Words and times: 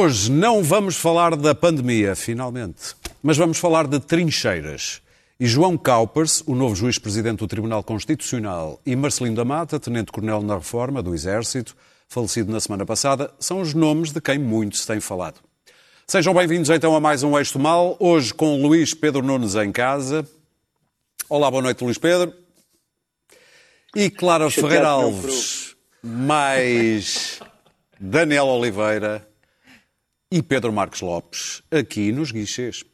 Hoje 0.00 0.30
não 0.30 0.62
vamos 0.62 0.94
falar 0.94 1.34
da 1.34 1.56
pandemia, 1.56 2.14
finalmente, 2.14 2.94
mas 3.20 3.36
vamos 3.36 3.58
falar 3.58 3.88
de 3.88 3.98
trincheiras. 3.98 5.02
E 5.40 5.44
João 5.44 5.76
Caupers, 5.76 6.40
o 6.46 6.54
novo 6.54 6.76
juiz-presidente 6.76 7.40
do 7.40 7.48
Tribunal 7.48 7.82
Constitucional, 7.82 8.80
e 8.86 8.94
Marcelino 8.94 9.34
da 9.34 9.44
Mata, 9.44 9.80
tenente-coronel 9.80 10.40
na 10.40 10.54
Reforma 10.54 11.02
do 11.02 11.16
Exército, 11.16 11.76
falecido 12.06 12.52
na 12.52 12.60
semana 12.60 12.86
passada, 12.86 13.32
são 13.40 13.60
os 13.60 13.74
nomes 13.74 14.12
de 14.12 14.20
quem 14.20 14.38
muito 14.38 14.76
se 14.76 14.86
tem 14.86 15.00
falado. 15.00 15.40
Sejam 16.06 16.32
bem-vindos 16.32 16.70
então 16.70 16.94
a 16.94 17.00
mais 17.00 17.24
um 17.24 17.36
Eixo 17.36 17.58
Mal, 17.58 17.96
hoje 17.98 18.32
com 18.32 18.62
Luís 18.62 18.94
Pedro 18.94 19.20
Nunes 19.20 19.56
em 19.56 19.72
casa. 19.72 20.24
Olá, 21.28 21.50
boa 21.50 21.64
noite, 21.64 21.82
Luís 21.82 21.98
Pedro. 21.98 22.32
E 23.96 24.08
Clara 24.10 24.48
Ferreira 24.48 24.90
Alves, 24.90 25.74
mais 26.04 27.40
Daniel 27.98 28.46
Oliveira 28.46 29.27
e 30.30 30.42
Pedro 30.42 30.70
Marcos 30.70 31.00
Lopes, 31.00 31.62
aqui 31.70 32.12
nos 32.12 32.30
guichês. 32.30 32.84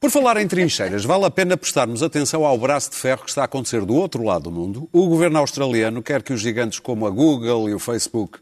Por 0.00 0.10
falar 0.10 0.38
em 0.38 0.48
trincheiras, 0.48 1.04
vale 1.04 1.26
a 1.26 1.30
pena 1.30 1.56
prestarmos 1.56 2.02
atenção 2.02 2.46
ao 2.46 2.56
braço 2.56 2.90
de 2.90 2.96
ferro 2.96 3.24
que 3.24 3.28
está 3.28 3.42
a 3.42 3.44
acontecer 3.44 3.84
do 3.84 3.94
outro 3.94 4.22
lado 4.22 4.44
do 4.44 4.50
mundo. 4.50 4.88
O 4.90 5.06
governo 5.06 5.38
australiano 5.38 6.02
quer 6.02 6.22
que 6.22 6.32
os 6.32 6.40
gigantes 6.40 6.78
como 6.78 7.06
a 7.06 7.10
Google 7.10 7.68
e 7.68 7.74
o 7.74 7.78
Facebook 7.78 8.38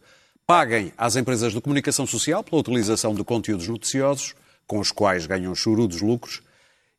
paguem 0.47 0.93
às 0.97 1.17
empresas 1.17 1.53
de 1.53 1.61
comunicação 1.61 2.07
social 2.07 2.45
pela 2.45 2.61
utilização 2.61 3.15
de 3.15 3.25
conteúdos 3.25 3.67
noticiosos, 3.67 4.34
com 4.67 4.78
os 4.78 4.93
quais 4.93 5.27
ganham 5.27 5.55
chorudos 5.55 6.01
lucros. 6.01 6.41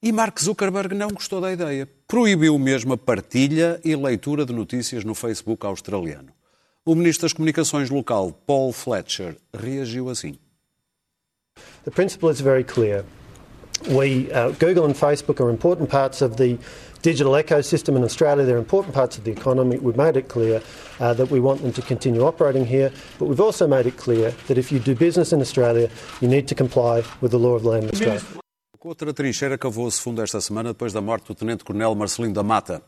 E 0.04 0.12
Mark 0.12 0.38
Zuckerberg 0.40 0.94
não 0.96 1.10
gostou 1.10 1.40
da 1.40 1.52
ideia. 1.52 1.90
Proibiu 2.08 2.60
mesmo 2.60 2.94
a 2.94 2.98
partilha 2.98 3.80
e 3.84 3.96
leitura 3.96 4.46
de 4.46 4.54
notícias 4.54 5.04
no 5.06 5.16
Facebook 5.16 5.66
australiano. 5.66 6.34
O 6.86 6.94
ministro 6.94 7.24
das 7.24 7.34
Comunicações 7.34 7.90
local, 7.90 8.32
Paul 8.46 8.72
Fletcher, 8.72 9.38
reagiu 9.54 10.10
assim. 10.10 10.38
The 11.86 11.92
principle 11.92 12.30
is 12.30 12.42
very 12.42 12.64
clear. 12.64 13.06
We, 13.90 14.32
uh, 14.32 14.50
Google 14.52 14.86
and 14.86 14.96
Facebook 14.96 15.40
are 15.40 15.52
important 15.52 15.90
parts 15.90 16.24
of 16.24 16.38
the 16.38 16.58
digital 17.04 17.34
ecosystem 17.34 17.96
in 17.96 18.04
Australia. 18.04 18.44
They're 18.44 18.58
important 18.58 18.96
parts 18.96 19.20
of 19.20 19.24
the 19.24 19.32
economy. 19.32 19.78
We've 19.78 19.96
made 19.96 20.18
it 20.18 20.28
clear 20.28 20.64
uh, 21.00 21.14
that 21.14 21.30
we 21.30 21.40
want 21.40 21.62
them 21.62 21.72
to 21.74 21.84
continue 21.84 22.24
operating 22.26 22.66
here, 22.66 22.92
but 23.20 23.28
we've 23.28 23.40
also 23.40 23.68
made 23.68 23.86
it 23.86 23.98
clear 23.98 24.34
that 24.48 24.58
if 24.58 24.72
you 24.72 24.80
do 24.80 24.96
business 24.96 25.32
in 25.32 25.42
Australia, 25.42 25.88
you 26.22 26.28
need 26.28 26.48
to 26.48 26.56
comply 26.56 27.04
with 27.22 27.30
the 27.30 27.38
law 27.38 27.54
of 27.54 27.62
the 27.62 27.70
land 27.70 27.84
in 27.84 27.90
Australia. 27.92 28.22
Outra 28.84 29.12
trincheira 29.14 29.58
cavou-se 29.58 30.00
fundo 30.00 30.22
esta 30.22 30.40
semana 30.40 30.70
depois 30.70 30.94
da 30.94 31.02
morte 31.02 31.26
do 31.26 31.34
tenente-coronel 31.34 31.96
Marcelino 31.96 32.36
da 32.36 32.44
Mata. 32.44 32.84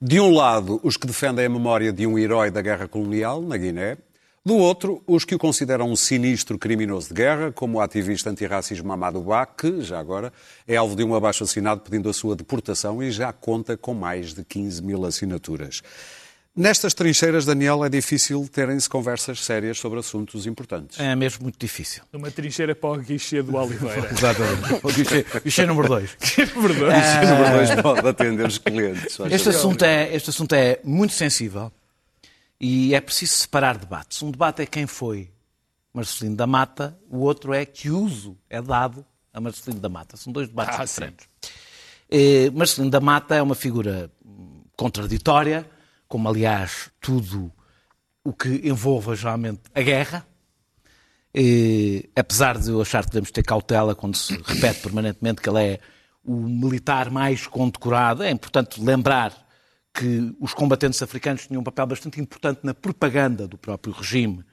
De 0.00 0.20
um 0.20 0.32
lado, 0.32 0.80
os 0.84 0.96
que 0.96 1.08
defendem 1.08 1.44
a 1.44 1.48
memória 1.48 1.92
de 1.92 2.06
um 2.06 2.16
herói 2.16 2.52
da 2.52 2.62
guerra 2.62 2.86
colonial, 2.86 3.42
na 3.42 3.56
Guiné. 3.56 3.98
Do 4.42 4.56
outro, 4.56 5.02
os 5.06 5.22
que 5.26 5.34
o 5.34 5.38
consideram 5.38 5.90
um 5.90 5.94
sinistro 5.94 6.58
criminoso 6.58 7.08
de 7.08 7.14
guerra, 7.14 7.52
como 7.52 7.76
o 7.76 7.80
ativista 7.82 8.30
antirracismo 8.30 8.90
Amadou 8.90 9.22
Ba, 9.22 9.44
que, 9.44 9.82
já 9.82 10.00
agora, 10.00 10.32
é 10.66 10.76
alvo 10.76 10.96
de 10.96 11.04
um 11.04 11.14
abaixo-assinado 11.14 11.82
pedindo 11.82 12.08
a 12.08 12.12
sua 12.14 12.34
deportação 12.34 13.02
e 13.02 13.10
já 13.10 13.34
conta 13.34 13.76
com 13.76 13.92
mais 13.92 14.32
de 14.32 14.42
15 14.42 14.82
mil 14.82 15.04
assinaturas. 15.04 15.82
Nestas 16.56 16.94
trincheiras, 16.94 17.44
Daniel, 17.44 17.84
é 17.84 17.90
difícil 17.90 18.48
terem-se 18.50 18.88
conversas 18.88 19.44
sérias 19.44 19.78
sobre 19.78 19.98
assuntos 19.98 20.46
importantes. 20.46 20.98
É 20.98 21.14
mesmo 21.14 21.42
muito 21.42 21.58
difícil. 21.58 22.02
Uma 22.10 22.30
trincheira 22.30 22.74
para 22.74 22.90
o 22.90 22.96
guichê 22.96 23.42
do 23.42 23.54
Oliveira. 23.54 24.08
Exatamente. 24.10 24.80
O 24.82 24.90
guichê, 24.90 25.26
guichê 25.44 25.66
número 25.66 25.86
2. 25.86 26.16
Verdade. 26.36 26.98
Este 26.98 27.26
número 27.26 27.50
dois 27.52 27.82
pode 27.82 28.08
atender 28.08 28.46
os 28.46 28.56
clientes. 28.56 29.04
Este 29.04 29.18
favor. 29.18 29.58
assunto, 29.58 29.84
é, 29.84 30.14
este 30.16 30.30
assunto 30.30 30.54
é 30.54 30.80
muito 30.82 31.12
sensível 31.12 31.70
e 32.60 32.94
é 32.94 33.00
preciso 33.00 33.32
separar 33.32 33.78
debates. 33.78 34.22
Um 34.22 34.30
debate 34.30 34.62
é 34.62 34.66
quem 34.66 34.86
foi 34.86 35.30
Marcelino 35.92 36.36
da 36.36 36.46
Mata, 36.46 36.98
o 37.08 37.18
outro 37.18 37.54
é 37.54 37.64
que 37.64 37.90
uso 37.90 38.36
é 38.48 38.60
dado 38.60 39.04
a 39.32 39.40
Marcelino 39.40 39.80
da 39.80 39.88
Mata. 39.88 40.16
São 40.16 40.32
dois 40.32 40.48
debates 40.48 40.78
Ah, 40.78 40.84
diferentes. 40.84 41.26
Eh, 42.10 42.50
Marcelino 42.50 42.90
da 42.90 43.00
Mata 43.00 43.34
é 43.34 43.42
uma 43.42 43.54
figura 43.54 44.10
hum, 44.24 44.62
contraditória, 44.76 45.68
como 46.06 46.28
aliás 46.28 46.90
tudo 47.00 47.50
o 48.22 48.32
que 48.32 48.60
envolva 48.68 49.16
geralmente 49.16 49.62
a 49.74 49.80
guerra. 49.80 50.26
Eh, 51.32 52.08
apesar 52.14 52.58
de 52.58 52.70
eu 52.70 52.82
achar 52.82 53.04
que 53.04 53.10
devemos 53.10 53.30
ter 53.30 53.42
cautela 53.44 53.94
quando 53.94 54.16
se 54.16 54.34
repete 54.42 54.80
permanentemente 54.82 55.40
que 55.40 55.48
ele 55.48 55.62
é 55.62 55.80
o 56.24 56.34
militar 56.34 57.10
mais 57.10 57.46
condecorado, 57.46 58.22
é 58.22 58.30
importante 58.30 58.80
lembrar 58.80 59.32
que 59.92 60.34
os 60.40 60.54
combatentes 60.54 61.02
africanos 61.02 61.46
tinham 61.46 61.60
um 61.60 61.64
papel 61.64 61.86
bastante 61.86 62.20
importante 62.20 62.60
na 62.62 62.72
propaganda 62.72 63.46
do 63.46 63.58
próprio 63.58 63.92
regime, 63.92 64.44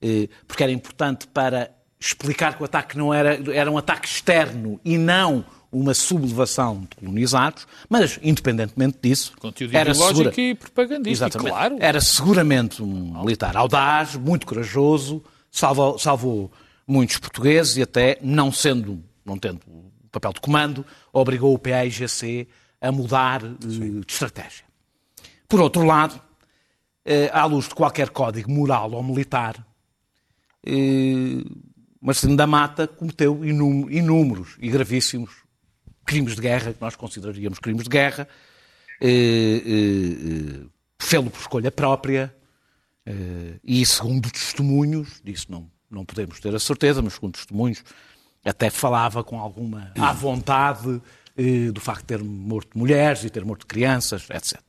eh, 0.00 0.28
porque 0.46 0.62
era 0.62 0.72
importante 0.72 1.26
para 1.26 1.70
explicar 2.00 2.56
que 2.56 2.62
o 2.62 2.64
ataque 2.64 2.96
não 2.96 3.12
era, 3.12 3.38
era 3.52 3.70
um 3.70 3.76
ataque 3.76 4.06
externo 4.06 4.80
e 4.84 4.96
não 4.96 5.44
uma 5.70 5.92
sublevação 5.92 6.86
de 6.88 6.96
colonizados, 6.96 7.66
mas, 7.88 8.18
independentemente 8.22 8.98
disso, 9.02 9.34
Conteúdo 9.38 9.76
era 9.76 9.92
segura... 9.92 10.32
e 10.40 10.54
propagandístico, 10.54 11.26
Exatamente. 11.26 11.50
claro. 11.50 11.76
Era 11.78 12.00
seguramente 12.00 12.82
um 12.82 13.20
militar 13.20 13.54
audaz, 13.56 14.14
muito 14.16 14.46
corajoso, 14.46 15.22
salvou, 15.50 15.98
salvou 15.98 16.50
muitos 16.86 17.18
portugueses 17.18 17.76
e 17.76 17.82
até, 17.82 18.18
não 18.22 18.50
sendo, 18.50 19.02
não 19.24 19.38
tendo 19.38 19.60
o 19.66 20.08
papel 20.10 20.32
de 20.32 20.40
comando, 20.40 20.86
obrigou 21.12 21.52
o 21.52 21.58
PAIGC 21.58 22.48
a 22.80 22.90
mudar 22.90 23.44
eh, 23.44 23.56
de 23.58 24.04
estratégia. 24.08 24.67
Por 25.48 25.60
outro 25.60 25.82
lado, 25.84 26.20
eh, 27.04 27.30
à 27.32 27.46
luz 27.46 27.68
de 27.68 27.74
qualquer 27.74 28.10
código 28.10 28.50
moral 28.50 28.92
ou 28.92 29.02
militar, 29.02 29.66
eh, 30.66 31.42
Marcelino 32.00 32.36
da 32.36 32.46
Mata 32.46 32.86
cometeu 32.86 33.42
inú- 33.44 33.90
inúmeros 33.90 34.56
e 34.60 34.68
gravíssimos 34.68 35.30
crimes 36.04 36.34
de 36.36 36.42
guerra, 36.42 36.72
que 36.74 36.80
nós 36.80 36.96
consideraríamos 36.96 37.58
crimes 37.58 37.84
de 37.84 37.88
guerra, 37.90 38.28
eh, 39.00 40.60
fê-lo 40.98 41.30
por 41.30 41.40
escolha 41.40 41.70
própria, 41.70 42.34
e 43.64 43.86
segundo 43.86 44.30
testemunhos, 44.30 45.22
disso 45.24 45.46
não, 45.48 45.70
não 45.90 46.04
podemos 46.04 46.38
ter 46.40 46.54
a 46.54 46.58
certeza, 46.58 47.00
mas 47.00 47.14
segundo 47.14 47.32
testemunhos, 47.32 47.82
até 48.44 48.68
falava 48.68 49.24
com 49.24 49.40
alguma 49.40 49.90
à 49.98 50.12
vontade 50.12 51.00
do 51.72 51.80
facto 51.80 52.00
de 52.02 52.06
ter 52.06 52.22
morto 52.22 52.76
mulheres 52.78 53.24
e 53.24 53.30
ter 53.30 53.46
morto 53.46 53.66
crianças, 53.66 54.28
etc. 54.28 54.60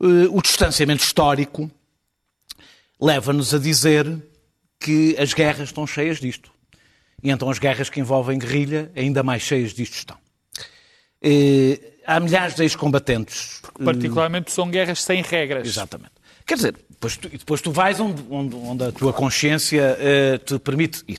Eh, 0.00 0.28
o 0.30 0.40
distanciamento 0.42 1.02
histórico 1.02 1.70
leva-nos 3.00 3.54
a 3.54 3.58
dizer 3.58 4.06
que 4.80 5.16
as 5.18 5.32
guerras 5.34 5.68
estão 5.68 5.86
cheias 5.86 6.18
disto. 6.20 6.50
E 7.22 7.30
então 7.30 7.50
as 7.50 7.58
guerras 7.58 7.90
que 7.90 7.98
envolvem 8.00 8.38
guerrilha, 8.38 8.92
ainda 8.94 9.22
mais 9.22 9.42
cheias 9.42 9.72
disto 9.72 9.94
estão. 9.94 10.16
Eh, 11.20 11.80
há 12.06 12.20
milhares 12.20 12.54
de 12.54 12.62
ex-combatentes. 12.62 13.60
Particularmente 13.84 14.52
são 14.52 14.70
guerras 14.70 15.02
sem 15.02 15.20
regras. 15.22 15.66
Exatamente. 15.66 16.12
Quer 16.46 16.54
dizer, 16.54 16.76
depois 16.88 17.16
tu, 17.16 17.26
e 17.28 17.36
depois 17.38 17.60
tu 17.60 17.70
vais 17.72 17.98
onde, 18.00 18.22
onde- 18.30 18.54
onde 18.56 18.84
a 18.84 18.92
tua 18.92 19.12
consciência 19.12 19.96
eh, 19.98 20.38
te 20.38 20.58
permite 20.60 21.02
ir. 21.08 21.18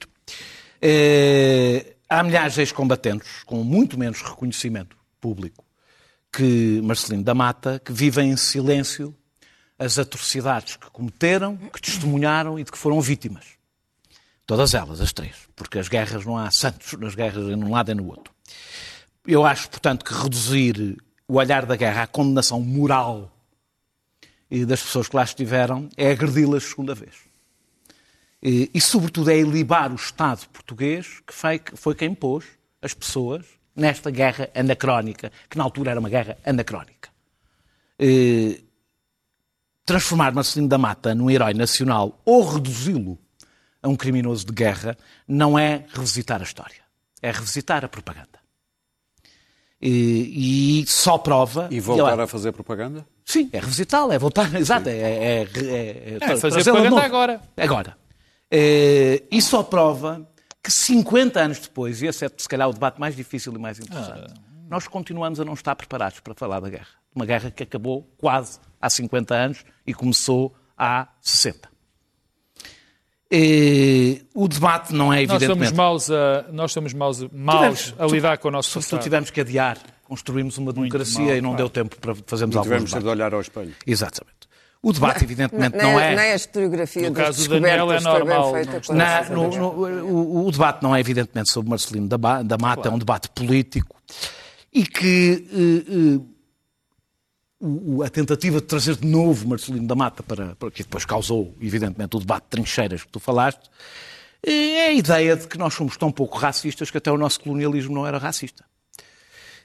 Eh, 0.81 1.95
há 2.07 2.23
milhares 2.23 2.53
de 2.55 2.61
ex-combatentes 2.61 3.43
com 3.45 3.63
muito 3.63 3.99
menos 3.99 4.21
reconhecimento 4.21 4.95
público 5.19 5.63
que 6.31 6.81
Marcelino 6.83 7.23
da 7.23 7.33
Mata, 7.33 7.79
que 7.83 7.91
vivem 7.91 8.31
em 8.31 8.37
silêncio 8.37 9.15
as 9.77 9.97
atrocidades 9.97 10.75
que 10.75 10.89
cometeram, 10.91 11.55
que 11.55 11.81
testemunharam 11.81 12.59
e 12.59 12.63
de 12.63 12.71
que 12.71 12.77
foram 12.77 12.99
vítimas. 12.99 13.45
Todas 14.45 14.73
elas, 14.73 14.99
as 14.99 15.13
três. 15.13 15.35
Porque 15.55 15.79
as 15.79 15.87
guerras 15.87 16.25
não 16.25 16.37
há 16.37 16.51
santos 16.51 16.93
nas 16.99 17.15
guerras 17.15 17.45
em 17.47 17.55
um 17.55 17.71
lado 17.71 17.91
e 17.91 17.95
no 17.95 18.07
outro. 18.07 18.33
Eu 19.25 19.45
acho, 19.45 19.69
portanto, 19.69 20.03
que 20.03 20.13
reduzir 20.13 20.97
o 21.27 21.35
olhar 21.35 21.65
da 21.65 21.75
guerra 21.75 22.03
à 22.03 22.07
condenação 22.07 22.59
moral 22.61 23.31
das 24.67 24.81
pessoas 24.81 25.07
que 25.07 25.15
lá 25.15 25.23
estiveram 25.23 25.87
é 25.95 26.11
agredi-las 26.11 26.63
segunda 26.63 26.95
vez. 26.95 27.13
E, 28.41 28.71
e, 28.73 28.81
sobretudo, 28.81 29.29
é 29.29 29.37
ilibar 29.37 29.91
o 29.91 29.95
Estado 29.95 30.47
português, 30.49 31.21
que 31.25 31.33
foi, 31.33 31.59
que 31.59 31.77
foi 31.77 31.93
quem 31.93 32.13
pôs 32.13 32.45
as 32.81 32.93
pessoas 32.93 33.45
nesta 33.79 34.11
guerra 34.11 34.49
anacrónica, 34.53 35.31
que 35.49 35.57
na 35.57 35.63
altura 35.63 35.91
era 35.91 35.99
uma 35.99 36.09
guerra 36.09 36.37
anacrónica. 36.45 37.09
E, 37.99 38.63
transformar 39.85 40.31
Marcelino 40.33 40.69
da 40.69 40.77
Mata 40.77 41.15
num 41.15 41.29
herói 41.29 41.53
nacional 41.53 42.21
ou 42.23 42.43
reduzi-lo 42.47 43.17
a 43.81 43.87
um 43.87 43.95
criminoso 43.95 44.45
de 44.45 44.53
guerra 44.53 44.97
não 45.27 45.57
é 45.57 45.85
revisitar 45.93 46.39
a 46.39 46.43
história, 46.43 46.81
é 47.21 47.31
revisitar 47.31 47.83
a 47.83 47.87
propaganda. 47.89 48.39
E, 49.81 50.81
e 50.81 50.87
só 50.87 51.17
prova. 51.17 51.67
E 51.71 51.79
voltar 51.79 52.17
eu- 52.17 52.21
a 52.23 52.27
fazer 52.27 52.51
propaganda? 52.51 53.05
Sim, 53.25 53.49
é 53.53 53.59
revisitá-la, 53.59 54.13
é 54.15 54.19
voltar, 54.19 54.53
exato, 54.59 54.89
é, 54.89 54.93
é, 54.97 55.41
é, 55.43 56.17
É, 56.19 56.37
fazer 56.37 56.63
propaganda 56.63 57.01
agora. 57.01 57.41
Agora. 57.55 57.97
Eh, 58.51 59.23
e 59.31 59.41
só 59.41 59.61
prova 59.63 60.27
que 60.69 60.73
50 60.73 61.39
anos 61.39 61.59
depois, 61.59 62.01
e 62.01 62.07
esse 62.07 62.25
é 62.25 62.29
se 62.37 62.47
calhar 62.47 62.69
o 62.69 62.73
debate 62.73 62.99
mais 62.99 63.15
difícil 63.15 63.51
e 63.53 63.57
mais 63.57 63.79
interessante, 63.79 64.33
nós 64.69 64.87
continuamos 64.87 65.39
a 65.39 65.45
não 65.45 65.53
estar 65.53 65.75
preparados 65.75 66.19
para 66.19 66.33
falar 66.35 66.59
da 66.59 66.69
guerra. 66.69 66.87
Uma 67.13 67.25
guerra 67.25 67.49
que 67.49 67.63
acabou 67.63 68.03
quase 68.17 68.59
há 68.79 68.89
50 68.89 69.33
anos 69.35 69.65
e 69.85 69.93
começou 69.93 70.55
há 70.77 71.07
60. 71.21 71.67
Eh, 73.31 74.21
o 74.33 74.47
debate 74.47 74.93
não 74.93 75.13
é 75.13 75.17
Nós 75.21 75.27
somos 75.27 75.43
evidentemente... 75.43 75.75
maus 75.75 76.09
a, 76.09 76.45
nós 76.51 76.71
somos 76.71 76.93
maus, 76.93 77.21
maus 77.31 77.81
Tivemos- 77.83 77.93
a 77.99 78.05
lidar 78.07 78.37
com 78.39 78.47
o 78.47 78.51
nosso 78.51 78.69
Sobretudo 78.69 78.91
passado. 78.91 79.03
tivemos 79.03 79.29
que 79.31 79.41
adiar. 79.41 79.77
Construímos 80.03 80.57
uma 80.57 80.73
democracia 80.73 81.19
mal, 81.25 81.35
e 81.35 81.41
não 81.41 81.49
claro. 81.51 81.57
deu 81.57 81.69
tempo 81.69 81.95
para 81.99 82.15
fazermos 82.25 82.55
alguns 82.55 82.71
tivemos 82.89 83.03
de 83.03 83.07
olhar 83.09 83.31
ao 83.33 83.41
espelho. 83.41 83.75
Exatamente. 83.85 84.38
O 84.81 84.93
debate, 84.93 85.25
evidentemente, 85.25 85.75
nem, 85.75 85.85
não 85.91 85.99
é... 85.99 86.15
nem 86.15 86.31
a 86.31 86.35
historiografia 86.35 87.09
No 87.09 87.13
caso 87.15 87.43
do 87.49 87.59
Daniel 87.59 87.91
é 87.91 87.99
normal, 87.99 88.53
não 88.89 88.95
Na- 88.95 89.29
no- 89.29 89.49
no- 89.49 90.03
o, 90.05 90.47
o 90.47 90.51
debate 90.51 90.81
não 90.81 90.95
é 90.95 90.99
evidentemente 91.01 91.49
sobre 91.51 91.69
Marcelino 91.69 92.07
da, 92.07 92.41
da 92.43 92.57
Mata, 92.57 92.87
é 92.87 92.91
um 92.91 92.97
debate 92.97 93.29
político 93.29 94.01
e 94.73 94.85
que 94.85 95.45
eh, 95.51 95.91
eh, 95.91 96.19
o- 97.59 97.97
o- 97.97 98.03
a 98.03 98.09
tentativa 98.09 98.61
de 98.61 98.67
trazer 98.67 98.95
de 98.95 99.05
novo 99.05 99.49
Marcelino 99.49 99.85
da 99.85 99.95
Mata 99.95 100.23
para, 100.23 100.55
para 100.55 100.71
que 100.71 100.81
depois 100.83 101.03
causou, 101.03 101.53
evidentemente, 101.59 102.15
o 102.15 102.19
debate 102.19 102.43
de 102.43 102.49
trincheiras 102.51 103.03
que 103.03 103.09
tu 103.09 103.19
falaste, 103.19 103.69
eh, 104.41 104.51
é 104.75 104.87
a 104.87 104.93
ideia 104.93 105.35
de 105.35 105.45
que 105.45 105.57
nós 105.57 105.73
somos 105.73 105.97
tão 105.97 106.09
pouco 106.09 106.37
racistas 106.37 106.89
que 106.89 106.97
até 106.97 107.11
o 107.11 107.17
nosso 107.17 107.41
colonialismo 107.41 107.93
não 107.93 108.07
era 108.07 108.17
racista. 108.17 108.63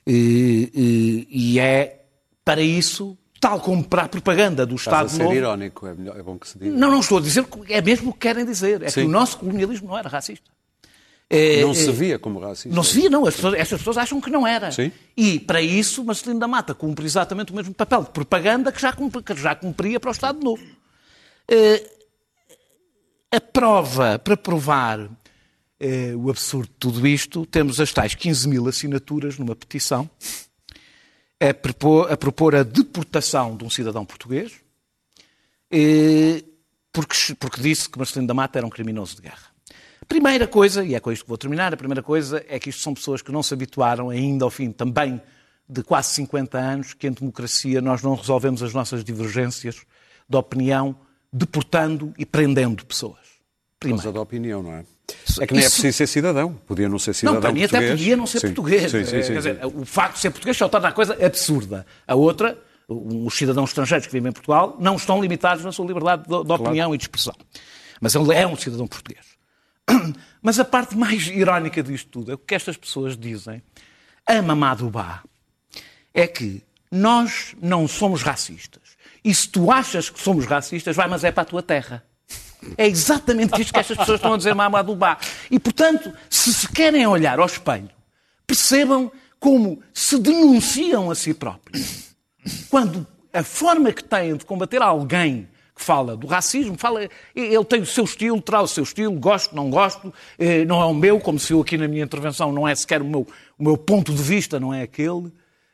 E, 0.05 0.71
e- 0.75 1.53
e 1.55 1.61
é 1.61 2.05
para 2.45 2.61
isso, 2.61 3.17
tal 3.45 3.61
como 3.61 3.85
para 3.85 4.05
a 4.05 4.09
propaganda 4.09 4.65
do 4.65 4.75
Estás 4.77 4.95
a 4.95 5.05
Estado 5.05 5.17
ser 5.19 5.23
Novo, 5.25 5.35
irónico, 5.37 5.87
é, 5.87 5.93
melhor- 5.95 6.19
é 6.19 6.23
bom 6.23 6.39
que 6.39 6.49
se 6.49 6.59
diga. 6.59 6.71
não, 6.75 6.91
não 6.91 7.01
estou 7.01 7.19
a 7.19 7.21
dizer, 7.21 7.45
que 7.45 7.73
é 7.75 7.83
mesmo 7.83 8.09
o 8.11 8.13
que 8.15 8.21
querem 8.21 8.45
dizer. 8.45 8.83
É 8.83 8.89
Sim. 8.89 9.03
que 9.03 9.07
o 9.07 9.11
nosso 9.11 9.37
colonialismo 9.39 9.89
não 9.89 9.99
era 9.99 10.09
racista. 10.09 10.51
É, 11.29 11.63
Não 11.63 11.71
é, 11.73 11.75
se 11.75 11.91
via 11.93 12.19
como 12.19 12.39
racista. 12.39 12.75
Não 12.75 12.83
se 12.83 12.95
via, 13.01 13.11
não. 13.11 13.27
As 13.27 13.35
pessoas, 13.35 13.55
estas 13.55 13.79
pessoas 13.81 13.99
acham 13.99 14.21
que 14.21 14.31
não 14.31 14.47
era. 14.47 14.71
Sim. 14.73 14.91
E, 15.17 15.41
para 15.41 15.61
isso, 15.61 16.05
Marcelino 16.05 16.39
da 16.41 16.47
Mata 16.49 16.75
cumpre 16.75 17.05
exatamente 17.05 17.53
o 17.53 17.57
mesmo 17.57 17.75
papel 17.75 18.03
de 18.05 18.11
propaganda 18.11 18.71
que 18.73 18.81
já, 18.81 18.93
cumpri- 18.93 19.23
que 19.23 19.35
já 19.35 19.55
cumpria 19.55 19.99
para 20.01 20.09
o 20.09 20.13
Estado 20.13 20.39
Novo. 20.43 20.63
Eh, 21.49 21.83
a 23.33 23.41
prova, 23.41 24.19
para 24.19 24.37
provar 24.37 25.11
eh, 25.81 26.13
o 26.17 26.31
absurdo 26.31 26.69
de 26.69 26.75
tudo 26.79 27.07
isto, 27.07 27.45
temos 27.47 27.81
as 27.81 27.93
tais 27.93 28.15
15 28.15 28.49
mil 28.49 28.67
assinaturas 28.69 29.39
numa 29.39 29.57
petição 29.57 30.09
a 31.41 31.53
propor, 31.55 32.11
a 32.11 32.17
propor 32.17 32.55
a 32.55 32.63
deportação 32.63 33.57
de 33.57 33.65
um 33.65 33.71
cidadão 33.71 34.05
português 34.05 34.53
eh, 35.71 36.45
porque, 36.93 37.35
porque 37.35 37.61
disse 37.61 37.89
que 37.89 37.99
Marcelino 37.99 38.29
da 38.29 38.35
Mata 38.35 38.59
era 38.59 38.67
um 38.67 38.71
criminoso 38.71 39.17
de 39.17 39.23
guerra. 39.23 39.53
Primeira 40.07 40.47
coisa, 40.47 40.85
e 40.85 40.95
é 40.95 41.01
com 41.01 41.11
isto 41.11 41.25
que 41.25 41.29
vou 41.29 41.39
terminar, 41.39 41.75
a 41.75 41.77
primeira 41.77 42.03
coisa 42.03 42.45
é 42.49 42.59
que 42.59 42.71
isto 42.71 42.83
são 42.83 42.95
pessoas 42.95 43.23
que 43.23 43.33
não 43.33 43.43
se 43.43 43.53
habituaram 43.55 44.11
ainda 44.11 44.45
ao 44.45 44.51
fim 44.51 44.71
também 44.71 45.21
de 45.69 45.83
quase 45.83 46.11
50 46.11 46.59
anos 46.59 46.95
que 46.95 47.07
em 47.09 47.13
democracia 47.13 47.81
nós 47.81 48.03
não 48.03 48.15
resolvemos 48.15 48.63
as 48.63 48.73
nossas 48.73 49.03
divergências 49.03 49.83
de 50.29 50.37
opinião 50.37 50.95
deportando 51.33 52.15
e 52.17 52.25
prendendo 52.25 52.85
pessoas. 52.87 53.34
Por 53.85 53.91
causa 53.91 54.03
Primeiro. 54.03 54.13
da 54.13 54.21
opinião, 54.21 54.63
não 54.63 54.73
é? 54.75 54.85
É 55.41 55.47
que 55.47 55.55
nem 55.55 55.63
é 55.63 55.67
Isso- 55.67 55.77
preciso 55.77 55.99
ser 55.99 56.07
cidadão. 56.07 56.55
Podia 56.67 56.89
não 56.89 56.99
ser 56.99 57.15
cidadão 57.15 57.35
Não, 57.35 57.41
para 57.43 57.53
mim 57.53 57.63
até 57.65 57.71
português. 57.79 58.01
podia 58.01 58.17
não 58.17 58.27
ser 58.27 58.41
Sim. 58.41 58.47
português. 58.49 58.91
Sim, 58.91 59.05
sim, 59.05 59.23
sim, 59.23 59.33
Quer 59.33 59.37
dizer, 59.39 59.61
o 59.67 59.85
facto 59.85 60.15
de 60.15 60.21
ser 60.21 60.31
português 60.31 60.57
só 60.57 60.69
torna 60.69 60.89
a 60.89 60.93
coisa 60.93 61.15
absurda. 61.25 61.87
A 62.07 62.15
outra, 62.15 62.59
os 62.89 63.35
cidadãos 63.35 63.71
estrangeiros 63.71 64.07
que 64.07 64.13
vivem 64.13 64.31
em 64.31 64.33
Portugal 64.33 64.77
não 64.81 64.97
estão 64.97 65.21
limitados 65.21 65.65
na 65.65 65.73
sua 65.73 65.87
liberdade 65.87 66.23
de, 66.23 66.29
de 66.45 66.53
opinião 66.53 66.95
e 66.95 66.99
de 66.99 67.05
expressão. 67.05 67.35
Mas 68.01 68.15
ele 68.15 68.33
é 68.35 68.47
um 68.47 68.57
cidadão 68.57 68.87
português. 68.87 69.25
Mas 70.43 70.59
a 70.59 70.65
parte 70.65 70.97
mais 70.97 71.27
irónica 71.29 71.83
disto 71.83 72.09
tudo 72.11 72.31
é 72.33 72.35
o 72.35 72.39
que 72.39 72.55
estas 72.55 72.77
pessoas 72.77 73.17
dizem 73.17 73.63
a 74.27 74.41
Mamadou 74.43 74.91
Ba 74.91 75.23
é 76.13 76.27
que 76.27 76.63
nós 76.91 77.55
não 77.61 77.87
somos 77.89 78.23
racistas. 78.23 78.83
E 79.25 79.35
se 79.35 79.49
tu 79.49 79.71
achas 79.71 80.09
que 80.11 80.21
somos 80.21 80.47
racistas, 80.47 80.95
vai, 80.97 81.09
mas 81.09 81.25
é 81.25 81.33
para 81.33 81.43
a 81.43 81.47
tua 81.47 81.63
terra. 81.63 82.05
É 82.77 82.87
exatamente 82.87 83.61
isto 83.61 83.73
que 83.73 83.81
estas 83.81 83.97
pessoas 83.97 84.19
estão 84.19 84.35
a 84.35 84.37
dizer 84.37 84.55
Mamadou 84.55 84.97
Ba. 84.97 85.19
E, 85.51 85.59
portanto, 85.59 86.13
se 86.29 86.53
se 86.53 86.69
querem 86.69 87.07
olhar 87.07 87.39
ao 87.39 87.47
espelho, 87.47 87.91
percebam 88.47 89.11
como 89.39 89.83
se 89.93 90.19
denunciam 90.19 91.11
a 91.11 91.15
si 91.15 91.35
próprios. 91.35 92.15
Quando 92.71 93.07
a 93.33 93.43
forma 93.43 93.93
que 93.93 94.03
têm 94.03 94.37
de 94.37 94.45
combater 94.45 94.81
alguém 94.81 95.49
que 95.75 95.83
fala 95.83 96.17
do 96.17 96.27
racismo, 96.27 96.77
fala, 96.79 97.09
ele 97.35 97.65
tem 97.65 97.81
o 97.81 97.87
seu 97.87 98.05
estilo, 98.05 98.41
terá 98.41 98.63
o 98.63 98.69
seu 98.69 98.85
estilo, 98.85 99.13
gosto, 99.19 99.57
não 99.57 99.69
gosto, 99.71 100.15
eh, 100.39 100.65
não 100.65 100.81
é 100.81 100.85
o 100.85 100.95
meu, 100.95 101.19
como 101.19 101.39
se 101.39 101.53
eu 101.53 101.61
aqui 101.61 101.77
na 101.77 101.89
minha 101.89 102.05
intervenção 102.05 102.53
não 102.53 102.67
é 102.67 102.75
sequer 102.75 103.03
o 103.03 103.05
meu, 103.05 103.27
o 103.59 103.65
meu 103.65 103.77
ponto 103.77 104.15
de 104.15 104.23
vista, 104.23 104.61
não 104.61 104.73
é 104.73 104.83
aquele, 104.83 105.33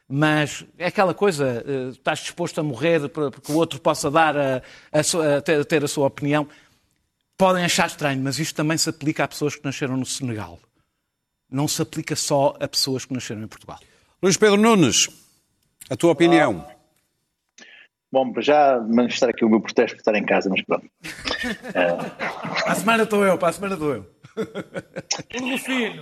mas 0.09 0.65
é 0.79 0.87
aquela 0.87 1.13
coisa, 1.13 1.63
eh, 1.67 1.91
estás 1.91 2.21
disposto 2.21 2.59
a 2.59 2.63
morrer 2.63 3.11
para 3.11 3.31
que 3.31 3.53
o 3.53 3.57
outro 3.57 3.79
possa 3.79 4.11
dar 4.11 4.37
a, 4.37 4.63
a 4.91 5.61
a 5.61 5.65
ter 5.65 5.85
a 5.85 5.89
sua 5.89 6.07
opinião. 6.07 6.49
Podem 7.41 7.65
achar 7.65 7.87
estranho, 7.87 8.23
mas 8.23 8.39
isto 8.39 8.55
também 8.55 8.77
se 8.77 8.91
aplica 8.91 9.25
a 9.25 9.29
pessoas 9.29 9.57
que 9.57 9.65
nasceram 9.65 9.97
no 9.97 10.05
Senegal. 10.05 10.59
Não 11.51 11.67
se 11.67 11.81
aplica 11.81 12.15
só 12.15 12.55
a 12.61 12.69
pessoas 12.69 13.07
que 13.07 13.15
nasceram 13.15 13.43
em 13.43 13.49
Portugal. 13.49 13.79
Luís 14.23 14.37
Pedro 14.37 14.59
Nunes, 14.59 15.09
a 15.89 15.97
tua 15.97 16.13
opinião. 16.13 16.67
Bom, 18.13 18.31
para 18.31 18.43
já 18.43 18.79
manifestar 18.81 19.31
aqui 19.31 19.43
o 19.45 19.49
meu 19.49 19.61
protesto 19.61 19.97
por 19.97 20.01
estar 20.01 20.15
em 20.17 20.25
casa, 20.27 20.51
mas 20.51 20.63
pronto. 20.63 20.87
Para 21.73 22.73
a 22.73 22.75
semana 22.75 23.05
estou 23.05 23.25
eu, 23.25 23.39
para 23.39 23.49
a 23.49 23.53
semana 23.53 23.75
estou 23.75 23.95
eu. 23.95 24.07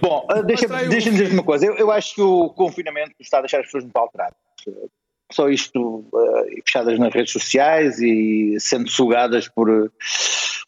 Bom, 0.01 0.27
uh, 0.31 0.43
deixa- 0.43 0.67
o 0.67 0.89
deixa-me 0.89 1.13
dizer 1.13 1.25
Rufino. 1.25 1.35
uma 1.35 1.45
coisa. 1.45 1.67
Eu, 1.67 1.77
eu 1.77 1.91
acho 1.93 2.15
que 2.17 2.21
o 2.21 2.49
confinamento 2.51 3.13
está 3.21 3.39
a 3.39 3.43
deixar 3.43 3.61
as 3.61 3.67
pessoas 3.67 3.85
muito 3.85 3.97
alteradas. 3.97 4.35
Uh, 4.67 4.91
Só 5.31 5.49
isto, 5.49 6.05
uh, 6.13 6.63
fechadas 6.65 6.99
nas 6.99 7.13
redes 7.13 7.33
sociais 7.33 8.01
e 8.01 8.57
sendo 8.59 8.89
sugadas 8.89 9.49
por 9.49 9.69
uh, 9.69 9.91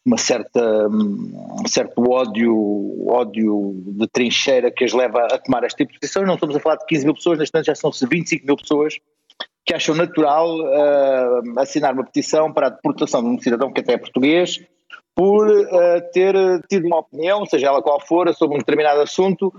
uma 0.05 0.19
certa, 0.19 0.89
um 0.89 1.67
certo 1.67 2.11
ódio, 2.11 3.09
ódio 3.09 3.75
de 3.87 4.07
trincheira 4.09 4.71
que 4.71 4.85
as 4.85 4.93
leva 4.93 5.27
a 5.27 5.39
tomar 5.39 5.65
este 5.65 5.79
tipo 5.79 5.93
de 5.93 6.01
posição. 6.01 6.25
Não 6.25 6.35
estamos 6.35 6.57
a 6.57 6.61
falar 6.61 6.77
de 6.77 6.87
15 6.87 7.05
mil 7.05 7.15
pessoas, 7.15 7.39
neste 7.39 7.55
momento 7.55 7.67
já 7.67 7.75
são 7.75 7.91
25 7.91 8.47
mil 8.47 8.57
pessoas 8.57 8.99
que 9.65 9.75
acham 9.75 9.95
natural 9.95 10.59
uh, 10.59 11.61
assinar 11.61 11.93
uma 11.95 12.05
petição 12.05 12.53
para 12.53 12.67
a 12.67 12.71
deportação 12.71 13.23
de 13.23 13.29
um 13.29 13.39
cidadão 13.39 13.73
que 13.73 13.81
até 13.81 13.93
é 13.93 13.99
português 13.99 14.59
por 15.15 15.49
uh, 15.49 16.12
ter 16.12 16.35
tido 16.69 16.87
uma 16.87 17.00
opinião, 17.00 17.45
seja 17.45 17.67
ela 17.67 17.83
qual 17.83 18.00
for, 18.00 18.33
sobre 18.35 18.57
um 18.57 18.59
determinado 18.59 19.00
assunto. 19.00 19.52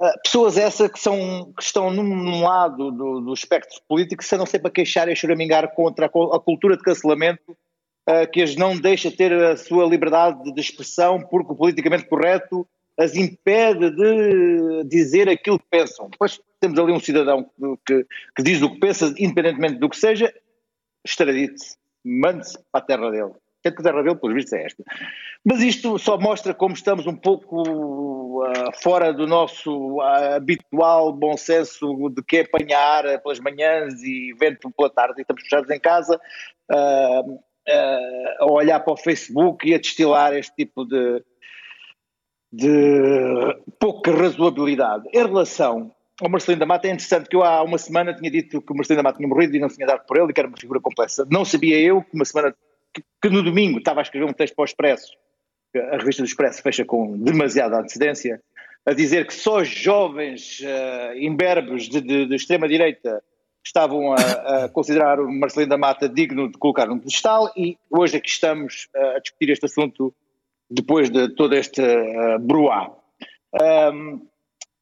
Uh, 0.00 0.22
pessoas 0.22 0.58
essas 0.58 0.90
que, 0.90 0.98
são, 0.98 1.52
que 1.56 1.62
estão 1.62 1.90
num, 1.90 2.42
lado 2.42 2.90
do, 2.90 3.20
do 3.20 3.32
espectro 3.32 3.80
político 3.88 4.22
que 4.22 4.28
se 4.28 4.34
andam 4.34 4.46
sempre 4.46 4.68
a 4.68 4.70
queixar 4.70 5.08
e 5.08 5.12
a 5.12 5.14
choramingar 5.14 5.74
contra 5.74 6.04
a, 6.04 6.08
a 6.08 6.40
cultura 6.40 6.76
de 6.76 6.82
cancelamento 6.82 7.52
uh, 7.52 8.30
que 8.30 8.42
as 8.42 8.56
não 8.56 8.76
deixa 8.76 9.10
ter 9.10 9.32
a 9.32 9.56
sua 9.56 9.86
liberdade 9.86 10.52
de 10.52 10.60
expressão 10.60 11.20
porque 11.20 11.52
o 11.52 11.56
politicamente 11.56 12.06
correto 12.06 12.68
as 12.98 13.14
impede 13.14 13.90
de 13.90 14.84
dizer 14.84 15.28
aquilo 15.28 15.58
que 15.58 15.66
pensam. 15.70 16.08
Depois 16.08 16.40
temos 16.60 16.78
ali 16.78 16.92
um 16.92 17.00
cidadão 17.00 17.48
que, 17.86 18.06
que 18.34 18.42
diz 18.42 18.62
o 18.62 18.70
que 18.70 18.80
pensa, 18.80 19.14
independentemente 19.18 19.78
do 19.78 19.88
que 19.88 19.96
seja, 19.96 20.32
extradite-se, 21.04 21.76
mande-se 22.04 22.58
para 22.72 22.82
a 22.82 22.86
terra 22.86 23.10
dele. 23.10 23.32
Que 23.72 23.80
a 23.80 23.84
terra 23.84 24.02
dele, 24.02 24.16
pelos 24.16 24.34
vistos, 24.34 24.52
é 24.52 24.64
esta. 24.64 24.84
Mas 25.44 25.60
isto 25.60 25.98
só 25.98 26.18
mostra 26.18 26.54
como 26.54 26.74
estamos 26.74 27.06
um 27.06 27.16
pouco 27.16 28.44
ah, 28.44 28.72
fora 28.82 29.12
do 29.12 29.26
nosso 29.26 30.00
ah, 30.00 30.36
habitual 30.36 31.12
bom 31.12 31.36
senso 31.36 32.10
de 32.10 32.22
que 32.22 32.38
é 32.38 32.40
apanhar 32.42 33.06
ah, 33.06 33.18
pelas 33.18 33.40
manhãs 33.40 34.02
e 34.02 34.34
vento 34.38 34.70
pela 34.70 34.90
tarde 34.90 35.14
e 35.18 35.22
estamos 35.22 35.42
fechados 35.42 35.70
em 35.70 35.80
casa 35.80 36.20
ah, 36.70 37.22
a 38.40 38.46
olhar 38.46 38.80
para 38.80 38.92
o 38.92 38.96
Facebook 38.96 39.68
e 39.68 39.74
a 39.74 39.78
destilar 39.78 40.32
este 40.34 40.54
tipo 40.54 40.84
de, 40.84 41.22
de 42.52 43.56
pouca 43.80 44.12
razoabilidade. 44.12 45.08
Em 45.12 45.26
relação 45.26 45.92
ao 46.20 46.30
Marcelino 46.30 46.60
da 46.60 46.66
Mata, 46.66 46.86
é 46.86 46.90
interessante 46.90 47.28
que 47.28 47.36
eu 47.36 47.42
há 47.42 47.62
uma 47.62 47.76
semana 47.76 48.14
tinha 48.14 48.30
dito 48.30 48.62
que 48.62 48.72
o 48.72 48.76
Marcelino 48.76 49.02
da 49.02 49.08
Mata 49.08 49.18
tinha 49.18 49.28
morrido 49.28 49.56
e 49.56 49.60
não 49.60 49.68
tinha 49.68 49.86
dado 49.86 50.06
por 50.06 50.16
ele 50.16 50.30
e 50.30 50.32
que 50.32 50.40
era 50.40 50.48
uma 50.48 50.56
figura 50.56 50.80
complexa. 50.80 51.26
Não 51.30 51.44
sabia 51.44 51.78
eu 51.78 52.02
que 52.02 52.14
uma 52.14 52.24
semana, 52.24 52.54
que, 53.20 53.28
no 53.28 53.42
domingo 53.42 53.78
estava 53.78 54.00
a 54.00 54.02
escrever 54.02 54.26
um 54.26 54.32
texto 54.32 54.54
para 54.54 54.62
o 54.62 54.66
Expresso, 54.66 55.12
a 55.74 55.96
revista 55.96 56.22
do 56.22 56.26
Expresso 56.26 56.62
fecha 56.62 56.84
com 56.84 57.18
demasiada 57.18 57.78
antecedência, 57.78 58.40
a 58.84 58.92
dizer 58.92 59.26
que 59.26 59.34
só 59.34 59.64
jovens 59.64 60.60
uh, 60.60 61.18
imberbes 61.18 61.88
de, 61.88 62.00
de, 62.00 62.26
de 62.26 62.34
extrema-direita 62.34 63.22
estavam 63.64 64.12
a, 64.12 64.16
a, 64.16 64.68
considerar 64.68 65.18
o 65.18 65.30
Marcelino 65.30 65.70
da 65.70 65.76
Mata 65.76 66.08
digno 66.08 66.50
de 66.50 66.56
colocar 66.56 66.86
num 66.86 67.00
pedestal 67.00 67.52
e 67.56 67.76
hoje 67.90 68.16
aqui 68.16 68.28
estamos 68.28 68.88
uh, 68.94 69.16
a 69.16 69.18
discutir 69.18 69.50
este 69.50 69.66
assunto 69.66 70.14
depois 70.70 71.10
de 71.10 71.28
todo 71.34 71.54
este 71.54 71.82
uh, 71.82 72.38
bruá. 72.38 72.92
Um, 73.60 74.26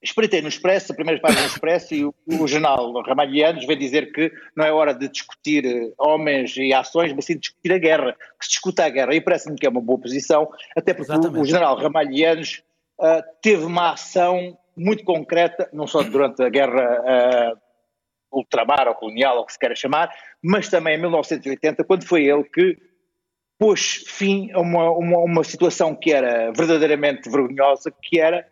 espreitei 0.04 0.42
no 0.42 0.48
Expresso, 0.48 0.92
a 0.92 0.94
primeira 0.94 1.20
página 1.20 1.42
do 1.42 1.48
Expresso, 1.48 1.94
e 1.94 2.04
o, 2.04 2.14
o 2.28 2.46
jornal 2.46 3.02
Ramalhianos 3.02 3.66
vem 3.66 3.76
dizer 3.76 4.12
que 4.12 4.30
não 4.54 4.64
é 4.64 4.70
hora 4.70 4.94
de 4.94 5.08
discutir 5.08 5.64
uh, 5.64 5.94
homens 5.98 6.54
e 6.56 6.72
ações, 6.72 7.12
mas 7.12 7.24
sim 7.24 7.34
de 7.34 7.40
discutir 7.40 7.72
a 7.72 7.78
guerra, 7.78 8.12
que 8.38 8.44
se 8.44 8.50
discuta 8.50 8.84
a 8.84 8.88
guerra. 8.88 9.14
E 9.14 9.20
parece-me 9.20 9.56
que 9.56 9.66
é 9.66 9.70
uma 9.70 9.80
boa 9.80 9.98
posição, 9.98 10.48
até 10.76 10.92
porque 10.92 11.10
o, 11.10 11.40
o, 11.40 11.44
general 11.44 11.76
Ramalhianos 11.76 12.62
uh, 13.00 13.22
teve 13.42 13.64
uma 13.64 13.92
ação 13.92 14.56
muito 14.76 15.04
concreta, 15.04 15.68
não 15.72 15.86
só 15.86 16.02
durante 16.02 16.42
a 16.42 16.48
guerra 16.48 17.56
ultramar 18.32 18.88
ou 18.88 18.94
colonial, 18.94 19.36
ou 19.36 19.42
o 19.42 19.46
que 19.46 19.52
se 19.52 19.58
queira 19.58 19.76
chamar, 19.76 20.12
mas 20.42 20.68
também 20.68 20.96
em 20.96 21.00
1980, 21.00 21.84
quando 21.84 22.04
foi 22.04 22.24
ele 22.24 22.42
que 22.42 22.76
pôs 23.56 24.04
fim 24.08 24.50
a 24.52 24.60
uma, 24.60 24.90
uma, 24.90 25.18
uma 25.18 25.44
situação 25.44 25.94
que 25.94 26.12
era 26.12 26.50
verdadeiramente 26.52 27.30
vergonhosa, 27.30 27.92
que 28.02 28.18
era 28.18 28.44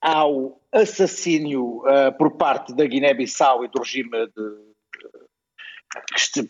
ao 0.00 0.57
assassínio 0.72 1.78
uh, 1.78 2.16
por 2.16 2.36
parte 2.36 2.74
da 2.74 2.84
Guiné-Bissau 2.84 3.64
e 3.64 3.68
do 3.68 3.78
regime 3.78 4.26
de, 4.26 4.68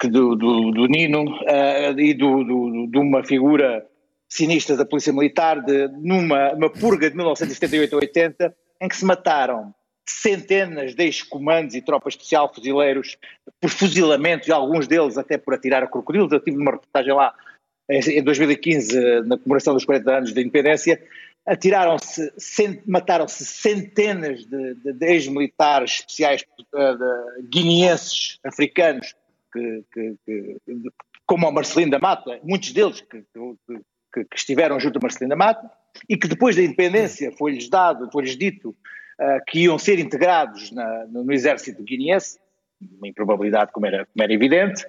do, 0.09 0.35
do, 0.35 0.71
do, 0.73 0.87
Nino 0.87 1.25
uh, 1.25 1.99
e 1.99 2.15
do, 2.15 2.89
de 2.89 2.99
uma 2.99 3.25
figura 3.25 3.87
sinistra 4.29 4.77
da 4.77 4.85
Polícia 4.85 5.13
Militar 5.13 5.63
de, 5.63 5.89
numa 5.89 6.53
uma 6.53 6.71
purga 6.71 7.09
de 7.09 7.17
1978 7.17 7.95
a 7.95 7.99
80 7.99 8.57
em 8.83 8.89
que 8.89 8.97
se 8.97 9.05
mataram 9.05 9.73
centenas 10.09 10.95
de 10.95 11.05
ex-comandos 11.05 11.75
e 11.75 11.83
tropas 11.83 12.15
especial 12.15 12.53
fuzileiros 12.53 13.17
por 13.61 13.71
fuzilamento 13.71 14.49
e 14.49 14.53
alguns 14.53 14.87
deles 14.87 15.19
até 15.19 15.37
por 15.37 15.55
atirar 15.55 15.83
a 15.83 15.87
crocodilos. 15.87 16.33
Eu 16.33 16.41
tive 16.41 16.57
uma 16.57 16.73
reportagem 16.73 17.13
lá 17.13 17.35
em 17.91 18.23
2015 18.23 19.23
na 19.23 19.37
comemoração 19.37 19.75
dos 19.75 19.85
40 19.85 20.11
anos 20.11 20.33
da 20.33 20.41
independência 20.41 21.01
atiraram-se, 21.49 22.31
mataram-se 22.87 23.45
centenas 23.45 24.45
de, 24.45 24.75
de, 24.75 24.93
de 24.93 25.07
ex-militares 25.07 26.01
especiais 26.01 26.45
uh, 26.75 27.43
guineenses, 27.51 28.39
africanos, 28.45 29.15
que, 29.53 29.85
que, 29.93 30.17
que, 30.27 30.57
como 31.27 31.49
o 31.49 31.53
Marcelino 31.53 31.91
da 31.91 31.99
Mata, 31.99 32.39
muitos 32.45 32.73
deles 32.73 33.01
que, 33.01 33.25
que, 34.13 34.27
estiveram 34.35 34.79
junto 34.79 34.99
a 34.99 35.03
Marcelino 35.03 35.31
da 35.31 35.37
Mata, 35.37 35.71
e 36.09 36.17
que 36.17 36.29
depois 36.29 36.55
da 36.55 36.63
independência 36.63 37.33
foi-lhes 37.33 37.69
dado, 37.69 38.11
foi-lhes 38.13 38.37
dito 38.37 38.71
uh, 38.71 39.45
que 39.47 39.61
iam 39.61 39.79
ser 39.79 39.99
integrados 39.99 40.71
na, 40.71 41.07
no, 41.07 41.25
no 41.25 41.33
exército 41.33 41.83
guineense, 41.83 42.39
uma 42.81 43.09
improbabilidade 43.09 43.73
como 43.73 43.87
era, 43.87 44.07
como 44.07 44.23
era 44.23 44.33
evidente, 44.33 44.87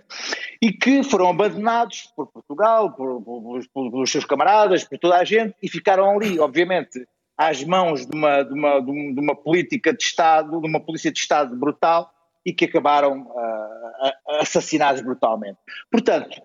e 0.62 0.72
que 0.72 1.04
foram 1.04 1.30
abandonados 1.30 2.12
por 2.16 2.28
Portugal, 2.28 2.94
por, 2.94 3.22
por, 3.22 3.62
por, 3.74 3.92
pelos 3.92 4.12
seus 4.12 4.26
camaradas, 4.26 4.84
por 4.84 4.98
toda 4.98 5.18
a 5.18 5.24
gente, 5.24 5.56
e 5.62 5.70
ficaram 5.70 6.10
ali, 6.10 6.40
obviamente, 6.40 7.06
às 7.38 7.64
mãos 7.64 8.06
de 8.06 8.16
uma, 8.16 8.44
de 8.44 8.54
uma, 8.54 8.82
de 8.82 9.20
uma 9.20 9.36
política 9.36 9.94
de 9.94 10.04
Estado, 10.04 10.60
de 10.62 10.68
uma 10.68 10.80
polícia 10.80 11.12
de 11.12 11.20
Estado 11.20 11.56
brutal, 11.56 12.12
e 12.46 12.54
que 12.54 12.66
acabaram 12.66 13.24
uh, 13.24 14.40
assassinados 14.40 15.02
brutalmente. 15.02 15.58
Portanto, 15.92 16.42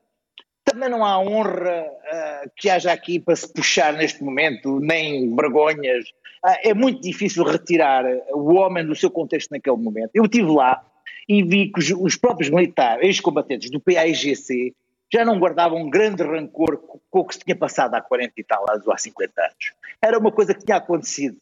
também 0.64 0.88
não 0.88 1.04
há 1.04 1.18
honra 1.18 1.82
uh, 1.82 2.50
que 2.56 2.70
haja 2.70 2.92
aqui 2.92 3.20
para 3.20 3.36
se 3.36 3.52
puxar 3.52 3.92
neste 3.92 4.22
momento, 4.22 4.80
nem 4.80 5.34
vergonhas. 5.34 6.04
Uh, 6.44 6.56
é 6.62 6.74
muito 6.74 7.00
difícil 7.00 7.44
retirar 7.44 8.04
o 8.32 8.54
homem 8.54 8.84
do 8.84 8.94
seu 8.94 9.10
contexto 9.10 9.50
naquele 9.50 9.76
momento. 9.76 10.10
Eu 10.14 10.24
estive 10.24 10.50
lá, 10.50 10.84
e 11.28 11.42
vi 11.42 11.70
que 11.70 11.80
os, 11.80 11.90
os 11.90 12.16
próprios 12.16 12.50
militares, 12.50 13.04
ex-combatentes 13.04 13.70
do 13.70 13.80
PAIGC, 13.80 14.74
já 15.12 15.24
não 15.24 15.38
guardavam 15.38 15.78
um 15.78 15.90
grande 15.90 16.22
rancor 16.22 16.78
com, 17.10 17.20
o 17.20 17.24
que 17.24 17.34
se 17.34 17.40
tinha 17.40 17.56
passado 17.56 17.94
há 17.94 18.00
40 18.00 18.32
e 18.36 18.44
tal 18.44 18.64
anos 18.68 18.86
ou 18.86 18.92
há 18.92 18.98
50 18.98 19.40
anos. 19.40 19.72
Era 20.02 20.18
uma 20.18 20.32
coisa 20.32 20.54
que 20.54 20.64
tinha 20.64 20.76
acontecido. 20.76 21.36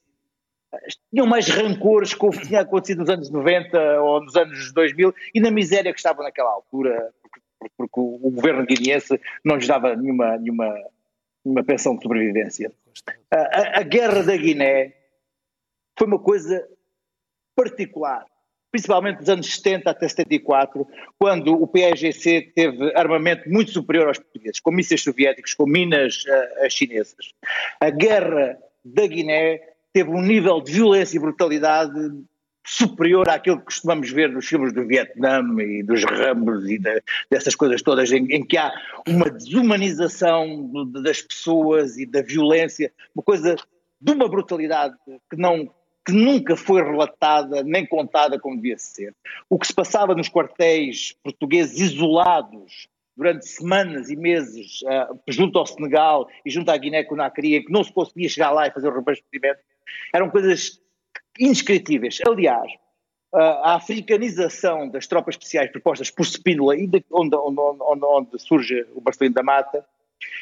Tinham 1.11 1.27
mais 1.27 1.49
rancores 1.49 2.15
com 2.15 2.29
o 2.29 2.31
que 2.31 2.47
tinha 2.47 2.61
acontecido 2.61 2.99
nos 2.99 3.09
anos 3.09 3.31
90 3.31 4.01
ou 4.01 4.23
nos 4.23 4.37
anos 4.37 4.73
2000 4.73 5.15
e 5.35 5.41
na 5.41 5.51
miséria 5.51 5.93
que 5.93 5.99
estavam 5.99 6.25
naquela 6.25 6.51
altura, 6.51 7.12
porque, 7.23 7.41
porque 7.77 8.01
o, 8.01 8.21
o, 8.23 8.31
governo 8.31 8.65
guineense 8.65 9.21
não 9.45 9.57
lhes 9.57 9.67
dava 9.67 9.95
nenhuma, 9.95 10.37
nenhuma, 10.39 10.75
nenhuma 11.45 11.65
pensão 11.65 11.97
de 11.97 12.03
sobrevivência. 12.03 12.73
A, 13.31 13.37
a, 13.37 13.81
a 13.81 13.83
guerra 13.83 14.23
da 14.23 14.37
Guiné 14.37 14.95
foi 15.99 16.07
uma 16.07 16.19
coisa 16.19 16.67
particular 17.55 18.27
principalmente 18.73 19.19
dos 19.19 19.29
anos 19.29 19.55
70 19.55 19.91
até 19.91 20.09
74, 20.09 20.88
quando 21.19 21.52
o 21.52 21.67
PAGC 21.67 22.52
teve 22.55 22.91
armamento 22.97 23.49
muito 23.49 23.71
superior 23.71 24.09
aos 24.09 24.19
portugueses, 24.19 24.59
com 24.59 24.73
mísseis 24.73 25.02
soviéticos, 25.02 25.52
com 25.52 25.67
minas 25.67 26.25
uh, 26.25 26.71
chinesas. 26.71 27.33
A 27.79 27.91
guerra 27.91 28.59
da 28.83 29.07
Guiné 29.07 29.61
teve 29.93 30.09
um 30.09 30.23
nível 30.23 30.61
de 30.62 30.73
violência 30.73 31.17
e 31.17 31.21
brutalidade 31.21 31.93
superior 32.64 33.29
àquilo 33.29 33.59
que 33.59 33.67
costumamos 33.67 34.11
ver 34.11 34.31
nos 34.31 34.47
filmes 34.47 34.73
do 34.73 34.87
Vietnã 34.87 35.43
e 35.61 35.83
dos 35.83 36.05
Rambos 36.05 36.64
e 36.69 36.79
de, 36.79 37.02
dessas 37.31 37.55
coisas 37.55 37.83
todas, 37.83 38.11
em, 38.11 38.25
em, 38.33 38.45
que 38.45 38.57
há 38.57 38.73
uma 39.07 39.29
desumanização 39.29 40.71
das 40.93 41.21
pessoas 41.21 41.99
e 41.99 42.07
da 42.07 42.23
violência, 42.23 42.91
uma 43.14 43.23
coisa 43.23 43.57
de 44.00 44.12
uma 44.12 44.29
brutalidade 44.29 44.95
que 45.29 45.37
não 45.37 45.69
que 46.04 46.12
nunca 46.12 46.56
foi 46.56 46.82
relatada 46.82 47.62
nem 47.62 47.87
contada 47.87 48.38
como 48.38 48.56
devia 48.56 48.78
ser. 48.78 49.14
O 49.49 49.59
que 49.59 49.66
se 49.66 49.75
passava 49.75 50.14
nos 50.14 50.28
quartéis 50.28 51.16
portugueses 51.23 51.78
isolados 51.78 52.88
durante 53.16 53.47
semanas 53.47 54.11
e 54.11 54.16
meses 54.16 54.80
uh, 54.82 55.18
junto 55.28 55.59
ao 55.59 55.66
Senegal 55.66 56.28
e 56.44 56.50
junto 56.50 56.71
à 56.71 56.76
Guiné-Conakry, 56.76 57.64
que 57.64 57.73
não 57.73 57.85
se 57.85 57.92
conseguia 57.92 58.28
chegar 58.28 58.50
lá 58.50 58.66
e 58.66 58.73
fazer 58.73 58.88
o 58.88 58.92
reabastecimento, 58.92 59.61
eram 60.12 60.30
coisas 60.30 60.80
indescritíveis. 61.38 62.18
Aliás, 62.26 62.73
uh, 63.35 63.38
a 63.62 63.75
africanização 63.75 64.88
das 64.88 65.06
tropas 65.06 65.35
especiais 65.35 65.71
propostas 65.71 66.11
por 66.11 66.25
Spínola, 66.25 66.76
de, 66.76 67.04
onde, 67.11 67.37
onde, 67.37 67.61
onde, 67.61 68.04
onde, 68.04 68.38
surge 68.38 68.87
o 68.94 69.00
Marcelino 69.00 69.35
da 69.35 69.42
Mata, 69.42 69.85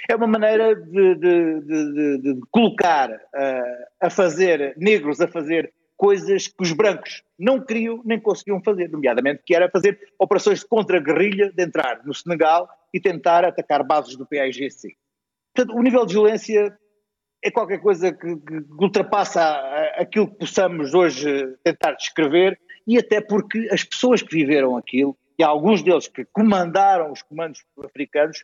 é 0.09 0.15
uma 0.15 0.27
maneira 0.27 0.75
de, 0.75 1.15
de, 1.15 1.61
de, 1.61 2.19
de 2.19 2.41
colocar 2.51 3.11
uh, 3.11 3.87
a 4.01 4.11
fazer, 4.11 4.75
negros 4.77 5.21
a 5.21 5.29
fazer 5.29 5.73
coisas 5.97 6.47
que 6.47 6.63
os 6.63 6.73
brancos 6.73 7.23
não 7.39 7.61
queriam 7.61 8.01
nem 8.05 8.19
conseguiam 8.19 8.63
fazer, 8.63 8.89
nomeadamente 8.89 9.43
que 9.45 9.55
era 9.55 9.71
fazer 9.71 9.99
operações 10.19 10.61
de 10.61 10.67
contra-guerrilha, 10.67 11.53
de 11.53 11.63
entrar 11.63 12.01
no 12.05 12.15
Senegal 12.15 12.69
e 12.93 12.99
tentar 12.99 13.45
atacar 13.45 13.85
bases 13.85 14.17
do 14.17 14.27
PAIGC. 14.27 14.97
Portanto, 15.55 15.77
o 15.77 15.83
nível 15.83 16.07
de 16.07 16.15
violência 16.15 16.75
é 17.43 17.51
qualquer 17.51 17.81
coisa 17.81 18.13
que, 18.13 18.37
que 18.37 18.65
ultrapassa 18.79 19.43
aquilo 19.97 20.29
que 20.29 20.39
possamos 20.39 20.95
hoje 20.95 21.55
tentar 21.63 21.93
descrever 21.93 22.59
e 22.87 22.99
até 22.99 23.21
porque 23.21 23.69
as 23.71 23.85
pessoas 23.85 24.23
que 24.23 24.35
viveram 24.35 24.77
aquilo, 24.77 25.17
e 25.39 25.43
alguns 25.43 25.83
deles 25.83 26.09
que 26.09 26.25
comandaram 26.33 27.13
os 27.13 27.23
comandos 27.23 27.65
africanos, 27.85 28.43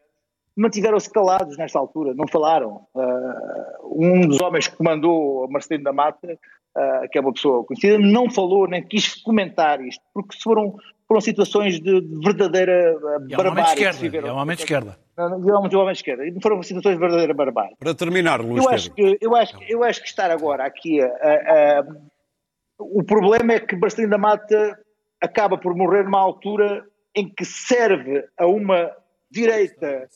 mantiveram-se 0.57 1.11
calados 1.11 1.57
nesta 1.59 1.79
altura, 1.79 2.15
não 2.15 2.27
falaram. 2.27 2.87
Uh, 2.95 4.05
um 4.05 4.27
dos 4.27 4.41
homens 4.41 4.69
que 4.69 4.77
comandou 4.77 5.49
Marcelino 5.51 5.85
da 5.85 5.93
Mata, 5.93 6.33
uh, 6.33 7.09
que 7.11 7.19
é 7.19 7.21
uma 7.21 7.33
pessoa 7.33 7.65
conhecida, 7.65 7.99
não 7.99 8.31
falou 8.31 8.67
nem 8.67 8.83
quis 8.83 9.15
comentar 9.23 9.81
isto, 9.81 10.03
porque 10.15 10.37
foram, 10.43 10.75
foram 11.07 11.21
situações 11.21 11.81
de, 11.81 12.01
de 12.01 12.25
verdadeira 12.25 12.97
uh, 12.97 13.33
é 13.33 13.37
barbárie. 13.37 13.85
É 13.85 14.33
um 14.33 14.37
homem 14.37 14.57
de 14.57 14.63
esquerda. 14.63 14.99
É 15.19 15.23
um 15.23 15.57
homem 15.57 15.93
de 15.93 15.99
esquerda. 15.99 16.27
E 16.27 16.41
foram 16.43 16.63
situações 16.63 16.95
de 16.95 17.01
verdadeira 17.01 17.35
barbárie. 17.35 17.77
Para 17.79 17.95
terminar, 17.95 18.41
Luís 18.41 18.65
eu 18.65 18.71
acho, 18.71 18.91
que, 18.93 19.19
eu, 19.21 19.37
acho 19.37 19.59
que, 19.59 19.73
eu 19.73 19.85
acho 19.85 20.03
que 20.03 20.09
estar 20.09 20.31
agora 20.31 20.65
aqui 20.65 21.01
o 22.79 23.03
problema 23.03 23.55
é 23.55 23.61
que 23.61 23.77
Marcelino 23.77 24.11
da 24.11 24.19
Mata 24.19 24.79
acaba 25.21 25.57
por 25.57 25.75
morrer 25.75 26.05
numa 26.05 26.21
altura 26.21 26.85
em 27.15 27.29
que 27.29 27.45
serve 27.45 28.25
a 28.37 28.47
uma 28.47 28.91
direita 29.31 30.09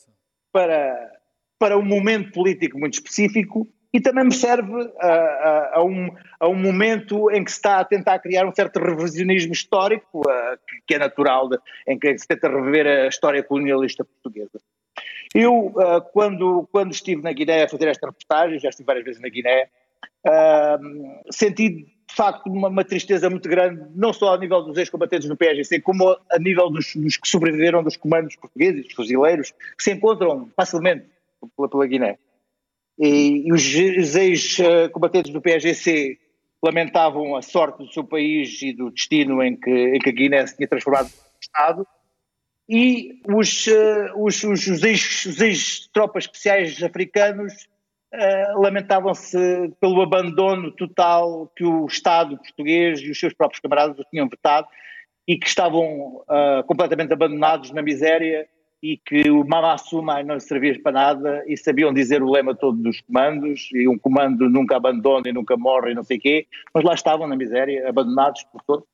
para, 0.51 1.11
para 1.59 1.77
um 1.77 1.85
momento 1.85 2.31
político 2.31 2.79
muito 2.79 2.95
específico 2.95 3.67
e 3.93 3.99
também 3.99 4.25
me 4.25 4.33
serve 4.33 4.89
a, 4.99 5.07
a, 5.07 5.71
a, 5.79 5.83
um, 5.83 6.09
a 6.39 6.47
um 6.47 6.55
momento 6.55 7.29
em 7.31 7.43
que 7.43 7.51
se 7.51 7.57
está 7.57 7.79
a 7.79 7.85
tentar 7.85 8.19
criar 8.19 8.47
um 8.47 8.55
certo 8.55 8.79
revisionismo 8.79 9.51
histórico, 9.51 10.21
que, 10.67 10.81
que, 10.87 10.95
é 10.95 10.97
natural, 10.97 11.49
de, 11.49 11.57
em 11.87 11.99
que 11.99 12.17
se 12.17 12.27
tenta 12.27 12.47
rever 12.47 12.87
a 12.87 13.07
história 13.07 13.43
colonialista 13.43 14.05
portuguesa. 14.05 14.59
Eu, 15.33 15.73
quando, 16.13 16.67
quando 16.71 16.91
estive 16.91 17.21
na 17.21 17.31
Guiné 17.31 17.63
a 17.63 17.69
fazer 17.69 17.87
esta 17.87 18.07
reportagem, 18.07 18.59
já 18.59 18.69
estive 18.69 18.87
várias 18.87 19.05
vezes 19.05 19.21
na 19.21 19.29
Guiné, 19.29 19.67
senti 21.29 21.85
de 22.11 22.15
facto 22.15 22.47
uma, 22.47 22.67
uma, 22.67 22.83
tristeza 22.83 23.29
muito 23.29 23.47
grande, 23.47 23.81
não 23.95 24.11
só 24.11 24.35
a 24.35 24.37
nível 24.37 24.61
dos 24.61 24.77
ex-combatentes 24.77 25.29
no 25.29 25.37
PSGC, 25.37 25.79
como 25.79 26.09
a 26.29 26.37
nível 26.37 26.69
dos, 26.69 26.93
dos, 26.93 27.15
que 27.15 27.27
sobreviveram 27.27 27.81
dos 27.81 27.95
comandos 27.95 28.35
portugueses, 28.35 28.83
dos 28.83 28.93
fuzileiros, 28.93 29.51
que 29.77 29.83
se 29.83 29.91
encontram 29.91 30.49
facilmente 30.55 31.05
pela, 31.55 31.69
pela 31.69 31.87
Guiné. 31.87 32.19
E, 32.99 33.47
e 33.47 33.53
os, 33.53 33.63
os 33.63 34.15
ex-combatentes 34.15 35.31
do 35.31 35.41
PSGC 35.41 36.19
lamentavam 36.61 37.35
a 37.35 37.41
sorte 37.41 37.77
do 37.77 37.91
seu 37.91 38.03
país 38.03 38.61
e 38.61 38.73
do 38.73 38.91
destino 38.91 39.41
em 39.41 39.55
que, 39.55 39.71
em 39.71 39.99
que 39.99 40.09
a 40.09 40.13
Guiné 40.13 40.45
se 40.45 40.57
tinha 40.57 40.67
transformado 40.67 41.07
em 41.07 41.39
Estado, 41.41 41.87
e 42.69 43.21
os, 43.27 43.67
os, 44.17 44.43
os, 44.43 44.67
os 44.67 44.83
ex-tropas 45.41 46.25
ex 46.25 46.29
especiais 46.29 46.83
africanos 46.83 47.67
Uh, 48.13 48.59
lamentavam-se 48.59 49.73
pelo 49.79 50.01
abandono 50.01 50.69
total 50.71 51.49
que 51.55 51.63
o 51.63 51.85
Estado 51.85 52.37
português 52.37 52.99
e 52.99 53.09
os 53.09 53.17
seus 53.17 53.33
próprios 53.33 53.61
camaradas 53.61 54.05
tinham 54.11 54.27
vetado 54.27 54.67
e 55.25 55.37
que 55.37 55.47
estavam 55.47 56.17
uh, 56.17 56.63
completamente 56.67 57.13
abandonados 57.13 57.71
na 57.71 57.81
miséria 57.81 58.45
e 58.83 58.97
que 58.97 59.29
o 59.29 59.45
Mamassuma 59.45 60.23
não 60.23 60.39
servia 60.39 60.77
para 60.81 60.91
nada 60.91 61.43
e 61.47 61.55
sabiam 61.55 61.93
dizer 61.93 62.23
o 62.23 62.29
lema 62.29 62.55
todo 62.55 62.81
dos 62.81 62.99
comandos 63.01 63.69
e 63.73 63.87
um 63.87 63.97
comando 63.97 64.49
nunca 64.49 64.75
abandona 64.75 65.29
e 65.29 65.33
nunca 65.33 65.55
morre 65.55 65.91
e 65.91 65.95
não 65.95 66.03
sei 66.03 66.17
quê, 66.17 66.47
mas 66.73 66.83
lá 66.83 66.93
estavam 66.93 67.27
na 67.27 67.35
miséria, 67.35 67.87
abandonados 67.87 68.43
por 68.51 68.61
todos. 68.63 68.85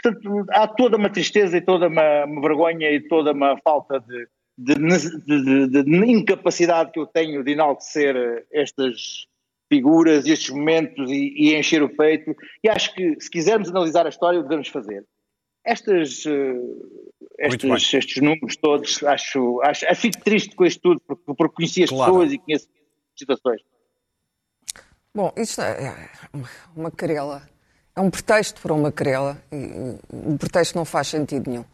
Portanto, 0.00 0.46
há 0.50 0.68
toda 0.68 0.96
uma 0.96 1.10
tristeza 1.10 1.56
e 1.56 1.60
toda 1.60 1.88
uma, 1.88 2.24
uma 2.26 2.40
vergonha 2.42 2.90
e 2.90 3.00
toda 3.00 3.32
uma 3.32 3.56
falta 3.64 3.98
de, 4.00 4.28
de, 4.64 4.74
de, 4.74 5.66
de, 5.68 5.82
de 5.82 6.10
incapacidade 6.10 6.92
que 6.92 6.98
eu 6.98 7.06
tenho 7.06 7.42
de 7.42 7.52
enaltecer 7.52 8.46
estas 8.52 9.26
figuras 9.72 10.26
e 10.26 10.32
estes 10.32 10.50
momentos 10.50 11.10
e, 11.10 11.32
e, 11.34 11.56
encher 11.56 11.82
o 11.82 11.88
peito. 11.88 12.36
E 12.62 12.68
acho 12.68 12.94
que, 12.94 13.18
se 13.18 13.30
quisermos 13.30 13.70
analisar 13.70 14.04
a 14.04 14.10
história, 14.10 14.38
o 14.38 14.42
devemos 14.42 14.68
fazer. 14.68 15.04
Estas, 15.64 16.26
uh, 16.26 17.10
estes, 17.38 17.94
estes, 17.94 18.22
números 18.22 18.56
todos, 18.56 19.02
acho, 19.04 19.60
acho, 19.62 19.86
acho, 19.86 20.00
fico 20.00 20.22
triste 20.22 20.54
com 20.54 20.66
isto 20.66 20.80
tudo, 20.80 21.00
porque, 21.06 21.22
porque 21.34 21.54
conheci 21.54 21.84
as 21.84 21.90
claro. 21.90 22.12
pessoas 22.12 22.32
e 22.32 22.38
conheço 22.38 22.68
situações. 23.16 23.62
Bom, 25.14 25.32
isto 25.36 25.60
é 25.62 26.10
uma 26.76 26.90
querela. 26.90 27.48
É 27.94 28.00
um 28.00 28.10
pretexto 28.10 28.60
para 28.60 28.74
uma 28.74 28.90
querela. 28.90 29.42
E, 29.52 29.96
o 30.10 30.36
pretexto 30.36 30.76
não 30.76 30.84
faz 30.84 31.08
sentido 31.08 31.50
nenhum. 31.50 31.64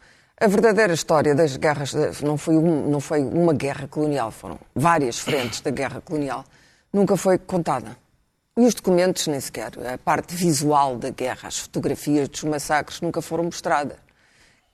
A 0.41 0.47
verdadeira 0.47 0.93
história 0.93 1.35
das 1.35 1.57
guerras 1.57 1.93
não 2.21 2.37
foi, 2.37 2.55
um, 2.55 2.89
não 2.89 3.01
foi 3.01 3.21
uma 3.21 3.53
guerra 3.53 3.89
colonial, 3.89 4.31
foram 4.31 4.57
várias 4.73 5.19
frentes 5.19 5.59
da 5.59 5.69
guerra 5.69 5.99
colonial. 5.99 6.45
Nunca 6.93 7.17
foi 7.17 7.37
contada. 7.37 7.97
E 8.55 8.61
os 8.61 8.73
documentos 8.73 9.27
nem 9.27 9.41
sequer. 9.41 9.73
A 9.93 9.97
parte 9.97 10.33
visual 10.33 10.95
da 10.95 11.09
guerra, 11.09 11.49
as 11.49 11.59
fotografias 11.59 12.29
dos 12.29 12.45
massacres 12.45 13.01
nunca 13.01 13.21
foram 13.21 13.43
mostradas. 13.43 13.97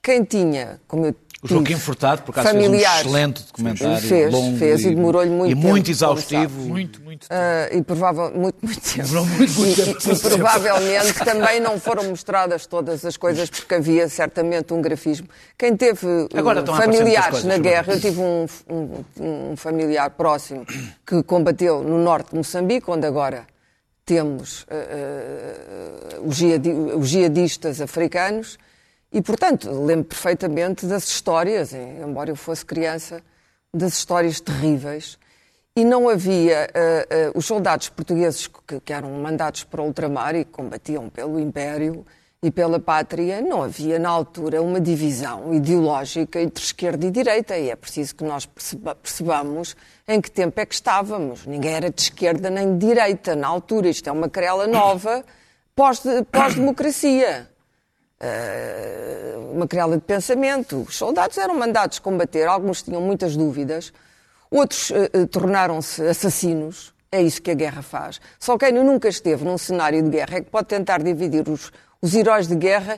Quem 0.04 0.24
tinha, 0.24 0.80
como 0.88 1.08
eu 1.08 1.16
o 1.46 1.48
Joaquim 1.48 1.76
Furtado, 1.78 2.24
por 2.24 2.32
acaso, 2.32 2.50
fez 2.50 2.70
um 2.70 2.76
excelente 2.76 3.44
documentário. 3.44 4.08
Fez, 4.08 4.34
longo 4.34 4.58
fez 4.58 4.82
e, 4.82 4.90
demorou-lhe 4.90 5.30
muito 5.30 5.52
E 5.52 5.56
tempo, 5.56 5.68
muito 5.68 5.92
exaustivo. 5.92 6.62
Muito, 6.62 7.02
muito 7.02 7.28
tempo. 7.28 7.34
Uh, 7.34 7.78
e 7.78 7.82
provável, 7.84 8.32
muito, 8.36 8.58
muito 8.62 8.82
tempo. 8.82 9.08
Demorou 9.08 9.26
muito, 9.26 9.54
muito 9.54 9.86
tempo. 9.86 10.10
E, 10.10 10.12
e 10.12 10.20
provavelmente 10.20 11.14
também 11.24 11.60
não 11.60 11.80
foram 11.80 12.04
mostradas 12.06 12.66
todas 12.66 13.06
as 13.06 13.16
coisas, 13.16 13.50
porque 13.50 13.76
havia 13.76 14.10
certamente 14.10 14.74
um 14.74 14.82
grafismo. 14.82 15.28
Quem 15.58 15.78
teve 15.78 16.06
uh, 16.06 16.76
familiares 16.76 17.44
na 17.44 17.58
guerra, 17.58 17.94
eu 17.94 18.02
tive 18.02 18.20
um, 18.20 18.46
um, 18.70 19.52
um 19.52 19.56
familiar 19.56 20.10
próximo 20.10 20.66
que 21.06 21.22
combateu 21.24 21.84
no 21.84 22.00
norte 22.00 22.32
de 22.32 22.38
Moçambique, 22.38 22.90
onde 22.90 23.06
agora 23.06 23.46
temos 24.06 24.64
uh, 24.64 26.24
uh, 26.24 26.28
os 26.28 27.08
jihadistas 27.08 27.82
africanos, 27.82 28.58
e, 29.16 29.22
portanto, 29.22 29.72
lembro 29.72 30.04
perfeitamente 30.04 30.86
das 30.86 31.08
histórias, 31.08 31.74
embora 31.74 32.30
eu 32.30 32.36
fosse 32.36 32.66
criança, 32.66 33.24
das 33.74 33.94
histórias 33.94 34.42
terríveis. 34.42 35.18
E 35.74 35.86
não 35.86 36.10
havia. 36.10 36.68
Uh, 36.76 37.30
uh, 37.30 37.38
os 37.38 37.46
soldados 37.46 37.88
portugueses 37.88 38.48
que, 38.48 38.82
que, 38.82 38.92
eram 38.92 39.10
mandados 39.12 39.64
para 39.64 39.82
o 39.82 39.86
ultramar 39.86 40.36
e 40.36 40.44
combatiam 40.44 41.08
pelo 41.10 41.40
Império 41.40 42.06
e 42.44 42.52
pela 42.52 42.78
pátria, 42.78 43.42
não 43.42 43.64
havia 43.64 43.98
na 43.98 44.10
altura 44.10 44.62
uma 44.62 44.82
divisão 44.82 45.54
ideológica 45.54 46.42
entre 46.42 46.62
esquerda 46.62 47.06
e 47.06 47.10
direita. 47.10 47.58
E 47.58 47.70
é 47.70 47.76
preciso 47.78 48.16
que 48.16 48.24
nós 48.26 48.46
perceba, 48.46 48.96
percebamos 48.96 49.78
em 50.06 50.20
que 50.20 50.30
tempo 50.30 50.60
é 50.60 50.66
que 50.66 50.76
estávamos. 50.76 51.46
Ninguém 51.46 51.74
era 51.74 51.90
de 51.90 52.02
esquerda 52.02 52.50
nem 52.50 52.78
de 52.78 52.86
direita 52.86 53.34
na 53.34 53.48
altura. 53.48 53.88
Isto 53.88 54.10
é 54.10 54.12
uma 54.12 54.28
querela 54.28 54.68
nova 54.68 55.24
pós-democracia. 55.74 57.48
Pós 57.48 57.55
eh, 58.26 59.36
uma 59.52 59.68
criada 59.68 59.96
de 59.96 60.02
pensamento. 60.02 60.84
Os 60.88 60.98
soldados 60.98 61.38
eram 61.38 61.56
mandados 61.56 62.00
combater, 62.00 62.48
alguns 62.48 62.82
tinham 62.82 63.00
muitas 63.00 63.38
dúvidas, 63.38 63.94
outros 64.50 64.90
uh, 64.90 65.28
tornaram-se 65.28 66.02
assassinos. 66.02 66.94
É 67.12 67.22
isso 67.22 67.40
que 67.40 67.52
a 67.52 67.54
guerra 67.54 67.84
faz. 67.84 68.20
Só 68.40 68.58
quem 68.58 68.72
nunca 68.74 69.08
esteve 69.08 69.46
num 69.46 69.58
cenário 69.58 70.02
de 70.02 70.10
guerra 70.10 70.38
é 70.38 70.42
que 70.42 70.50
pode 70.50 70.68
tentar 70.68 71.04
dividir 71.04 71.48
os, 71.48 71.72
os 72.02 72.16
heróis 72.16 72.48
de 72.48 72.56
guerra, 72.56 72.98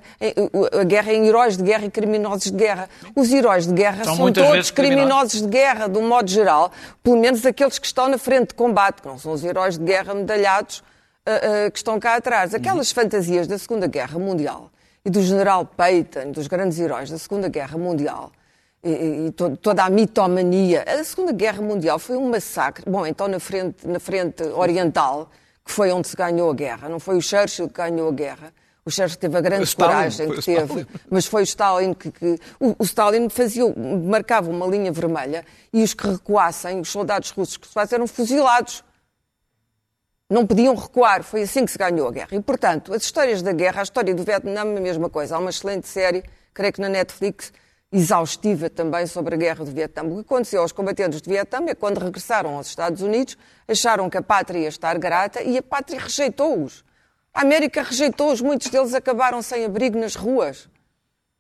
a 0.72 0.84
guerra 0.86 1.14
em 1.14 1.28
heróis 1.28 1.58
de 1.58 1.64
guerra 1.64 1.86
e 1.86 1.92
criminosos 1.92 2.50
de 2.50 2.58
guerra. 2.58 2.90
Os 3.14 3.32
heróis 3.32 3.68
de 3.68 3.74
guerra 3.74 4.06
são, 4.06 4.16
são 4.16 4.32
todos 4.32 4.72
criminosos 4.72 5.42
de 5.42 5.48
guerra, 5.48 5.88
de 5.88 6.00
um 6.00 6.08
modo 6.08 6.32
geral, 6.32 6.72
pelo 7.04 7.18
menos 7.18 7.46
aqueles 7.46 7.78
que 7.78 7.86
estão 7.86 8.08
na 8.08 8.18
frente 8.18 8.50
de 8.50 8.56
combate, 8.56 9.02
que 9.02 9.08
não 9.08 9.20
são 9.20 9.34
os 9.34 9.44
heróis 9.44 9.78
de 9.78 9.84
guerra 9.84 10.16
medalhados 10.16 10.80
uh, 10.80 11.68
uh, 11.68 11.72
que 11.72 11.78
estão 11.78 12.00
cá 12.00 12.16
atrás. 12.16 12.56
Aquelas 12.56 12.90
uhum. 12.90 12.96
fantasias 12.96 13.46
da 13.46 13.58
Segunda 13.60 13.88
Guerra 13.88 14.18
Mundial 14.18 14.72
e 15.08 15.10
do 15.10 15.22
general 15.22 15.66
Peyton, 15.66 16.32
dos 16.34 16.48
grandes 16.48 16.78
heróis 16.78 17.10
da 17.10 17.18
Segunda 17.18 17.48
Guerra 17.48 17.78
Mundial, 17.78 18.30
e, 18.84 19.28
e 19.28 19.32
toda 19.32 19.86
a 19.86 19.90
mitomania. 19.90 20.84
A 20.86 21.02
Segunda 21.02 21.32
Guerra 21.32 21.62
Mundial 21.62 21.98
foi 21.98 22.18
um 22.18 22.30
massacre. 22.30 22.84
Bom, 22.86 23.08
então 23.08 23.26
na 23.26 23.40
frente, 23.40 23.88
na 23.88 24.02
frente 24.02 24.44
oriental, 24.44 25.32
que 25.64 25.72
foi 25.72 25.94
onde 25.94 26.10
se 26.10 26.16
ganhou 26.18 26.52
a 26.52 26.54
guerra, 26.54 26.90
não 26.90 27.00
foi 27.00 27.16
o 27.16 27.22
Churchill 27.22 27.70
que 27.70 27.76
ganhou 27.76 28.10
a 28.10 28.12
guerra. 28.12 28.54
O 28.84 28.92
Churchill 28.92 29.18
teve 29.18 29.38
a 29.38 29.40
grande 29.40 29.64
Stalin, 29.64 29.94
coragem 29.94 30.30
que 30.30 30.42
teve, 30.42 30.88
mas 31.10 31.26
foi 31.26 31.44
o 31.44 31.46
Stalin 31.46 31.94
que. 31.94 32.12
que 32.12 32.38
o, 32.60 32.76
o, 32.78 32.84
Stalin 32.84 33.30
fazia, 33.30 33.64
marcava 34.04 34.52
uma 34.52 34.68
linha 34.68 34.92
vermelha 34.92 35.46
e 35.72 35.84
os 35.84 35.94
que 35.94 36.06
recuassem, 36.06 36.82
os 36.82 36.90
soldados 36.90 37.30
russos 37.30 37.56
que 37.56 37.66
se 37.66 37.74
fazem, 37.74 37.96
eram 37.96 38.08
fuzilados. 38.08 38.84
Não 40.30 40.46
podiam 40.46 40.76
recuar, 40.76 41.24
foi 41.24 41.44
assim 41.44 41.66
que 41.66 41.72
se 41.72 41.78
ganhou 41.78 42.06
a 42.06 42.12
guerra. 42.12 42.30
E, 42.34 42.42
portanto, 42.42 42.94
as 42.94 43.04
histórias 43.04 43.42
da 43.42 43.54
guerra, 43.54 43.80
a 43.80 43.84
história 43.84 44.14
do 44.14 44.24
Vietnã 44.24 44.60
é 44.60 44.60
a 44.60 44.66
mesma 44.66 45.10
coisa. 45.10 45.38
Há 45.38 45.40
uma 45.40 45.50
excelente 45.50 45.88
série, 45.88 46.22
creio 46.54 46.74
que 46.74 46.82
na 46.82 46.90
Netflix, 46.90 47.54
exaustiva 47.90 48.70
também 48.70 49.08
sobre 49.08 49.36
a 49.36 49.38
guerra 49.38 49.64
do 49.64 49.72
Vietnã. 49.72 50.04
O 50.04 50.16
que 50.16 50.20
aconteceu 50.20 50.62
aos 50.62 50.74
combatentes 50.74 51.22
do 51.22 51.30
Vietnã 51.30 51.66
é 51.70 51.74
quando 51.74 52.00
regressaram 52.00 52.58
aos 52.58 52.68
Estados 52.68 53.02
Unidos, 53.02 53.38
acharam 53.66 54.10
que 54.10 54.18
a 54.18 54.22
pátria 54.22 54.60
ia 54.60 54.68
estar 54.68 54.98
grata 54.98 55.42
e 55.42 55.58
a 55.58 55.64
pátria 55.64 55.98
rejeitou-os. 55.98 56.84
A 57.34 57.44
América 57.44 57.82
rejeitou-os, 57.82 58.42
muitos 58.42 58.68
deles 58.70 58.94
acabaram 58.94 59.42
sem 59.42 59.64
abrigo 59.64 59.98
nas 59.98 60.16
ruas. 60.16 60.68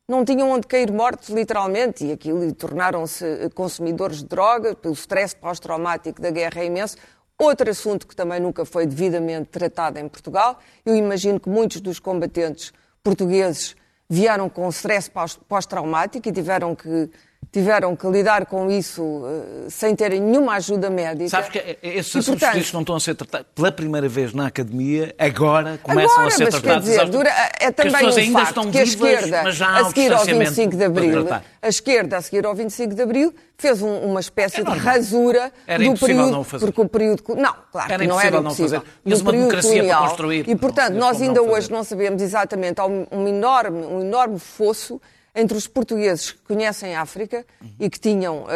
Não 0.07 0.23
tinham 0.23 0.49
onde 0.49 0.65
cair 0.65 0.89
mortos, 0.89 1.27
literalmente, 1.27 2.05
e 2.05 2.13
aquilo 2.13 2.49
tornaram-se 2.53 3.49
consumidores 3.53 4.19
de 4.19 4.25
droga, 4.25 4.73
pelo 4.73 4.93
stress 4.93 5.35
pós-traumático 5.35 6.21
da 6.21 6.31
guerra 6.31 6.61
é 6.61 6.65
imenso. 6.67 6.95
Outro 7.39 7.69
assunto 7.69 8.07
que 8.07 8.15
também 8.15 8.39
nunca 8.39 8.65
foi 8.65 8.87
devidamente 8.87 9.49
tratado 9.49 9.99
em 9.99 10.09
Portugal, 10.09 10.59
eu 10.83 10.95
imagino 10.95 11.39
que 11.39 11.47
muitos 11.47 11.79
dos 11.79 11.99
combatentes 11.99 12.73
portugueses 13.03 13.75
vieram 14.09 14.49
com 14.49 14.67
stress 14.69 15.09
pós-traumático 15.47 16.27
e 16.27 16.31
tiveram 16.31 16.75
que 16.75 17.09
tiveram 17.51 17.95
que 17.95 18.07
lidar 18.07 18.45
com 18.45 18.69
isso 18.69 19.01
uh, 19.01 19.65
sem 19.69 19.95
terem 19.95 20.21
nenhuma 20.21 20.55
ajuda 20.55 20.89
médica. 20.89 21.29
Sabes 21.29 21.49
que 21.49 21.77
esses 21.81 22.15
e, 22.15 22.19
assuntos 22.19 22.41
portanto, 22.41 22.73
não 22.73 22.81
estão 22.81 22.95
a 22.95 22.99
ser 22.99 23.15
tratados 23.15 23.47
pela 23.55 23.71
primeira 23.71 24.07
vez 24.07 24.33
na 24.33 24.47
academia, 24.47 25.15
agora 25.17 25.79
começam 25.81 26.13
agora, 26.13 26.27
a 26.27 26.31
ser 26.31 26.43
mas 26.45 26.53
tratados. 26.55 26.89
Quer 26.89 26.95
dizer, 26.97 27.09
dura, 27.09 27.31
é 27.59 27.71
também 27.71 28.05
um 28.05 28.15
ainda 28.15 28.39
facto 28.39 28.49
estão 28.49 28.71
que 28.71 28.77
a 28.77 28.83
esquerda, 28.83 29.41
a 29.41 29.85
seguir 29.85 30.13
ao 30.13 30.25
25 30.25 30.75
de 30.75 30.83
Abril, 30.83 31.27
a 31.61 31.67
esquerda, 31.67 32.17
a 32.17 32.21
seguir 32.21 32.45
ao 32.45 32.55
25 32.55 32.95
de 32.95 33.01
Abril, 33.01 33.33
fez 33.57 33.81
um, 33.81 33.97
uma 33.99 34.19
espécie 34.19 34.61
é 34.61 34.63
de 34.63 34.77
rasura 34.77 35.51
era 35.65 35.83
do 35.83 35.97
período, 35.97 36.31
não 36.31 36.43
fazer. 36.43 36.65
porque 36.65 36.81
o 36.81 36.87
período, 36.87 37.23
não, 37.35 37.55
claro 37.71 37.91
era 37.91 38.03
que 38.03 38.07
não 38.07 38.19
era 38.21 38.37
impossível, 38.37 38.83
não 39.05 39.15
fazer. 39.15 39.23
uma 39.23 39.31
democracia 39.31 39.71
colonial, 39.71 39.99
para 39.99 40.09
construir. 40.09 40.49
E 40.49 40.55
portanto, 40.55 40.93
não, 40.93 40.99
nós 40.99 41.21
ainda 41.21 41.41
hoje 41.41 41.71
não 41.71 41.83
sabemos 41.83 42.21
exatamente, 42.21 42.79
há 42.79 42.85
um, 42.85 43.07
um 43.11 43.27
enorme, 43.27 43.79
um 43.79 44.01
enorme 44.01 44.37
fosso 44.37 45.01
entre 45.37 45.55
os 45.55 45.67
portugueses 45.67 46.31
que 46.31 46.39
conhecem 46.39 46.95
a 46.95 47.01
África 47.01 47.45
uhum. 47.61 47.69
e 47.79 47.89
que 47.91 47.99
tinham 47.99 48.39
uh, 48.39 48.45
uh, 48.45 48.47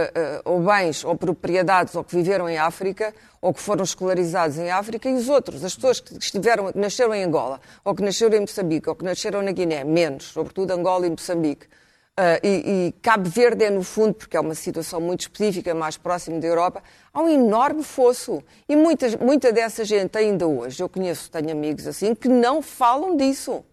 ou 0.45 0.59
bens 0.61 1.05
ou 1.05 1.15
propriedades 1.15 1.93
ou 1.93 2.03
que 2.03 2.15
viveram 2.15 2.49
em 2.49 2.57
África 2.57 3.13
ou 3.39 3.53
que 3.53 3.61
foram 3.61 3.83
escolarizados 3.83 4.57
em 4.57 4.71
África 4.71 5.07
e 5.07 5.13
os 5.13 5.29
outros, 5.29 5.63
as 5.63 5.75
pessoas 5.75 5.99
que 5.99 6.17
estiveram, 6.17 6.71
que 6.71 6.79
nasceram 6.79 7.13
em 7.13 7.23
Angola 7.23 7.61
ou 7.85 7.93
que 7.93 8.01
nasceram 8.01 8.35
em 8.35 8.41
Moçambique 8.41 8.89
ou 8.89 8.95
que 8.95 9.05
nasceram 9.05 9.43
na 9.43 9.51
Guiné, 9.51 9.83
menos, 9.83 10.25
sobretudo 10.25 10.71
Angola 10.71 11.05
e 11.05 11.11
Moçambique. 11.11 11.67
Uh, 12.19 12.37
e, 12.43 12.47
e 12.87 12.91
Cabo 13.01 13.29
Verde 13.29 13.63
é, 13.63 13.69
no 13.69 13.83
fundo, 13.83 14.13
porque 14.13 14.35
é 14.35 14.39
uma 14.39 14.53
situação 14.53 14.99
muito 14.99 15.21
específica, 15.21 15.73
mais 15.73 15.97
próximo 15.97 16.41
da 16.41 16.47
Europa, 16.47 16.83
há 17.13 17.21
um 17.21 17.29
enorme 17.29 17.83
fosso. 17.83 18.43
E 18.67 18.75
muita, 18.75 19.17
muita 19.17 19.51
dessa 19.51 19.85
gente, 19.85 20.17
ainda 20.17 20.45
hoje, 20.45 20.83
eu 20.83 20.89
conheço, 20.89 21.31
tenho 21.31 21.51
amigos 21.51 21.87
assim, 21.87 22.13
que 22.13 22.27
não 22.27 22.61
falam 22.61 23.15
disso 23.15 23.63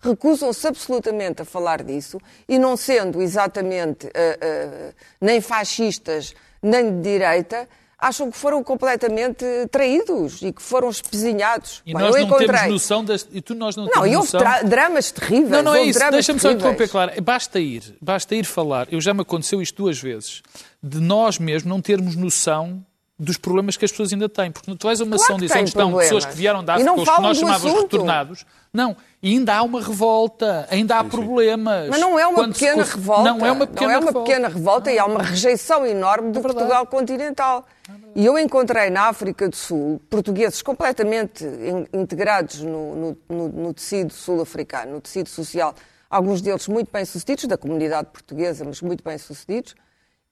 recusam-se 0.00 0.66
absolutamente 0.66 1.42
a 1.42 1.44
falar 1.44 1.82
disso 1.82 2.20
e 2.48 2.58
não 2.58 2.76
sendo 2.76 3.20
exatamente 3.20 4.06
uh, 4.06 4.10
uh, 4.10 4.94
nem 5.20 5.40
fascistas 5.40 6.34
nem 6.62 7.00
de 7.00 7.02
direita, 7.02 7.68
acham 7.98 8.30
que 8.30 8.38
foram 8.38 8.62
completamente 8.62 9.44
traídos 9.70 10.40
e 10.42 10.52
que 10.52 10.62
foram 10.62 10.88
espezinhados. 10.88 11.82
E 11.84 11.92
Bem, 11.92 12.02
nós 12.02 12.14
não 12.14 12.22
encontrei... 12.22 12.48
temos 12.48 12.68
noção 12.68 13.04
das... 13.04 13.28
E 13.32 13.40
tu 13.40 13.54
nós 13.54 13.76
não, 13.76 13.84
não 13.84 13.92
temos 13.92 14.08
e 14.08 14.16
houve 14.16 14.32
noção... 14.32 14.68
dramas 14.68 15.10
terríveis. 15.10 15.50
Não, 15.50 15.62
não 15.62 15.74
é 15.74 15.82
isso. 15.82 15.98
Deixa-me 16.10 16.38
só 16.38 16.52
interromper, 16.52 16.88
claro. 16.88 17.22
Basta 17.22 17.58
ir, 17.58 17.96
basta 18.00 18.34
ir 18.34 18.44
falar. 18.44 18.86
Eu 18.92 19.00
já 19.00 19.12
me 19.12 19.22
aconteceu 19.22 19.60
isto 19.60 19.82
duas 19.82 20.00
vezes. 20.00 20.42
De 20.80 21.00
nós 21.00 21.38
mesmos 21.38 21.68
não 21.68 21.80
termos 21.80 22.14
noção 22.14 22.84
dos 23.18 23.36
problemas 23.36 23.76
que 23.76 23.84
as 23.84 23.90
pessoas 23.90 24.12
ainda 24.12 24.28
têm. 24.28 24.52
Porque 24.52 24.74
tu 24.76 24.86
vais 24.86 25.00
a 25.00 25.04
uma 25.04 25.16
claro 25.16 25.24
ação 25.24 25.38
diz 25.38 25.50
onde 25.50 25.64
estão 25.64 25.92
pessoas 25.94 26.24
que 26.24 26.36
vieram 26.36 26.64
da 26.64 26.74
África, 26.74 26.92
os 26.92 27.08
que 27.08 27.20
nós 27.20 27.38
chamávamos 27.38 27.82
retornados. 27.82 28.46
Não, 28.72 28.96
e 29.22 29.30
ainda 29.30 29.56
há 29.56 29.62
uma 29.62 29.80
revolta, 29.80 30.68
ainda 30.70 30.98
há 30.98 31.02
sim, 31.02 31.08
problemas. 31.08 31.84
Sim. 31.84 31.90
Mas 31.90 32.00
não 32.00 32.18
é 32.18 32.26
uma 32.26 32.34
Quando 32.34 32.52
pequena 32.52 32.84
se... 32.84 32.94
revolta. 32.94 33.24
Não 33.24 33.46
é 33.46 33.52
uma 33.52 33.66
pequena, 33.66 33.86
não 33.86 33.90
é 33.90 33.98
uma 33.98 34.06
revolta. 34.06 34.30
pequena 34.30 34.48
revolta 34.48 34.92
e 34.92 34.98
há 34.98 35.06
uma 35.06 35.22
rejeição 35.22 35.86
enorme 35.86 36.30
do 36.30 36.38
é 36.38 36.42
Portugal 36.42 36.86
continental. 36.86 37.66
É 37.88 37.92
e 38.14 38.26
eu 38.26 38.38
encontrei 38.38 38.90
na 38.90 39.08
África 39.08 39.48
do 39.48 39.56
Sul 39.56 40.00
portugueses 40.08 40.62
completamente 40.62 41.44
integrados 41.92 42.60
no, 42.60 42.94
no, 42.94 43.18
no, 43.28 43.48
no 43.48 43.74
tecido 43.74 44.12
sul-africano, 44.12 44.92
no 44.92 45.00
tecido 45.00 45.28
social, 45.28 45.74
alguns 46.08 46.40
deles 46.40 46.68
muito 46.68 46.90
bem-sucedidos, 46.92 47.46
da 47.46 47.56
comunidade 47.56 48.08
portuguesa, 48.12 48.64
mas 48.64 48.82
muito 48.82 49.02
bem-sucedidos, 49.02 49.74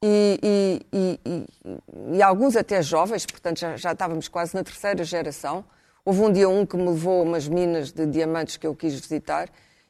e, 0.06 0.86
e, 0.92 1.20
e, 1.24 2.16
e, 2.16 2.22
alguns 2.22 2.56
até 2.56 2.80
jovens, 2.80 3.26
portanto 3.26 3.58
já, 3.58 3.76
já 3.76 3.92
estávamos 3.92 4.28
quase 4.28 4.54
na 4.54 4.62
terceira 4.62 5.02
geração. 5.02 5.64
Houve 6.04 6.20
um 6.20 6.32
dia 6.32 6.48
um 6.48 6.64
que 6.64 6.76
me 6.76 6.88
levou 6.88 7.24
umas 7.24 7.48
minas 7.48 7.90
de 7.90 8.06
diamantes 8.06 8.56
que 8.56 8.66
eu 8.66 8.74
quis 8.74 8.94
visitar 8.94 9.48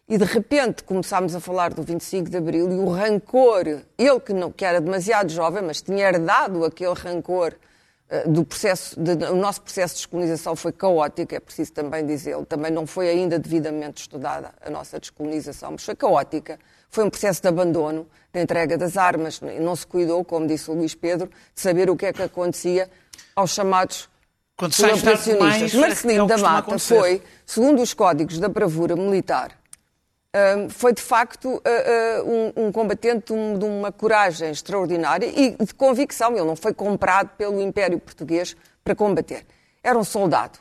e 0.09 0.16
de 0.16 0.24
repente 0.24 0.85
começámos 0.85 1.35
a 1.35 1.40
falar 1.40 1.74
do 1.74 1.83
25 1.83 2.31
de 2.31 2.37
Abril 2.37 2.70
e 2.70 2.76
o 2.76 2.88
rancor, 2.88 3.83
ele 3.98 4.20
que, 4.20 4.33
não, 4.33 4.50
que 4.50 4.64
era 4.64 4.81
demasiado 4.81 5.31
jovem, 5.31 5.62
mas 5.62 5.83
tinha 5.83 6.09
herdado 6.09 6.64
aquele 6.64 6.94
rancor 6.94 7.55
uh, 8.09 8.31
do 8.31 8.44
processo, 8.44 8.98
de, 8.98 9.12
o 9.26 9.37
nosso 9.37 9.61
processo 9.61 9.94
de 9.94 10.00
descolonização 10.00 10.57
foi 10.57 10.72
caótico, 10.72 11.35
é 11.35 11.40
preciso 11.40 11.72
também 11.72 12.07
dizê-lo, 12.07 12.46
também 12.46 12.70
não 12.70 12.87
foi 12.87 13.11
ainda 13.11 13.38
devidamente 13.38 14.02
estudada 14.02 14.55
a 14.64 14.70
nossa 14.70 14.98
descolonização, 14.98 15.72
mas 15.72 15.85
foi 15.85 15.96
caótica, 15.96 16.59
foi 16.88 17.05
um 17.05 17.11
processo 17.11 17.42
de 17.42 17.49
abandono, 17.49 18.07
de 18.33 18.40
entrega 18.40 18.77
das 18.77 18.96
armas, 18.96 19.40
não 19.61 19.75
se 19.75 19.87
cuidou, 19.87 20.25
como 20.25 20.46
disse 20.46 20.70
o 20.70 20.75
Luís 20.75 20.94
Pedro, 20.94 21.29
de 21.55 21.61
saber 21.61 21.88
o 21.90 21.96
que 21.96 22.07
é 22.07 22.12
que 22.12 22.22
acontecia 22.22 22.88
aos 23.35 23.51
chamados 23.51 24.09
Quando 24.57 24.77
colaboracionistas. 24.77 25.75
Marcelino 25.75 26.25
é 26.25 26.29
da 26.29 26.38
Mata 26.38 26.79
foi, 26.79 27.22
segundo 27.44 27.83
os 27.83 27.94
códigos 27.94 28.38
da 28.38 28.49
bravura 28.49 28.94
militar, 28.96 29.53
foi 30.68 30.92
de 30.92 31.01
facto 31.01 31.62
um, 32.57 32.70
combatente 32.70 33.33
de 33.33 33.64
uma 33.64 33.90
coragem 33.90 34.51
extraordinária 34.51 35.27
e 35.27 35.57
de 35.57 35.75
convicção. 35.75 36.33
Ele 36.33 36.44
não 36.44 36.57
foi 36.57 36.75
comprado 36.75 37.31
pelo 37.38 37.61
Império 37.61 37.99
Português 37.99 38.55
para 38.85 38.94
combater. 38.94 39.46
Era 39.83 39.99
um 39.99 40.05
soldado. 40.05 40.59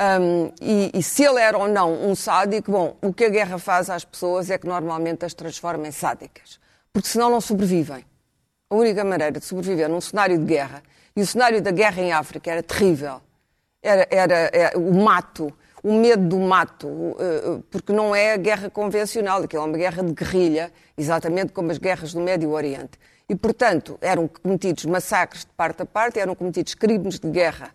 Um, 0.00 0.50
e, 0.60 0.90
e, 0.92 1.02
se 1.02 1.22
ele 1.22 1.40
era 1.40 1.56
ou 1.56 1.68
não 1.68 2.08
um 2.08 2.16
sádico, 2.16 2.72
bom, 2.72 2.96
o 3.00 3.12
que 3.12 3.26
a 3.26 3.28
guerra 3.28 3.58
faz 3.58 3.88
às 3.88 4.04
pessoas 4.04 4.50
é 4.50 4.58
que 4.58 4.66
normalmente 4.66 5.24
as 5.24 5.34
transforma 5.34 5.86
em 5.86 5.92
sádicas. 5.92 6.58
Porque 6.92 7.08
senão 7.08 7.30
não 7.30 7.40
sobrevivem. 7.40 8.04
A 8.68 8.74
única 8.74 9.04
maneira 9.04 9.38
de 9.38 9.44
sobreviver 9.44 9.88
num 9.88 10.00
cenário 10.00 10.36
de 10.36 10.44
guerra, 10.44 10.82
e 11.14 11.20
o 11.20 11.26
cenário 11.26 11.62
da 11.62 11.70
guerra 11.70 12.02
em 12.02 12.12
África 12.12 12.50
era 12.50 12.62
terrível, 12.62 13.20
era, 13.80 14.06
era, 14.10 14.50
era 14.52 14.78
o 14.78 14.92
mato, 14.94 15.52
o 15.80 15.92
medo 15.92 16.26
do 16.26 16.40
mato, 16.40 16.88
eh, 17.20 17.60
porque 17.70 17.92
não 17.92 18.16
é 18.16 18.32
a 18.32 18.36
guerra 18.36 18.70
convencional, 18.70 19.42
aquilo 19.42 19.62
é 19.62 19.66
uma 19.66 19.78
guerra 19.78 20.02
de 20.02 20.12
guerrilha, 20.12 20.72
exatamente 20.98 21.52
como 21.52 21.70
as 21.70 21.78
guerras 21.78 22.12
do 22.12 22.20
Médio 22.20 22.50
Oriente. 22.50 22.98
E, 23.28 23.36
portanto, 23.36 23.96
eram 24.00 24.26
cometidos 24.26 24.86
massacres 24.86 25.44
de 25.44 25.52
parte 25.52 25.82
a 25.82 25.86
parte, 25.86 26.18
eram 26.18 26.34
cometidos 26.34 26.74
crimes 26.74 27.20
de 27.20 27.30
guerra 27.30 27.70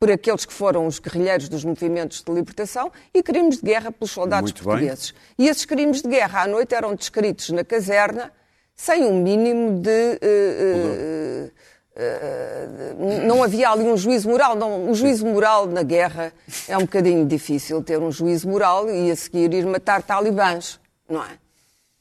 por 0.00 0.10
aqueles 0.10 0.46
que 0.46 0.52
foram 0.52 0.86
os 0.86 0.98
guerrilheiros 0.98 1.46
dos 1.46 1.62
movimentos 1.62 2.24
de 2.24 2.32
libertação 2.32 2.90
e 3.12 3.22
crimes 3.22 3.58
de 3.58 3.62
guerra 3.62 3.92
pelos 3.92 4.10
soldados 4.10 4.50
Muito 4.50 4.64
portugueses. 4.64 5.10
Bem. 5.10 5.46
E 5.46 5.48
esses 5.50 5.66
crimes 5.66 6.00
de 6.00 6.08
guerra 6.08 6.44
à 6.44 6.46
noite 6.46 6.74
eram 6.74 6.94
descritos 6.94 7.50
na 7.50 7.62
caserna 7.62 8.32
sem 8.74 9.04
um 9.04 9.22
mínimo 9.22 9.80
de. 9.80 10.18
Uh, 10.22 11.46
uh, 11.46 11.70
Uh, 11.90 13.26
não 13.26 13.42
havia 13.42 13.68
ali 13.68 13.82
um 13.82 13.96
juízo 13.96 14.30
moral. 14.30 14.54
Não, 14.54 14.88
o 14.88 14.94
juízo 14.94 15.26
moral 15.26 15.66
na 15.66 15.82
guerra 15.82 16.32
é 16.66 16.78
um 16.78 16.82
bocadinho 16.82 17.26
difícil 17.26 17.82
ter 17.82 17.98
um 17.98 18.10
juízo 18.10 18.48
moral 18.48 18.88
e 18.88 19.10
a 19.10 19.16
seguir 19.16 19.52
ir 19.52 19.66
matar 19.66 20.00
talibãs, 20.00 20.80
não 21.06 21.22
é? 21.22 21.36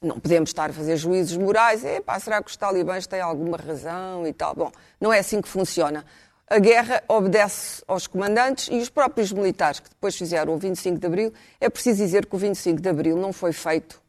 Não 0.01 0.17
podemos 0.17 0.51
estar 0.51 0.69
a 0.69 0.73
fazer 0.73 0.95
juízos 0.95 1.35
morais. 1.35 1.83
Epá, 1.83 2.17
será 2.17 2.41
que 2.41 2.49
os 2.49 2.55
talibãs 2.55 3.07
têm 3.07 3.19
alguma 3.19 3.57
razão 3.57 4.25
e 4.25 4.31
tal? 4.31 4.55
Bom, 4.55 4.71
não 5.01 5.11
é 5.11 5.19
assim 5.19 5.41
que 5.41 5.49
funciona. 5.49 6.05
A 6.49 6.57
guerra 6.57 7.03
obedece 7.07 7.83
aos 7.87 8.07
comandantes 8.07 8.69
e 8.71 8.77
os 8.77 8.89
próprios 8.89 9.31
militares 9.31 9.79
que 9.79 9.89
depois 9.89 10.15
fizeram 10.15 10.55
o 10.55 10.57
25 10.57 10.97
de 10.97 11.05
Abril. 11.05 11.33
É 11.61 11.69
preciso 11.69 12.03
dizer 12.03 12.25
que 12.25 12.35
o 12.35 12.39
25 12.39 12.81
de 12.81 12.89
Abril 12.89 13.15
não 13.17 13.31
foi 13.31 13.53
feito 13.53 14.01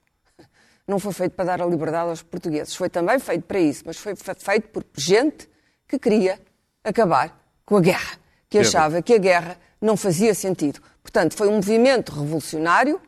não 0.91 0.99
foi 0.99 1.13
feito 1.13 1.33
para 1.33 1.45
dar 1.45 1.63
a 1.63 1.67
liberdade 1.67 2.11
aos 2.11 2.23
portugueses. 2.23 2.75
Foi 2.75 2.91
também 2.91 3.19
feito 3.19 3.45
para 3.45 3.61
isso, 3.61 3.85
mas 3.87 3.97
foi 3.97 4.15
feito 4.17 4.69
por 4.69 4.85
gente 4.97 5.49
que 5.87 5.99
queria 5.99 6.41
acabar 6.83 7.41
com 7.65 7.77
a 7.77 7.81
guerra, 7.81 8.19
que 8.49 8.59
achava 8.59 9.01
que 9.01 9.15
a 9.15 9.19
guerra 9.19 9.57
não 9.81 9.97
fazia 9.97 10.35
sentido. 10.35 10.81
Portanto, 11.01 11.37
foi 11.37 11.49
um 11.49 11.57
movimento 11.57 12.13
revolucionário, 12.13 13.01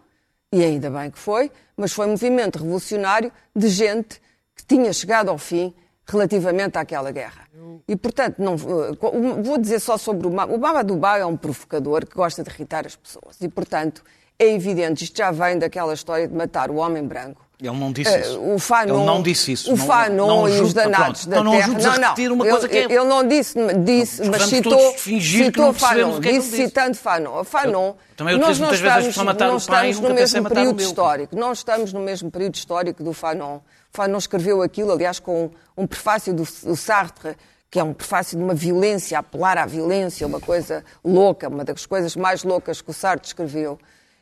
e 0.53 0.62
ainda 0.62 0.90
bem 0.90 1.11
que 1.11 1.18
foi, 1.18 1.51
mas 1.77 1.92
foi 1.92 2.07
um 2.07 2.11
movimento 2.11 2.61
revolucionário 2.61 3.33
de 3.55 3.68
gente 3.68 4.21
que 4.55 4.64
tinha 4.64 4.92
chegado 4.92 5.29
ao 5.29 5.38
fim 5.38 5.75
relativamente 6.07 6.77
àquela 6.79 7.11
guerra. 7.11 7.49
E, 7.88 7.97
portanto, 7.97 8.37
não, 8.38 8.55
eh, 8.55 9.43
vou 9.43 9.59
dizer 9.59 9.81
só 9.81 9.97
sobre 9.97 10.27
o 10.27 10.31
Mama. 10.31 10.53
O 10.53 10.59
Mama 10.59 10.85
Dubai 10.85 11.21
é 11.21 11.27
um 11.27 11.37
provocador 11.37 12.07
que 12.07 12.15
gosta 12.15 12.43
de 12.43 12.51
irritar 12.51 12.87
as 12.87 12.97
pessoas. 12.97 13.41
E, 13.41 13.49
portanto, 13.49 14.03
é 14.38 14.53
evidente, 14.53 15.05
isto 15.05 15.17
já 15.17 15.31
vem 15.31 15.59
daquela 15.59 15.95
história 15.95 16.27
de 16.27 16.35
matar 16.35 16.71
o 16.71 16.77
homem 16.77 17.07
branco 17.07 17.43
ele 17.69 17.79
não 17.79 17.93
disse 17.93 18.19
isso. 18.19 18.41
Uh, 18.41 18.55
o 18.55 18.59
Fanon, 18.59 18.97
ele 18.97 19.07
não 19.07 19.23
disse 19.23 19.53
isso. 19.53 19.73
O 19.73 19.77
Fanon 19.77 20.17
não, 20.17 20.27
não 20.27 20.49
e 20.49 20.61
os 20.61 20.75
danados 20.75 21.27
da 21.27 21.45
não, 21.45 21.53
terra. 21.53 21.69
Não, 21.69 21.75
não, 21.75 22.17
não. 22.17 22.35
Uma 22.35 22.45
coisa 22.45 22.67
ele, 22.67 22.69
que 22.69 22.93
é... 22.93 22.97
ele 22.97 23.05
não 23.05 23.29
disse, 23.29 23.55
disse 23.85 24.29
mas 24.29 24.43
citou, 24.43 24.95
citou 24.99 25.73
Fanon. 25.73 26.19
Disse, 26.19 26.51
disse 26.51 26.57
citando 26.57 26.97
Fanon. 26.97 27.45
Fanon. 27.45 27.95
Também 28.17 28.37
nós 28.37 28.59
não 28.59 28.73
estamos, 28.73 29.17
não 29.17 29.57
estamos 29.57 30.01
no 30.01 30.12
mesmo 30.12 30.49
período 30.49 30.83
histórico. 30.83 31.37
Não 31.37 31.53
estamos 31.53 31.93
no 31.93 32.01
mesmo 32.01 32.31
período 32.31 32.57
histórico 32.57 33.05
do 33.05 33.12
Fanon. 33.12 33.61
Fanon 33.92 34.16
escreveu 34.16 34.62
aquilo, 34.62 34.90
aliás, 34.90 35.18
com 35.18 35.50
um 35.76 35.87
prefácio 35.87 36.33
do, 36.33 36.44
do 36.44 36.76
Sartre, 36.76 37.37
que 37.70 37.78
é 37.78 37.85
um 37.85 37.92
prefácio 37.92 38.38
de 38.38 38.42
uma 38.42 38.55
violência, 38.55 39.18
apelar 39.18 39.59
à 39.59 39.66
violência, 39.66 40.26
uma 40.26 40.40
coisa 40.40 40.85
louca, 41.05 41.48
uma 41.48 41.64
das 41.64 41.85
coisas 41.85 42.16
mais 42.16 42.42
loucas 42.42 42.81
que 42.81 42.90
o 42.90 42.92
Sartre 42.92 43.26
escreveu. 43.26 43.78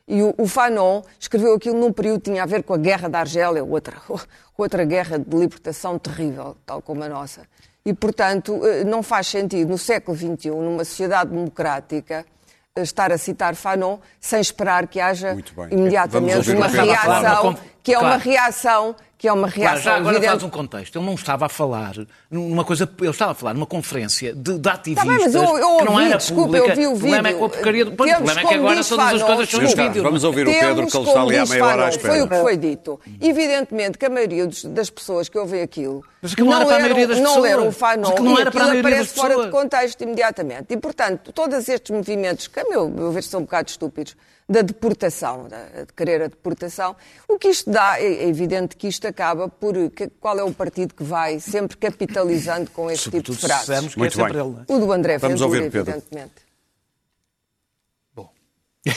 E 0.09 0.23
o, 0.23 0.35
o 0.37 0.47
Fanon 0.49 1.03
escreveu 1.19 1.55
aquilo 1.55 1.79
num 1.79 1.93
período 1.93 2.21
que 2.21 2.31
tinha 2.31 2.43
a 2.43 2.47
ver 2.47 2.65
com 2.65 2.75
a 2.75 2.77
guerra 2.77 3.09
da 3.09 3.21
Argélia, 3.21 3.63
outra, 3.65 3.97
outra 4.59 4.85
guerra 4.85 5.19
de 5.19 5.37
libertação 5.37 5.99
terrível, 5.99 6.57
tal 6.67 6.83
como 6.83 7.05
a 7.05 7.09
nossa. 7.09 7.43
E, 7.85 7.95
portanto, 7.95 8.61
eh, 8.67 8.85
não 8.85 9.05
faz 9.05 9.29
sentido, 9.29 9.69
no 9.71 9.79
século 9.79 10.17
XXI, 10.17 10.51
numa 10.51 10.85
sociedade 10.85 11.31
democrática, 11.31 12.27
eh, 12.75 12.83
estar 12.83 13.13
a 13.13 13.19
citar 13.19 13.55
Fanon 13.55 13.99
sem 14.21 14.41
esperar 14.41 14.89
que 14.89 15.01
haja 15.01 15.37
imediatamente 15.71 16.51
uma 16.51 16.67
reação, 16.67 17.57
que 17.83 17.95
é 17.95 17.99
uma 17.99 18.17
reação 18.17 18.97
que 19.21 19.29
é 19.29 19.33
uma 19.35 19.49
reação 19.49 19.61
claro, 19.65 19.81
já 19.83 19.97
agora 19.97 20.17
evidente. 20.17 20.31
faz 20.31 20.43
um 20.45 20.49
contexto. 20.49 20.99
Ele 20.99 21.05
não 21.05 21.13
estava 21.13 21.45
a 21.45 21.49
falar 21.51 21.93
numa 22.31 22.65
coisa, 22.65 22.89
ele 22.99 23.11
estava 23.11 23.33
a 23.33 23.35
falar 23.35 23.53
numa 23.53 23.67
conferência 23.67 24.35
de, 24.35 24.59
de 24.59 24.67
ativistas 24.67 25.05
tá 25.05 25.15
bem, 25.15 25.27
mas 25.27 25.35
eu, 25.35 25.43
eu 25.43 25.69
ouvi, 25.69 25.85
que 25.85 25.93
não 25.93 26.01
era 26.01 26.17
desculpa, 26.17 26.43
pública. 26.45 26.69
eu 26.71 26.77
vi 26.77 26.87
o 26.87 26.95
vídeo. 26.95 26.97
O 26.97 27.01
problema 27.01 27.29
é 27.29 27.33
com 27.35 27.45
a 27.45 27.49
porcaria 27.51 27.85
do... 27.85 27.91
O 27.91 27.95
problema 27.97 28.41
é 28.41 28.45
que 28.47 28.55
agora 28.55 28.83
todas 28.83 29.13
as 29.13 29.23
coisas 29.23 29.51
são 29.51 29.61
no 29.61 29.69
vídeo. 29.69 30.03
Vamos 30.03 30.25
ouvir 30.25 30.49
o 30.49 30.51
Pedro, 30.51 30.87
que 30.87 30.97
ele 30.97 31.07
está 31.07 31.23
ali 31.23 31.37
há 31.37 31.45
meia 31.45 31.67
hora 31.67 31.85
à 31.85 31.89
espera. 31.91 32.15
Foi 32.15 32.23
o 32.23 32.29
que 32.31 32.41
foi 32.41 32.57
dito. 32.57 33.01
Evidentemente 33.21 33.99
que 33.99 34.07
a 34.07 34.11
maioria 34.11 34.47
das 34.47 34.89
pessoas 34.89 35.29
que 35.29 35.39
ouvem 35.39 35.61
aquilo 35.61 36.03
mas 36.23 36.35
que 36.35 36.43
não, 36.43 36.51
não, 36.51 36.57
era 36.57 36.67
para 36.67 36.77
a 36.77 36.81
maioria 36.81 37.07
das 37.09 37.19
não 37.19 37.25
pessoas. 37.25 37.43
leram 37.43 37.69
o 37.69 37.73
Fanon 37.73 38.15
não 38.21 38.39
era 38.39 38.51
para 38.51 38.65
a 38.65 38.67
maioria 38.69 38.91
aparece 38.91 39.15
fora 39.15 39.45
de 39.45 39.51
contexto 39.51 40.03
imediatamente. 40.03 40.67
E, 40.71 40.77
portanto, 40.79 41.31
todos 41.31 41.69
estes 41.69 41.95
movimentos, 41.95 42.47
que 42.47 42.61
a 42.61 42.65
meu, 42.65 42.89
meu 42.89 43.13
ver 43.13 43.23
são 43.23 43.41
um 43.41 43.45
bocado 43.45 43.69
estúpidos, 43.69 44.17
da 44.51 44.63
deportação, 44.63 45.47
de 45.47 45.93
querer 45.95 46.23
a 46.23 46.27
deportação. 46.27 46.97
O 47.29 47.39
que 47.39 47.47
isto 47.49 47.71
dá, 47.71 48.01
é 48.01 48.27
evidente 48.27 48.75
que 48.77 48.89
isto 48.89 49.07
acaba 49.07 49.49
por. 49.49 49.75
qual 50.19 50.41
é 50.41 50.43
o 50.43 50.53
partido 50.53 50.93
que 50.93 51.05
vai 51.05 51.39
sempre 51.39 51.77
capitalizando 51.77 52.69
com 52.73 52.91
este 52.91 53.13
tipo 53.13 53.31
de 53.31 53.39
frases? 53.39 53.95
Que 53.95 54.01
é 54.01 54.03
Muito 54.03 54.21
é 54.21 54.25
bem. 54.25 54.41
Ele, 54.41 54.57
é? 54.69 54.73
O 54.75 54.81
do 54.81 54.93
André 54.93 55.19
Vamos 55.19 55.39
Ventura, 55.41 55.59
ouvir, 55.59 55.71
Pedro. 55.71 55.93
evidentemente. 55.93 56.35
Bom. 58.13 58.29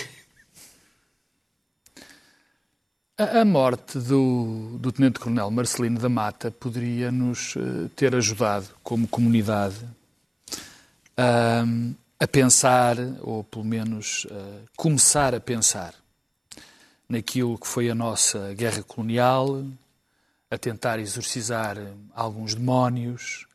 A 3.15 3.45
morte 3.45 3.99
do, 3.99 4.79
do 4.79 4.91
Tenente-Coronel 4.91 5.51
Marcelino 5.51 5.99
da 5.99 6.09
Mata 6.09 6.49
poderia 6.49 7.11
nos 7.11 7.55
eh, 7.55 7.89
ter 7.95 8.15
ajudado, 8.15 8.69
como 8.81 9.07
comunidade, 9.07 9.85
a, 11.15 11.63
a 12.23 12.27
pensar, 12.27 12.95
ou 13.19 13.43
pelo 13.43 13.65
menos 13.65 14.23
uh, 14.31 14.65
começar 14.77 15.35
a 15.35 15.41
pensar, 15.41 15.93
naquilo 17.09 17.57
que 17.57 17.67
foi 17.67 17.89
a 17.89 17.95
nossa 17.95 18.53
guerra 18.53 18.81
colonial, 18.81 19.61
a 20.49 20.57
tentar 20.57 20.99
exorcizar 20.99 21.75
alguns 22.15 22.55
demónios, 22.55 23.45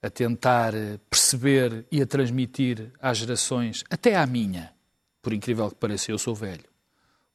a 0.00 0.08
tentar 0.08 0.72
perceber 1.10 1.84
e 1.90 2.00
a 2.00 2.06
transmitir 2.06 2.92
às 3.00 3.18
gerações, 3.18 3.82
até 3.90 4.14
à 4.14 4.24
minha, 4.24 4.72
por 5.20 5.32
incrível 5.32 5.68
que 5.68 5.74
pareça, 5.74 6.12
eu 6.12 6.18
sou 6.18 6.32
velho, 6.32 6.64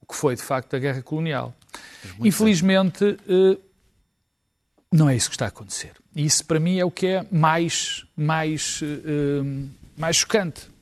o 0.01 0.05
que 0.05 0.15
foi 0.15 0.37
de 0.37 0.41
facto 0.41 0.73
a 0.73 0.79
guerra 0.79 1.01
colonial. 1.01 1.53
Infelizmente, 2.23 3.03
uh, 3.03 3.61
não 4.89 5.09
é 5.09 5.17
isso 5.17 5.29
que 5.29 5.35
está 5.35 5.45
a 5.45 5.49
acontecer. 5.49 5.91
E 6.15 6.25
isso 6.25 6.45
para 6.45 6.61
mim 6.61 6.79
é 6.79 6.85
o 6.85 6.91
que 6.91 7.07
é 7.07 7.27
mais, 7.29 8.05
mais, 8.15 8.81
uh, 8.81 9.69
mais 9.97 10.15
chocante. 10.15 10.76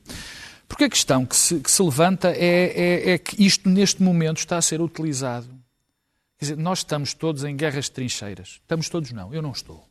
Porque 0.68 0.84
a 0.84 0.90
questão 0.90 1.24
que 1.24 1.36
se, 1.36 1.60
que 1.60 1.70
se 1.70 1.82
levanta 1.82 2.28
é, 2.30 2.66
é, 2.66 3.10
é, 3.10 3.18
que 3.18 3.44
isto, 3.44 3.68
neste 3.68 4.02
momento, 4.02 4.38
está 4.38 4.56
a 4.56 4.62
ser 4.62 4.80
utilizado. 4.80 5.46
Quer 6.38 6.46
dizer, 6.46 6.56
nós 6.56 6.78
estamos 6.80 7.14
todos 7.14 7.44
em 7.44 7.56
guerras 7.56 7.86
de 7.86 7.92
trincheiras. 7.92 8.60
Estamos 8.62 8.88
todos, 8.88 9.12
não. 9.12 9.32
Eu 9.32 9.40
não 9.40 9.52
estou. 9.52 9.88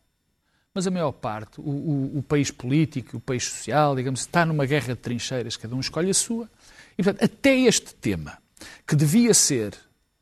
Mas 0.73 0.85
a 0.85 0.91
maior 0.91 1.13
parte, 1.13 1.61
o, 1.61 1.63
o, 1.63 2.17
o 2.19 2.23
país 2.23 2.51
político, 2.51 3.17
o 3.17 3.19
país 3.21 3.45
social, 3.45 3.95
digamos, 3.95 4.19
está 4.19 4.45
numa 4.45 4.65
guerra 4.65 4.93
de 4.93 4.99
trincheiras. 4.99 5.55
Cada 5.55 5.73
um 5.73 5.79
escolhe 5.79 6.09
a 6.09 6.13
sua. 6.13 6.49
E, 6.97 7.03
portanto, 7.03 7.23
até 7.23 7.57
este 7.57 7.95
tema, 7.95 8.37
que 8.85 8.95
devia 8.95 9.33
ser 9.33 9.73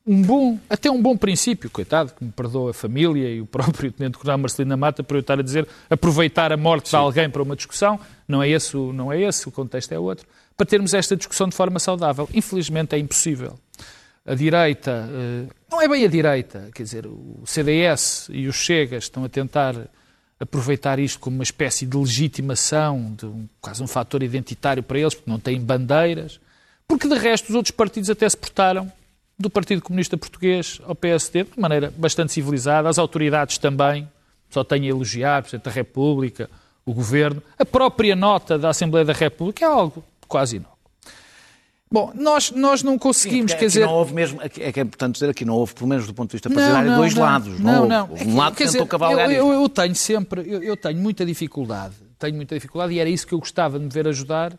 um 0.06 0.22
bom, 0.22 0.60
até 0.70 0.92
um 0.92 1.02
bom 1.02 1.16
princípio, 1.16 1.70
coitado, 1.70 2.14
que 2.14 2.24
me 2.24 2.32
perdoa 2.32 2.72
a 2.72 2.74
família 2.74 3.30
e 3.30 3.40
o 3.40 3.46
próprio 3.46 3.92
Tenente 3.94 4.18
Coronel 4.18 4.38
Marcelina 4.38 4.76
Mata 4.76 5.02
por 5.04 5.16
eu 5.16 5.22
estar 5.22 5.40
a 5.40 5.42
dizer 5.42 5.68
aproveitar 5.90 6.52
a 6.52 6.58
morte 6.58 6.90
Sim. 6.90 6.98
de 6.98 7.04
alguém 7.04 7.30
para 7.30 7.42
uma 7.42 7.56
discussão, 7.56 8.00
não 8.28 8.44
é, 8.44 8.50
esse, 8.50 8.76
não 8.76 9.12
é 9.12 9.22
esse, 9.22 9.48
o 9.48 9.52
contexto 9.52 9.92
é 9.94 10.00
outro, 10.00 10.28
para 10.58 10.66
termos 10.66 10.94
esta 10.94 11.16
discussão 11.16 11.48
de 11.48 11.56
forma 11.56 11.80
saudável. 11.80 12.30
Infelizmente 12.34 12.96
é 12.96 13.00
impossível. 13.00 13.58
A 14.26 14.36
direita, 14.36 15.10
eh, 15.12 15.54
não 15.70 15.82
é 15.82 15.88
bem 15.88 16.06
a 16.06 16.08
direita, 16.08 16.70
quer 16.74 16.84
dizer, 16.84 17.06
o 17.06 17.44
CDS 17.46 18.30
e 18.32 18.48
os 18.48 18.56
Chegas 18.56 19.06
estão 19.06 19.26
a 19.26 19.30
tentar 19.30 19.76
aproveitar 20.40 20.98
isto 21.00 21.20
como 21.20 21.36
uma 21.36 21.44
espécie 21.44 21.86
de 21.86 21.98
legitimação, 21.98 23.14
de 23.18 23.26
um, 23.26 23.48
quase 23.60 23.84
um 23.84 23.88
fator 23.88 24.24
identitário 24.24 24.82
para 24.82 25.00
eles, 25.00 25.14
porque 25.14 25.30
não 25.30 25.40
têm 25.40 25.60
bandeiras, 25.60 26.40
porque 26.88 27.08
de 27.08 27.16
resto 27.16 27.50
os 27.50 27.56
outros 27.56 27.72
partidos 27.72 28.10
até 28.10 28.28
se 28.30 28.38
portaram 28.38 28.92
do 29.38 29.50
Partido 29.50 29.82
Comunista 29.82 30.18
Português 30.18 30.80
ao 30.86 30.96
PSD 30.96 31.44
de 31.44 31.60
maneira 31.60 31.94
bastante 31.98 32.32
civilizada, 32.32 32.88
as 32.90 32.98
autoridades 32.98 33.58
também, 33.58 34.08
só 34.50 34.64
tenho 34.64 34.86
a 34.86 34.88
elogiar, 34.88 35.42
Presidente 35.42 35.66
da 35.66 35.72
República, 35.72 36.50
o 36.86 36.94
Governo, 36.94 37.42
a 37.58 37.66
própria 37.66 38.16
nota 38.16 38.58
da 38.58 38.70
Assembleia 38.70 39.06
da 39.06 39.14
República 39.14 39.66
é 39.66 39.68
algo 39.68 40.04
quase 40.28 40.58
inócuo. 40.58 40.74
Bom, 41.92 42.12
nós, 42.16 42.50
nós 42.50 42.82
não 42.82 42.98
conseguimos, 42.98 43.52
Sim, 43.52 43.58
quer 43.60 43.68
dizer... 43.68 43.86
não 43.86 43.94
houve 43.94 44.16
mesmo, 44.16 44.42
é 44.42 44.50
que 44.50 44.64
é 44.64 44.82
importante 44.82 45.14
dizer, 45.14 45.30
aqui 45.30 45.46
não 45.46 45.54
houve, 45.54 45.76
pelo 45.76 45.88
menos 45.88 46.08
do 46.08 46.14
ponto 46.14 46.32
de 46.32 46.38
vista 46.38 46.50
partidário, 46.50 46.90
não, 46.90 46.98
dois 46.98 47.14
não, 47.14 47.22
lados. 47.22 47.60
Não, 47.60 47.88
não. 47.88 48.08
não. 48.08 48.28
Um 48.28 48.36
lado 48.36 48.56
quer 48.56 48.68
tentou 48.68 48.88
cavalgar 48.88 49.32
eu, 49.32 49.46
eu, 49.48 49.62
eu, 49.62 49.70
tenho 49.70 49.94
sempre, 49.94 50.42
eu, 50.42 50.64
eu, 50.64 50.76
tenho 50.76 51.00
muita 51.00 51.24
dificuldade, 51.24 51.94
tenho 52.18 52.36
muita 52.36 52.56
dificuldade, 52.56 52.94
e 52.94 53.00
era 53.00 53.08
isso 53.08 53.28
que 53.28 53.34
eu 53.36 53.40
gostava 53.40 53.78
de 53.78 53.86
me 53.86 53.92
ver 53.92 54.08
ajudar, 54.08 54.58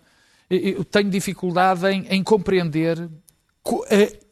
eu 0.48 0.84
tenho 0.84 1.10
dificuldade 1.10 1.84
em, 1.88 2.06
em 2.08 2.22
compreender 2.22 3.00
a 3.00 4.23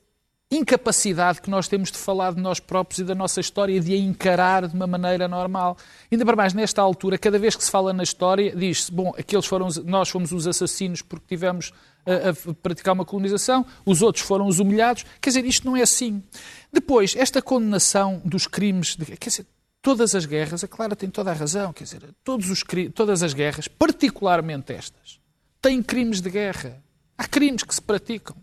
incapacidade 0.56 1.40
que 1.40 1.48
nós 1.48 1.66
temos 1.66 1.90
de 1.90 1.96
falar 1.96 2.34
de 2.34 2.40
nós 2.40 2.60
próprios 2.60 2.98
e 2.98 3.04
da 3.04 3.14
nossa 3.14 3.40
história 3.40 3.80
de 3.80 3.94
a 3.94 3.96
encarar 3.96 4.68
de 4.68 4.74
uma 4.74 4.86
maneira 4.86 5.26
normal. 5.26 5.78
Ainda 6.10 6.24
para 6.26 6.36
mais, 6.36 6.52
nesta 6.52 6.82
altura, 6.82 7.16
cada 7.16 7.38
vez 7.38 7.56
que 7.56 7.64
se 7.64 7.70
fala 7.70 7.92
na 7.92 8.02
história, 8.02 8.54
diz-se, 8.54 8.92
bom, 8.92 9.14
aqueles 9.18 9.46
foram, 9.46 9.68
nós 9.84 10.10
fomos 10.10 10.30
os 10.30 10.46
assassinos 10.46 11.00
porque 11.00 11.26
tivemos 11.26 11.72
a, 12.04 12.50
a, 12.50 12.54
praticar 12.54 12.92
uma 12.92 13.04
colonização, 13.04 13.64
os 13.86 14.02
outros 14.02 14.24
foram 14.24 14.46
os 14.46 14.58
humilhados. 14.58 15.04
Quer 15.20 15.30
dizer, 15.30 15.44
isto 15.46 15.66
não 15.66 15.76
é 15.76 15.82
assim. 15.82 16.22
Depois, 16.70 17.14
esta 17.16 17.40
condenação 17.40 18.20
dos 18.24 18.46
crimes, 18.46 18.94
de, 18.94 19.04
quer 19.16 19.30
dizer, 19.30 19.46
todas 19.80 20.14
as 20.14 20.26
guerras, 20.26 20.62
a 20.62 20.68
Clara 20.68 20.94
tem 20.94 21.08
toda 21.08 21.30
a 21.30 21.34
razão, 21.34 21.72
quer 21.72 21.84
dizer, 21.84 22.02
todos 22.22 22.50
os, 22.50 22.62
todas 22.94 23.22
as 23.22 23.32
guerras, 23.32 23.68
particularmente 23.68 24.72
estas, 24.72 25.18
têm 25.62 25.82
crimes 25.82 26.20
de 26.20 26.28
guerra. 26.28 26.82
Há 27.16 27.26
crimes 27.26 27.62
que 27.62 27.74
se 27.74 27.80
praticam. 27.80 28.36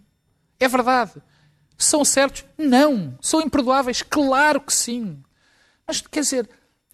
É 0.60 0.68
verdade. 0.68 1.14
São 1.80 2.04
certos? 2.04 2.44
Não. 2.58 3.18
São 3.22 3.42
imperdoáveis? 3.42 4.02
Claro 4.02 4.60
que 4.60 4.74
sim. 4.74 5.24
Mas, 5.88 6.02
quer 6.02 6.20
dizer, 6.20 6.50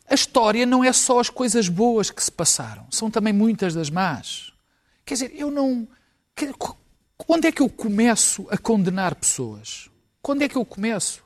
a 0.08 0.14
história 0.14 0.64
não 0.64 0.84
é 0.84 0.94
só 0.94 1.20
as 1.20 1.30
coisas 1.30 1.68
boas 1.68 2.12
que 2.12 2.24
se 2.24 2.32
passaram, 2.32 2.86
são 2.92 3.10
também 3.10 3.34
muitas 3.34 3.74
das 3.74 3.90
más. 3.90 4.54
Quer 5.04 5.16
dizer, 5.16 5.34
eu 5.36 5.50
não. 5.50 5.88
Onde 7.28 7.48
é 7.48 7.52
que 7.52 7.62
eu 7.62 7.70
começo 7.70 8.46
a 8.52 8.58
condenar 8.58 9.16
pessoas? 9.16 9.90
Quando 10.22 10.44
é 10.44 10.50
que 10.50 10.56
eu 10.56 10.66
começo? 10.66 11.24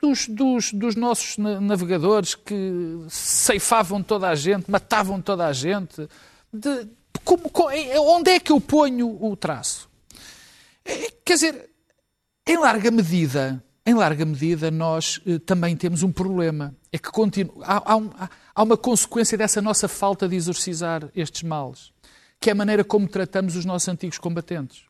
Dos, 0.00 0.28
dos, 0.28 0.72
dos, 0.72 0.94
nossos 0.94 1.36
navegadores 1.38 2.34
que 2.34 3.04
ceifavam 3.08 4.02
toda 4.02 4.28
a 4.28 4.34
gente, 4.34 4.70
matavam 4.70 5.20
toda 5.20 5.46
a 5.46 5.52
gente. 5.52 6.08
De, 6.52 6.86
como, 7.24 7.50
onde 8.14 8.30
é 8.30 8.40
que 8.40 8.52
eu 8.52 8.60
ponho 8.60 9.22
o 9.22 9.34
traço? 9.36 9.88
É, 10.84 11.10
quer 11.24 11.34
dizer, 11.34 11.70
em 12.46 12.56
larga 12.58 12.90
medida, 12.90 13.62
em 13.84 13.94
larga 13.94 14.24
medida, 14.24 14.70
nós 14.70 15.20
eh, 15.26 15.38
também 15.38 15.76
temos 15.76 16.02
um 16.02 16.12
problema. 16.12 16.74
É 16.92 16.98
que 16.98 17.10
continu, 17.10 17.52
há, 17.62 17.92
há, 17.92 17.96
um, 17.96 18.10
há 18.54 18.62
uma 18.62 18.76
consequência 18.76 19.36
dessa 19.36 19.60
nossa 19.60 19.88
falta 19.88 20.28
de 20.28 20.36
exorcizar 20.36 21.08
estes 21.14 21.42
males 21.42 21.94
que 22.40 22.50
é 22.50 22.52
a 22.52 22.54
maneira 22.54 22.84
como 22.84 23.08
tratamos 23.08 23.56
os 23.56 23.64
nossos 23.64 23.88
antigos 23.88 24.18
combatentes. 24.18 24.84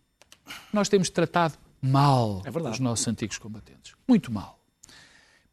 Nós 0.72 0.88
temos 0.88 1.10
tratado 1.10 1.54
mal 1.80 2.42
é 2.44 2.50
os 2.50 2.80
nossos 2.80 3.06
antigos 3.08 3.38
combatentes. 3.38 3.94
Muito 4.06 4.32
mal. 4.32 4.58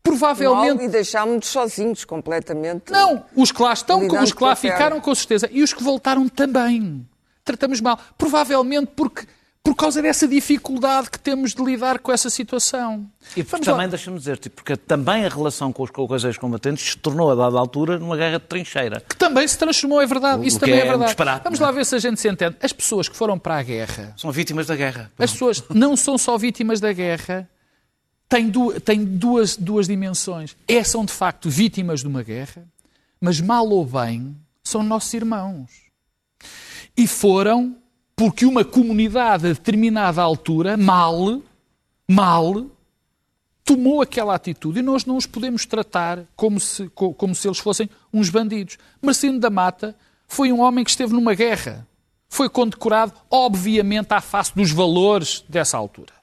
Provavelmente. 0.01 0.75
Mal 0.75 0.85
e 0.85 0.89
deixámos-nos 0.89 1.47
sozinhos 1.47 2.03
completamente. 2.03 2.91
Não, 2.91 3.25
os 3.35 3.51
que 3.51 3.61
lá 3.61 3.73
estão, 3.73 4.05
os 4.05 4.33
que 4.33 4.43
lá 4.43 4.55
ficaram, 4.55 4.99
com 4.99 5.15
certeza. 5.15 5.49
E 5.51 5.63
os 5.63 5.73
que 5.73 5.83
voltaram 5.83 6.27
também. 6.27 7.07
Tratamos 7.43 7.79
mal. 7.79 7.99
Provavelmente 8.17 8.91
porque 8.95 9.27
por 9.63 9.75
causa 9.75 10.01
dessa 10.01 10.27
dificuldade 10.27 11.09
que 11.09 11.17
temos 11.17 11.53
de 11.53 11.63
lidar 11.63 11.99
com 11.99 12.11
essa 12.11 12.29
situação. 12.29 13.09
E 13.35 13.43
também, 13.43 13.87
deixa-me 13.87 14.17
dizer, 14.17 14.37
tipo, 14.37 14.57
porque 14.57 14.75
também 14.75 15.25
a 15.25 15.29
relação 15.29 15.71
com 15.71 15.83
os, 15.83 15.89
com 15.89 16.05
os 16.05 16.23
ex-combatentes 16.25 16.91
se 16.91 16.97
tornou, 16.97 17.31
a 17.31 17.35
dada 17.35 17.57
altura, 17.57 17.97
numa 17.97 18.17
guerra 18.17 18.39
de 18.39 18.45
trincheira. 18.45 18.99
Que 18.99 19.15
também 19.15 19.47
se 19.47 19.57
transformou, 19.57 20.01
é 20.01 20.05
verdade. 20.05 20.45
Isso 20.45 20.59
também 20.59 20.75
é, 20.75 20.85
é 20.85 20.97
verdade. 20.97 21.41
Vamos 21.45 21.59
lá 21.59 21.71
ver 21.71 21.85
se 21.85 21.95
a 21.95 21.99
gente 21.99 22.19
se 22.19 22.27
entende. 22.27 22.57
As 22.61 22.73
pessoas 22.73 23.07
que 23.07 23.15
foram 23.15 23.39
para 23.39 23.57
a 23.57 23.63
guerra... 23.63 24.13
São 24.17 24.33
vítimas 24.33 24.67
da 24.67 24.75
guerra. 24.75 25.09
As 25.17 25.31
pessoas 25.31 25.63
não 25.69 25.95
são 25.95 26.17
só 26.17 26.37
vítimas 26.37 26.81
da 26.81 26.91
guerra, 26.91 27.49
têm, 28.27 28.49
du 28.49 28.81
têm 28.81 29.05
duas, 29.05 29.55
duas 29.55 29.87
dimensões. 29.87 30.57
É, 30.67 30.83
são, 30.83 31.05
de 31.05 31.13
facto, 31.13 31.49
vítimas 31.49 32.01
de 32.01 32.07
uma 32.07 32.21
guerra, 32.21 32.65
mas, 33.21 33.39
mal 33.39 33.69
ou 33.69 33.85
bem, 33.85 34.35
são 34.61 34.83
nossos 34.83 35.13
irmãos. 35.13 35.71
E 36.97 37.07
foram 37.07 37.77
porque 38.23 38.45
uma 38.45 38.63
comunidade 38.63 39.47
a 39.47 39.49
determinada 39.49 40.21
altura, 40.21 40.77
mal, 40.77 41.41
mal, 42.09 42.67
tomou 43.65 44.01
aquela 44.01 44.33
atitude 44.33 44.79
e 44.79 44.81
nós 44.81 45.03
não 45.03 45.17
os 45.17 45.25
podemos 45.25 45.65
tratar 45.65 46.23
como 46.33 46.57
se, 46.57 46.87
como 46.87 47.35
se 47.35 47.49
eles 47.49 47.59
fossem 47.59 47.89
uns 48.13 48.29
bandidos. 48.29 48.77
Marcelino 49.01 49.41
da 49.41 49.49
Mata 49.49 49.93
foi 50.25 50.53
um 50.53 50.61
homem 50.61 50.85
que 50.85 50.89
esteve 50.89 51.11
numa 51.11 51.33
guerra. 51.33 51.85
Foi 52.29 52.47
condecorado, 52.47 53.11
obviamente, 53.29 54.13
à 54.13 54.21
face 54.21 54.55
dos 54.55 54.71
valores 54.71 55.43
dessa 55.49 55.77
altura. 55.77 56.13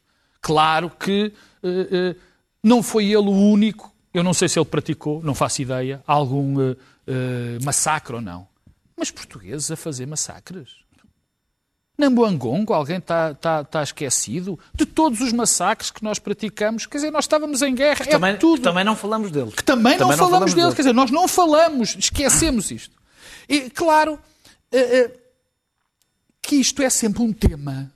Claro 0.41 0.89
que 0.89 1.31
uh, 1.63 1.69
uh, 1.69 2.21
não 2.65 2.83
foi 2.83 3.09
ele 3.09 3.29
o 3.29 3.31
único, 3.31 3.93
eu 4.15 4.25
não 4.25 4.33
sei 4.33 4.49
se 4.49 4.59
ele 4.59 4.65
praticou, 4.65 5.23
não 5.23 5.35
faço 5.35 5.61
ideia, 5.61 6.03
algum 6.07 6.71
uh, 6.71 6.77
massacre 7.63 8.15
ou 8.15 8.23
não. 8.23 8.49
Mas 8.97 9.11
portugueses 9.11 9.71
a 9.71 9.77
fazer 9.77 10.07
massacres. 10.07 10.80
Nambuangongo, 12.01 12.73
alguém 12.73 12.99
está 12.99 13.35
tá, 13.35 13.63
tá 13.63 13.83
esquecido? 13.83 14.59
De 14.75 14.85
todos 14.85 15.21
os 15.21 15.33
massacres 15.33 15.91
que 15.91 16.03
nós 16.03 16.19
praticamos, 16.19 16.87
quer 16.87 16.99
dizer, 16.99 17.11
nós 17.11 17.25
estávamos 17.25 17.63
em 17.63 17.75
guerra, 17.75 18.05
que 18.05 18.09
é 18.09 18.13
também, 18.13 18.37
tudo. 18.37 18.57
Que 18.57 18.65
também 18.65 18.85
não 18.85 18.97
falamos 18.97 19.31
dele. 19.31 19.53
Que 19.53 19.63
também, 19.63 19.97
também 19.97 19.99
não, 19.99 20.09
não, 20.09 20.17
falamos, 20.17 20.31
falamos 20.31 20.55
dele. 20.55 20.67
dele, 20.67 20.77
quer 20.77 20.83
dizer, 20.83 20.93
nós 20.93 21.11
não 21.11 21.29
falamos, 21.29 21.97
esquecemos 21.99 22.71
isto. 22.71 22.97
E, 23.49 23.71
claro, 23.71 24.15
uh, 24.15 24.17
uh, 24.77 25.13
que 26.43 26.57
isto 26.57 26.83
é 26.83 26.91
sempre 26.91 27.23
um 27.23 27.33
tema 27.33 27.93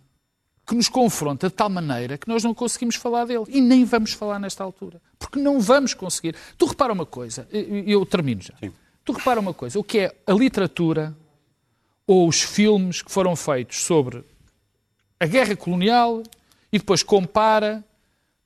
que 0.66 0.74
nos 0.74 0.88
confronta 0.88 1.48
de 1.48 1.54
tal 1.54 1.68
maneira 1.68 2.16
que 2.16 2.28
nós 2.28 2.42
não 2.42 2.54
conseguimos 2.54 2.96
falar 2.96 3.26
dele. 3.26 3.44
E 3.48 3.60
nem 3.60 3.84
vamos 3.84 4.12
falar 4.12 4.38
nesta 4.38 4.64
altura. 4.64 5.00
Porque 5.18 5.38
não 5.38 5.60
vamos 5.60 5.94
conseguir. 5.94 6.34
Tu 6.56 6.66
repara 6.66 6.92
uma 6.92 7.06
coisa, 7.06 7.46
eu 7.52 8.04
termino 8.06 8.40
já. 8.40 8.54
Sim. 8.58 8.72
Tu 9.04 9.12
repara 9.12 9.38
uma 9.38 9.52
coisa, 9.52 9.78
o 9.78 9.84
que 9.84 9.98
é 9.98 10.16
a 10.26 10.32
literatura, 10.32 11.14
ou 12.06 12.28
os 12.28 12.42
filmes 12.42 13.02
que 13.02 13.10
foram 13.10 13.34
feitos 13.34 13.84
sobre 13.84 14.24
a 15.18 15.26
guerra 15.26 15.56
colonial 15.56 16.22
e 16.72 16.78
depois 16.78 17.02
compara 17.02 17.84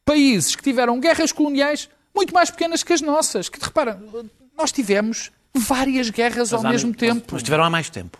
países 0.05 0.55
que 0.55 0.62
tiveram 0.62 1.01
guerras 1.01 1.33
coloniais 1.33 1.88
muito 2.14 2.33
mais 2.33 2.51
pequenas 2.51 2.83
que 2.83 2.92
as 2.92 3.01
nossas. 3.01 3.49
Que, 3.49 3.62
repara, 3.62 4.01
nós 4.57 4.73
tivemos 4.73 5.31
várias 5.55 6.11
guerras 6.11 6.53
mas 6.53 6.64
ao 6.64 6.71
mesmo 6.71 6.94
tempo. 6.94 7.27
Mas 7.33 7.42
tiveram 7.42 7.64
há 7.64 7.71
mais 7.71 7.90
tempo. 7.90 8.18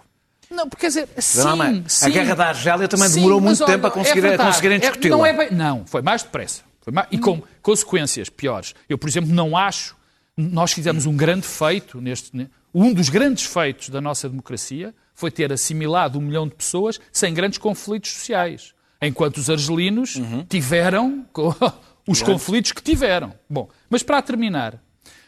Não, 0.51 0.69
porque 0.69 0.83
quer 0.83 0.89
dizer, 0.89 1.09
sim, 1.19 1.85
sim, 1.87 2.07
A 2.07 2.09
guerra 2.09 2.35
da 2.35 2.49
Argélia 2.49 2.89
também 2.89 3.09
sim, 3.09 3.17
demorou 3.17 3.41
muito 3.41 3.65
tempo 3.67 3.87
a 3.87 3.91
conseguir, 3.91 4.25
é 4.25 4.37
conseguirem 4.39 4.81
discutir. 4.81 5.09
É, 5.09 5.11
não, 5.11 5.27
é 5.27 5.33
bem, 5.33 5.51
não, 5.51 5.85
foi 5.85 6.01
mais 6.01 6.23
depressa. 6.23 6.63
Foi 6.81 6.93
mais, 6.93 7.07
e 7.11 7.19
com 7.19 7.43
consequências 7.61 8.31
piores. 8.31 8.75
Eu, 8.89 8.97
por 8.97 9.09
exemplo, 9.09 9.31
não 9.31 9.57
acho. 9.57 9.95
Nós 10.37 10.73
fizemos 10.73 11.05
um 11.05 11.15
grande 11.15 11.47
feito 11.47 12.01
neste. 12.01 12.49
Um 12.73 12.95
dos 12.95 13.09
grandes 13.09 13.45
feitos 13.45 13.91
da 13.91 14.01
nossa 14.01 14.29
democracia 14.29 14.95
foi 15.19 15.33
ter 15.33 15.53
assimilado 15.53 16.17
um 16.17 16.23
milhão 16.23 16.47
de 16.47 16.55
pessoas 16.55 17.01
sem 17.11 17.35
grandes 17.35 17.59
conflitos 17.59 18.13
sociais. 18.13 18.73
Enquanto 19.03 19.39
os 19.39 19.51
argelinos 19.51 20.15
uhum. 20.15 20.45
tiveram 20.45 21.27
os 22.07 22.23
conflitos 22.23 22.71
que 22.71 22.81
tiveram. 22.81 23.35
Bom, 23.51 23.69
mas 23.91 24.05
para 24.05 24.23
terminar, 24.23 24.81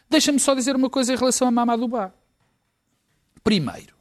deixa-me 0.09 0.39
só 0.39 0.55
dizer 0.55 0.77
uma 0.77 0.89
coisa 0.89 1.13
em 1.13 1.17
relação 1.17 1.49
a 1.49 1.51
Mamadubá. 1.51 2.15
Primeiro, 3.43 3.93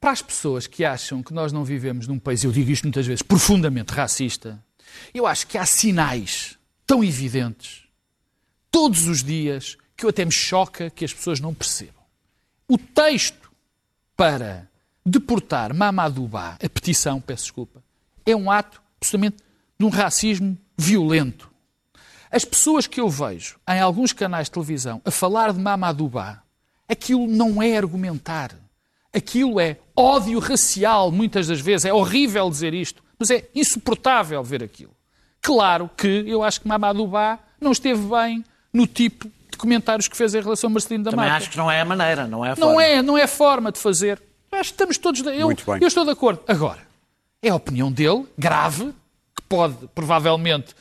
para 0.00 0.12
as 0.12 0.22
pessoas 0.22 0.68
que 0.68 0.84
acham 0.84 1.20
que 1.20 1.34
nós 1.34 1.50
não 1.50 1.64
vivemos 1.64 2.06
num 2.06 2.20
país, 2.20 2.44
eu 2.44 2.52
digo 2.52 2.70
isto 2.70 2.84
muitas 2.84 3.08
vezes, 3.08 3.20
profundamente 3.20 3.92
racista, 3.92 4.64
eu 5.12 5.26
acho 5.26 5.48
que 5.48 5.58
há 5.58 5.66
sinais 5.66 6.56
tão 6.86 7.02
evidentes, 7.02 7.82
todos 8.70 9.08
os 9.08 9.24
dias, 9.24 9.76
que 9.96 10.04
eu 10.04 10.10
até 10.10 10.24
me 10.24 10.30
choca 10.30 10.88
que 10.88 11.04
as 11.04 11.12
pessoas 11.12 11.40
não 11.40 11.52
percebam. 11.52 12.04
O 12.68 12.78
texto 12.78 13.43
para 14.16 14.68
deportar 15.04 15.74
Mamadouba, 15.74 16.56
a 16.62 16.68
petição, 16.68 17.20
peço 17.20 17.44
desculpa, 17.44 17.82
é 18.24 18.34
um 18.34 18.50
ato 18.50 18.80
absolutamente 19.00 19.36
de 19.78 19.84
um 19.84 19.90
racismo 19.90 20.56
violento. 20.76 21.50
As 22.30 22.44
pessoas 22.44 22.86
que 22.86 23.00
eu 23.00 23.08
vejo 23.08 23.58
em 23.68 23.80
alguns 23.80 24.12
canais 24.12 24.46
de 24.46 24.52
televisão 24.52 25.00
a 25.04 25.10
falar 25.10 25.52
de 25.52 25.60
Mamadouba, 25.60 26.42
aquilo 26.88 27.26
não 27.26 27.62
é 27.62 27.76
argumentar. 27.76 28.56
Aquilo 29.12 29.60
é 29.60 29.78
ódio 29.94 30.40
racial, 30.40 31.12
muitas 31.12 31.46
das 31.46 31.60
vezes. 31.60 31.84
É 31.84 31.92
horrível 31.92 32.50
dizer 32.50 32.74
isto, 32.74 33.04
mas 33.16 33.30
é 33.30 33.48
insuportável 33.54 34.42
ver 34.42 34.64
aquilo. 34.64 34.94
Claro 35.40 35.88
que 35.96 36.24
eu 36.26 36.42
acho 36.42 36.60
que 36.60 36.66
Mamadouba 36.66 37.38
não 37.60 37.70
esteve 37.70 38.04
bem 38.08 38.44
no 38.72 38.86
tipo 38.86 39.30
de 39.54 39.58
comentários 39.58 40.08
que 40.08 40.16
fez 40.16 40.34
em 40.34 40.40
relação 40.40 40.68
a 40.68 40.72
Marcelino 40.72 41.04
da 41.04 41.10
Também 41.10 41.26
Mata. 41.26 41.36
acho 41.36 41.50
que 41.50 41.56
não 41.56 41.70
é 41.70 41.80
a 41.80 41.84
maneira, 41.84 42.26
não 42.26 42.44
é 42.44 42.50
a 42.50 42.56
forma. 42.56 42.72
Não 42.72 42.80
é, 42.80 43.02
não 43.02 43.18
é 43.18 43.26
forma 43.26 43.72
de 43.72 43.78
fazer. 43.78 44.20
Acho 44.52 44.70
que 44.70 44.74
estamos 44.74 44.98
todos. 44.98 45.22
De... 45.22 45.28
Eu, 45.30 45.46
Muito 45.46 45.64
bem. 45.64 45.78
eu 45.80 45.88
estou 45.88 46.04
de 46.04 46.10
acordo. 46.10 46.40
Agora, 46.46 46.80
é 47.42 47.48
a 47.48 47.54
opinião 47.54 47.90
dele, 47.90 48.26
grave, 48.36 48.92
que 49.34 49.42
pode, 49.48 49.76
provavelmente, 49.94 50.74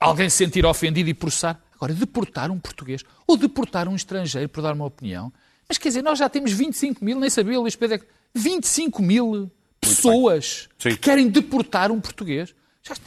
alguém 0.00 0.28
se 0.28 0.36
sentir 0.36 0.64
ofendido 0.64 1.08
e 1.10 1.14
processar. 1.14 1.60
Agora, 1.74 1.92
deportar 1.92 2.50
um 2.50 2.58
português 2.58 3.04
ou 3.26 3.36
deportar 3.36 3.86
um 3.88 3.94
estrangeiro 3.94 4.48
por 4.48 4.62
dar 4.62 4.72
uma 4.72 4.86
opinião. 4.86 5.32
Mas 5.68 5.78
quer 5.78 5.88
dizer, 5.88 6.02
nós 6.02 6.18
já 6.18 6.28
temos 6.28 6.52
25 6.52 7.04
mil, 7.04 7.18
nem 7.20 7.28
sabia, 7.28 7.58
Luís 7.58 7.76
Pedro, 7.76 7.96
é 7.96 7.98
que 7.98 8.06
25 8.34 9.02
mil 9.02 9.50
pessoas 9.80 10.68
que 10.78 10.96
querem 10.96 11.28
deportar 11.28 11.90
um 11.90 12.00
português. 12.00 12.54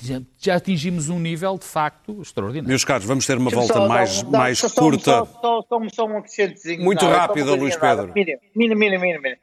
Já, 0.02 0.22
já 0.38 0.56
atingimos 0.56 1.08
um 1.10 1.20
nível, 1.20 1.58
de 1.58 1.66
facto, 1.66 2.22
extraordinário. 2.22 2.68
Meus 2.68 2.84
caros, 2.84 3.06
vamos 3.06 3.26
ter 3.26 3.38
uma 3.38 3.50
volta 3.50 3.74
só 3.74 3.88
mais, 3.88 4.24
mais 4.24 4.60
só- 4.60 4.70
curta. 4.70 5.04
Só, 5.04 5.26
só, 5.26 5.62
só, 5.70 5.90
só 5.90 6.06
um 6.06 6.18
acrescentezinho. 6.18 6.84
Muito 6.84 7.06
Não, 7.06 7.12
é 7.12 7.16
rápida, 7.16 7.54
Luís. 7.56 7.76
Pedro. 7.78 8.12
Mínimo, 8.14 8.40
mínimo, 8.56 8.80
mínimo, 9.02 9.22
mínimo. 9.22 9.42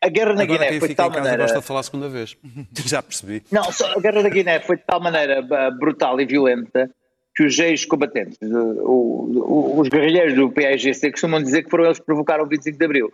A, 0.00 0.08
guerra 0.08 0.34
na 0.34 0.42
Agora 0.42 0.64
Guiné 0.66 0.78
foi 0.80 0.88
de 0.88 0.94
tal 0.94 1.10
maneira. 1.10 1.36
gosta 1.38 1.60
de 1.60 1.64
falar 1.64 1.80
a 1.80 1.82
segunda 1.84 2.08
vez. 2.08 2.36
Já 2.84 3.02
percebi. 3.02 3.42
Não, 3.52 3.64
só 3.70 3.92
a 3.96 4.00
guerra 4.00 4.22
da 4.22 4.28
Guiné 4.28 4.60
foi 4.60 4.76
de 4.76 4.82
tal 4.84 5.00
maneira 5.00 5.42
brutal 5.78 6.20
e 6.20 6.26
violenta 6.26 6.90
que 7.36 7.44
os 7.44 7.56
ex-combatentes, 7.56 8.36
os 8.42 9.88
guerrilheiros 9.88 10.34
do 10.34 10.50
PAIGC 10.50 11.12
costumam 11.12 11.40
dizer 11.40 11.62
que 11.62 11.70
foram 11.70 11.84
eles 11.84 12.00
que 12.00 12.04
provocaram 12.04 12.44
o 12.44 12.48
25 12.48 12.76
de 12.76 12.84
Abril. 12.84 13.12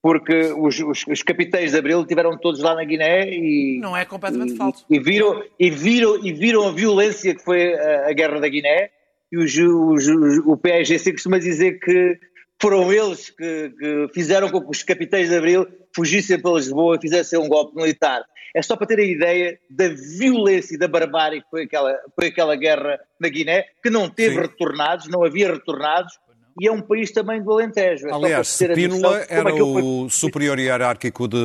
Porque 0.00 0.52
os, 0.56 0.78
os, 0.78 1.04
os 1.08 1.22
capitães 1.22 1.72
de 1.72 1.78
Abril 1.78 2.02
estiveram 2.02 2.38
todos 2.38 2.60
lá 2.62 2.74
na 2.74 2.84
Guiné 2.84 3.28
e. 3.30 3.78
Não 3.80 3.96
é 3.96 4.04
completamente 4.04 4.52
e, 4.54 4.56
falso. 4.56 4.84
E 4.88 4.98
viram, 5.00 5.42
e, 5.58 5.70
viram, 5.70 6.24
e 6.24 6.32
viram 6.32 6.68
a 6.68 6.72
violência 6.72 7.34
que 7.34 7.42
foi 7.42 7.74
a, 7.74 8.08
a 8.08 8.12
guerra 8.12 8.38
da 8.38 8.48
Guiné 8.48 8.90
e 9.32 9.36
os, 9.36 9.52
os, 9.56 10.06
os- 10.08 10.38
o 10.46 10.56
PAIGC 10.56 11.12
costuma 11.12 11.38
dizer 11.38 11.80
que 11.80 12.18
foram 12.62 12.92
eles 12.92 13.30
que, 13.30 13.70
que 13.78 14.08
fizeram 14.14 14.48
com 14.50 14.60
que 14.60 14.70
os 14.70 14.82
capitães 14.82 15.28
de 15.28 15.36
Abril 15.36 15.66
fugissem 15.94 16.40
para 16.40 16.52
Lisboa 16.54 16.96
e 16.96 17.00
fizessem 17.00 17.38
um 17.38 17.48
golpe 17.48 17.74
militar. 17.76 18.22
É 18.54 18.62
só 18.62 18.76
para 18.76 18.86
ter 18.86 18.98
a 19.00 19.04
ideia 19.04 19.58
da 19.68 19.88
violência 19.88 20.74
e 20.74 20.78
da 20.78 20.88
barbárie 20.88 21.42
que 21.42 21.50
foi 21.50 21.64
aquela, 21.64 21.96
foi 22.18 22.28
aquela 22.28 22.56
guerra 22.56 22.98
na 23.20 23.28
Guiné, 23.28 23.64
que 23.82 23.90
não 23.90 24.08
teve 24.08 24.36
Sim. 24.36 24.40
retornados, 24.42 25.08
não 25.08 25.22
havia 25.22 25.52
retornados, 25.52 26.18
e 26.60 26.66
é 26.66 26.72
um 26.72 26.80
país 26.80 27.10
também 27.10 27.42
do 27.42 27.52
Alentejo. 27.52 28.08
É 28.08 28.12
Aliás, 28.12 28.48
Spínola 28.48 29.24
era 29.28 29.50
foi- 29.50 29.60
o 29.82 30.08
superior 30.10 30.58
hierárquico 30.58 31.28
de 31.28 31.36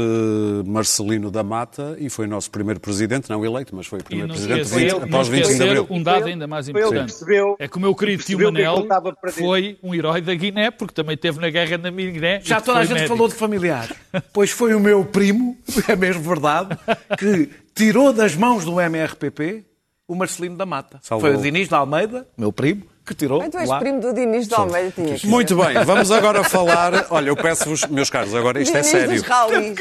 Marcelino 0.65 1.29
da 1.29 1.43
Mata 1.43 1.95
e 1.99 2.09
foi 2.09 2.27
nosso 2.27 2.49
primeiro 2.51 2.79
presidente, 2.79 3.29
não 3.29 3.45
eleito, 3.45 3.75
mas 3.75 3.85
foi 3.87 3.99
o 3.99 4.03
primeiro 4.03 4.27
não 4.29 4.35
presidente 4.35 4.61
esquecer, 4.61 4.85
20, 4.85 4.91
não 4.99 5.03
após 5.07 5.27
25 5.27 5.57
de 5.57 5.63
Abril. 5.69 5.87
um 5.89 6.03
dado 6.03 6.25
ainda 6.25 6.47
mais 6.47 6.67
importante. 6.67 6.93
percebeu- 7.11 7.55
É 7.59 7.67
que 7.67 7.77
o 7.77 7.79
meu 7.79 7.95
querido 7.95 8.23
tio 8.23 8.39
é 8.41 8.43
Manel 8.45 8.87
foi 9.31 9.77
um 9.83 9.93
herói 9.93 10.21
da 10.21 10.33
Guiné, 10.33 10.71
porque 10.71 10.93
também 10.93 11.15
esteve 11.15 11.39
na 11.39 11.49
guerra 11.49 11.77
na 11.77 11.91
Guiné. 11.91 12.41
Já 12.43 12.59
toda 12.61 12.79
a 12.79 12.83
gente 12.83 12.93
médico. 12.95 13.09
falou 13.15 13.27
de 13.27 13.35
familiar. 13.35 13.89
Pois 14.31 14.51
foi 14.51 14.73
o 14.73 14.79
meu 14.79 15.03
primo, 15.05 15.57
é 15.87 15.95
mesmo 15.95 16.23
verdade, 16.23 16.77
que 17.17 17.49
tirou 17.75 18.11
das 18.13 18.35
mãos 18.35 18.65
do 18.65 18.79
MRPP 18.79 19.63
o 20.07 20.15
Marcelino 20.15 20.55
da 20.57 20.65
Mata. 20.65 20.99
Salvou. 21.01 21.29
Foi 21.29 21.39
o 21.39 21.41
Diniz 21.41 21.67
da 21.67 21.77
Almeida, 21.77 22.27
meu 22.37 22.51
primo, 22.51 22.83
que 23.05 23.13
tirou 23.13 23.41
Ai, 23.41 23.49
tu 23.49 23.57
és 23.57 23.67
lá. 23.67 23.79
primo 23.79 23.99
do 23.99 24.13
Diniz 24.13 24.47
de 24.47 24.53
Almeida, 24.55 24.91
tinha 24.95 25.15
que 25.17 25.27
Muito 25.27 25.55
bem, 25.55 25.83
vamos 25.85 26.09
agora 26.11 26.43
falar. 26.43 27.07
Olha, 27.09 27.29
eu 27.29 27.35
peço-vos, 27.35 27.85
meus 27.87 28.09
caros, 28.09 28.33
agora 28.33 28.61
isto 28.61 28.75
é 28.77 28.83
sério. 28.83 29.21
rallies. 29.23 29.75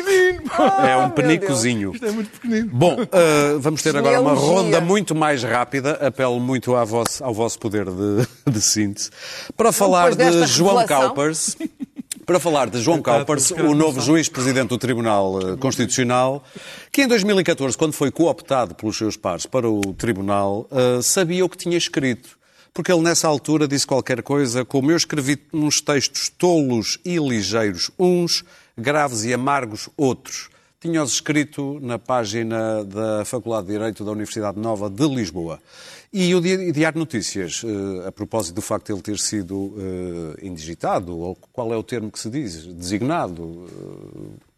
É 0.88 0.96
um 0.96 1.10
penicozinho. 1.10 1.92
Isto 1.94 2.06
é 2.06 2.10
muito 2.10 2.30
pequenino. 2.30 2.68
Bom, 2.72 2.96
uh, 3.00 3.60
vamos 3.60 3.82
ter 3.82 3.96
agora 3.96 4.20
uma 4.20 4.34
ronda 4.34 4.80
muito 4.80 5.14
mais 5.14 5.42
rápida. 5.42 5.92
Apelo 6.06 6.40
muito 6.40 6.74
à 6.74 6.84
vosso- 6.84 7.22
ao 7.22 7.32
vosso 7.32 7.58
poder 7.58 7.86
de, 7.86 8.26
de 8.50 8.60
síntese. 8.60 9.10
Para 9.56 9.70
falar 9.72 10.14
de 10.14 10.46
João 10.46 10.76
revelação. 10.78 11.08
Caupers. 11.08 11.56
Para 12.24 12.38
falar 12.38 12.70
de 12.70 12.80
João 12.80 13.02
Caupers, 13.02 13.50
o 13.50 13.74
novo 13.74 14.00
juiz-presidente 14.00 14.68
do 14.68 14.78
Tribunal 14.78 15.40
eh, 15.40 15.56
Constitucional, 15.56 16.44
que 16.92 17.02
em 17.02 17.08
2014, 17.08 17.76
quando 17.76 17.92
foi 17.92 18.12
cooptado 18.12 18.76
pelos 18.76 18.96
seus 18.96 19.16
pares 19.16 19.44
para 19.44 19.68
o 19.68 19.80
Tribunal, 19.94 20.68
eh, 20.70 21.02
sabia 21.02 21.44
o 21.44 21.48
que 21.48 21.56
tinha 21.56 21.76
escrito. 21.76 22.38
Porque 22.74 22.90
ele, 22.90 23.02
nessa 23.02 23.28
altura, 23.28 23.68
disse 23.68 23.86
qualquer 23.86 24.22
coisa 24.22 24.64
como 24.64 24.90
eu 24.90 24.96
escrevi 24.96 25.38
uns 25.52 25.80
textos 25.80 26.28
tolos 26.30 26.98
e 27.04 27.18
ligeiros 27.18 27.90
uns, 27.98 28.44
graves 28.76 29.24
e 29.24 29.34
amargos 29.34 29.88
outros. 29.96 30.48
Tinha-os 30.80 31.12
escrito 31.12 31.78
na 31.80 31.98
página 31.98 32.82
da 32.82 33.24
Faculdade 33.24 33.66
de 33.66 33.72
Direito 33.74 34.04
da 34.04 34.10
Universidade 34.10 34.58
Nova 34.58 34.90
de 34.90 35.06
Lisboa. 35.06 35.60
E 36.12 36.34
o 36.34 36.40
Di- 36.40 36.72
Diário 36.72 36.98
Notícias, 36.98 37.62
eh, 37.64 38.08
a 38.08 38.12
propósito 38.12 38.56
do 38.56 38.62
facto 38.62 38.86
de 38.86 38.92
ele 38.94 39.02
ter 39.02 39.18
sido 39.18 39.74
eh, 39.78 40.46
indigitado, 40.46 41.16
ou 41.16 41.36
qual 41.52 41.72
é 41.72 41.76
o 41.76 41.82
termo 41.82 42.10
que 42.10 42.18
se 42.18 42.28
diz? 42.28 42.66
Designado, 42.66 43.66
eh, 43.68 44.51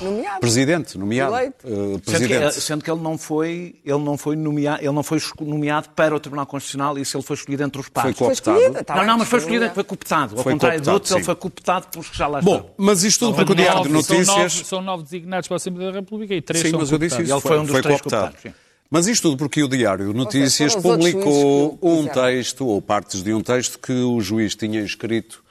Nomeado. 0.00 0.40
presidente, 0.40 0.96
nomeado. 0.98 1.34
Eleito. 1.34 1.66
eh, 1.66 1.70
Sendo 1.70 1.98
que, 2.04 2.28
presidente. 2.28 2.60
sendo 2.60 2.84
que 2.84 2.90
ele 2.90 3.00
não 3.00 3.18
foi, 3.18 3.74
ele 3.84 3.98
não 3.98 4.16
foi 4.16 4.36
nomeado, 4.36 4.80
ele 4.82 4.92
não 4.92 5.02
foi 5.02 5.18
nomeado 5.40 5.88
para 5.90 6.14
o 6.14 6.20
Tribunal 6.20 6.46
Constitucional 6.46 6.96
e 6.98 7.04
se 7.04 7.16
ele 7.16 7.24
foi 7.24 7.34
escolhido 7.34 7.64
entre 7.64 7.80
os 7.80 7.88
pares. 7.88 8.16
Foi 8.16 8.28
cooptado. 8.28 8.84
tá 8.84 8.94
não, 8.96 9.04
não, 9.06 9.18
mas 9.18 9.28
foi 9.28 9.38
escolhido, 9.40 9.70
foi 9.70 9.82
cooptado. 9.84 10.36
Ao 10.36 10.42
Foi 10.42 10.52
contrário 10.52 10.80
de 10.80 10.90
outros, 10.90 11.10
ele 11.12 11.24
foi 11.24 11.34
cooptado 11.34 11.88
pelos 11.88 12.08
que 12.08 12.16
já 12.16 12.26
lá 12.28 12.38
estão. 12.38 12.58
Bom, 12.58 12.74
mas 12.76 13.02
isto 13.02 13.26
tudo 13.26 13.36
porque 13.36 13.52
o 13.52 13.56
São 13.56 13.64
Diário 13.64 13.82
de 13.82 13.88
nove- 13.88 14.04
são 14.04 14.16
Notícias... 14.18 14.54
nove- 14.54 14.64
São 14.64 14.82
nove 14.82 15.02
designados 15.04 15.48
para 15.48 15.54
a 15.54 15.58
Assembleia 15.58 15.90
da 15.90 15.98
República 15.98 16.34
e 16.34 16.40
três 16.42 16.62
Sim, 16.62 16.70
são 16.70 16.78
mas 16.80 16.92
eu 16.92 16.98
disse 16.98 17.22
isso. 17.22 17.32
Ele 17.32 17.40
foi 17.40 17.58
um 17.58 17.62
dos 17.62 17.72
foi 17.72 17.82
três 17.82 18.00
cooptado. 18.00 18.22
cooptados, 18.32 18.52
sim. 18.52 18.60
Mas 18.88 19.08
isto 19.08 19.22
tudo 19.22 19.36
porque 19.38 19.64
o 19.64 19.68
Diário 19.68 20.06
de 20.12 20.14
Notícias 20.14 20.76
publicou 20.76 21.76
um 21.82 22.06
texto, 22.06 22.64
ou 22.66 22.80
partes 22.80 23.20
de 23.20 23.32
um 23.34 23.40
texto, 23.40 23.80
que 23.80 23.92
o 23.92 24.20
juiz 24.20 24.54
tinha 24.54 24.80
escrito 24.80 25.42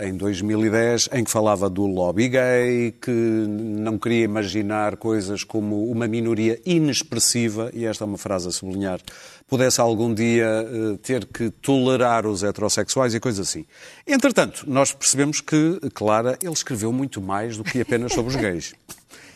em 0.00 0.16
2010, 0.16 1.10
em 1.12 1.22
que 1.22 1.30
falava 1.30 1.68
do 1.68 1.86
lobby 1.86 2.28
gay, 2.28 2.92
que 3.00 3.10
não 3.10 3.98
queria 3.98 4.24
imaginar 4.24 4.96
coisas 4.96 5.44
como 5.44 5.90
uma 5.90 6.08
minoria 6.08 6.60
inexpressiva, 6.64 7.70
e 7.74 7.84
esta 7.84 8.04
é 8.04 8.06
uma 8.06 8.16
frase 8.18 8.48
a 8.48 8.50
sublinhar, 8.50 9.00
pudesse 9.46 9.80
algum 9.80 10.12
dia 10.12 10.46
eh, 10.46 10.98
ter 11.02 11.26
que 11.26 11.50
tolerar 11.50 12.26
os 12.26 12.42
heterossexuais 12.42 13.14
e 13.14 13.20
coisas 13.20 13.46
assim. 13.48 13.66
Entretanto, 14.06 14.64
nós 14.66 14.92
percebemos 14.92 15.40
que, 15.42 15.78
Clara, 15.94 16.38
ele 16.42 16.52
escreveu 16.52 16.90
muito 16.90 17.20
mais 17.20 17.56
do 17.58 17.62
que 17.64 17.80
apenas 17.80 18.12
sobre 18.14 18.30
os 18.34 18.36
gays. 18.36 18.74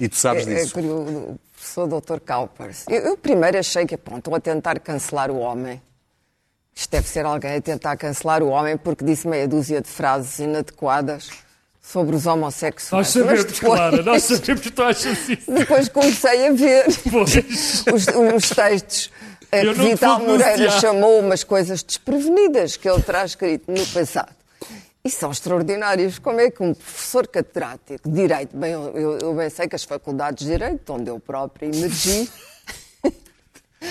E 0.00 0.08
tu 0.08 0.16
sabes 0.16 0.46
É, 0.46 0.52
é 0.52 0.54
disso. 0.62 0.72
curioso, 0.74 1.10
o 1.10 1.38
professor 1.54 1.86
Dr. 1.86 2.20
Kaupers. 2.20 2.84
Eu, 2.88 3.02
eu 3.02 3.16
primeiro 3.16 3.58
achei 3.58 3.84
que 3.86 3.96
pronto, 3.96 4.18
estão 4.18 4.34
a 4.34 4.40
tentar 4.40 4.80
cancelar 4.80 5.30
o 5.30 5.38
homem. 5.38 5.80
Isto 6.78 6.90
deve 6.90 7.08
ser 7.08 7.24
alguém 7.24 7.54
a 7.56 7.60
tentar 7.60 7.96
cancelar 7.96 8.42
o 8.42 8.48
homem 8.48 8.76
porque 8.76 9.02
disse 9.02 9.26
meia 9.26 9.48
dúzia 9.48 9.80
de 9.80 9.88
frases 9.88 10.38
inadequadas 10.40 11.30
sobre 11.82 12.14
os 12.14 12.26
homossexuais. 12.26 13.06
Nós 13.06 13.08
sabemos, 13.24 13.44
depois- 13.44 13.58
Clara, 13.78 14.02
nós 14.02 14.22
sabemos 14.24 14.60
que 14.60 14.70
tu 14.70 14.82
achas 14.82 15.28
isso. 15.28 15.50
Depois 15.50 15.88
comecei 15.88 16.48
a 16.48 16.52
ver 16.52 16.84
os, 16.86 18.06
os 18.34 18.48
textos 18.50 19.10
Eu 19.50 19.72
que 19.74 19.80
Vital 19.80 20.20
Moreira 20.20 20.70
chamou 20.78 21.20
umas 21.20 21.42
coisas 21.42 21.82
desprevenidas 21.82 22.76
que 22.76 22.86
ele 22.88 23.02
terá 23.02 23.24
escrito 23.24 23.72
no 23.72 23.86
passado. 23.86 24.34
E 25.02 25.10
são 25.10 25.30
extraordinários. 25.30 26.18
Como 26.18 26.40
é 26.40 26.50
que 26.50 26.62
um 26.62 26.74
professor 26.74 27.26
catedrático 27.28 28.06
de 28.06 28.14
Direito, 28.14 28.54
bem, 28.56 28.72
eu, 28.72 29.18
eu 29.22 29.34
bem 29.34 29.48
sei 29.48 29.66
que 29.68 29.76
as 29.76 29.84
faculdades 29.84 30.44
de 30.44 30.52
Direito, 30.52 30.92
onde 30.92 31.08
eu 31.08 31.18
próprio 31.20 31.70
emergi, 31.72 32.28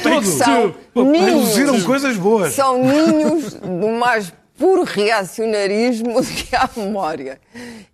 Tudo. 0.03 0.25
são 0.25 0.75
Produziram 0.93 1.71
ninhos, 1.73 1.83
coisas 1.83 2.17
boas. 2.17 2.53
são 2.53 2.81
ninhos 2.83 3.53
do 3.55 3.89
mais 3.89 4.33
puro 4.57 4.83
reacionarismo 4.83 6.21
do 6.21 6.27
que 6.27 6.55
há 6.55 6.69
memória. 6.75 7.39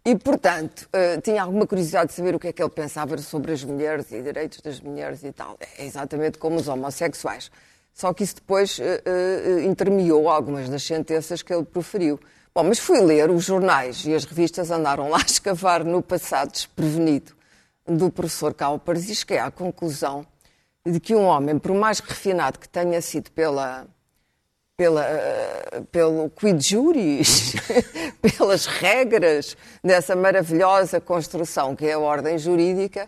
E, 0.06 0.16
portanto, 0.16 0.88
eh, 0.94 1.20
tinha 1.22 1.42
alguma 1.42 1.66
curiosidade 1.66 2.10
de 2.10 2.14
saber 2.14 2.36
o 2.36 2.40
que 2.40 2.48
é 2.48 2.54
que 2.54 2.62
ele 2.62 2.70
pensava 2.70 3.18
sobre 3.18 3.52
as 3.52 3.64
mulheres 3.64 4.12
e 4.12 4.22
direitos 4.22 4.62
das 4.62 4.80
mulheres 4.80 5.24
e 5.24 5.32
tal. 5.32 5.58
É 5.78 5.86
exatamente 5.86 6.38
como 6.38 6.58
os 6.58 6.68
homossexuais. 6.68 7.52
Só 7.94 8.14
que 8.14 8.24
isso 8.24 8.36
depois 8.36 8.80
eh, 8.80 9.02
eh, 9.06 9.64
intermeou 9.66 10.30
algumas 10.30 10.70
das 10.70 10.84
sentenças 10.84 11.42
que 11.42 11.54
ele 11.54 11.66
proferiu. 11.66 12.20
Bom, 12.54 12.64
mas 12.64 12.80
fui 12.80 13.00
ler 13.00 13.30
os 13.30 13.46
jornais 13.46 14.06
e 14.06 14.14
as 14.14 14.26
revistas 14.26 14.72
andaram 14.72 15.10
lá 15.10 15.18
a 15.18 15.26
escavar 15.26 15.84
no 15.84 16.02
passado 16.02 16.52
desprevenido 16.52 17.34
do 17.88 18.10
professor 18.10 18.54
Kaupers 18.54 19.10
e 19.10 19.16
cheguei 19.16 19.40
à 19.40 19.50
conclusão 19.50 20.26
de 20.86 21.00
que 21.00 21.16
um 21.16 21.26
homem, 21.26 21.58
por 21.60 21.74
mais 21.74 22.00
refinado 22.00 22.60
que 22.60 22.68
tenha 22.68 23.02
sido 23.02 23.32
pela, 23.32 23.86
pela, 24.76 25.06
eh, 25.06 25.82
pelo 25.92 26.30
quid 26.30 26.60
juris, 26.62 27.54
pelas 28.22 28.66
regras 28.66 29.56
dessa 29.84 30.16
maravilhosa 30.16 31.00
construção 31.00 31.76
que 31.76 31.86
é 31.86 31.94
a 31.94 32.00
ordem 32.00 32.38
jurídica, 32.38 33.08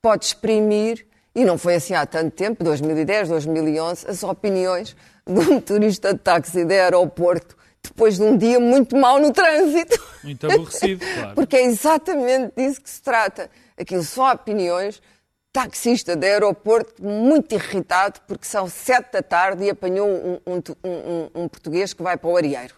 pode 0.00 0.24
exprimir, 0.24 1.06
e 1.34 1.44
não 1.44 1.56
foi 1.56 1.76
assim 1.76 1.94
há 1.94 2.04
tanto 2.04 2.32
tempo, 2.32 2.64
2010, 2.64 3.28
2011, 3.28 4.10
as 4.10 4.22
opiniões 4.22 4.96
do 5.24 5.42
motorista 5.42 6.12
de 6.12 6.18
táxi 6.18 6.64
de 6.64 6.74
aeroporto 6.74 7.56
depois 7.82 8.16
de 8.16 8.22
um 8.22 8.36
dia 8.36 8.60
muito 8.60 8.96
mau 8.96 9.18
no 9.18 9.32
trânsito. 9.32 10.00
Muito 10.22 10.46
aborrecido, 10.46 11.04
claro. 11.14 11.34
Porque 11.34 11.56
é 11.56 11.64
exatamente 11.64 12.52
disso 12.56 12.80
que 12.80 12.90
se 12.90 13.02
trata. 13.02 13.50
Aquilo 13.76 14.04
são 14.04 14.30
opiniões. 14.30 15.02
Taxista 15.52 16.16
de 16.16 16.26
aeroporto 16.26 17.02
muito 17.04 17.54
irritado 17.54 18.20
porque 18.26 18.46
são 18.46 18.68
sete 18.68 19.12
da 19.12 19.22
tarde 19.22 19.64
e 19.64 19.70
apanhou 19.70 20.08
um, 20.08 20.38
um, 20.46 20.62
um, 20.84 21.30
um 21.42 21.48
português 21.48 21.92
que 21.92 22.02
vai 22.02 22.16
para 22.16 22.30
o 22.30 22.36
Arieiro. 22.36 22.74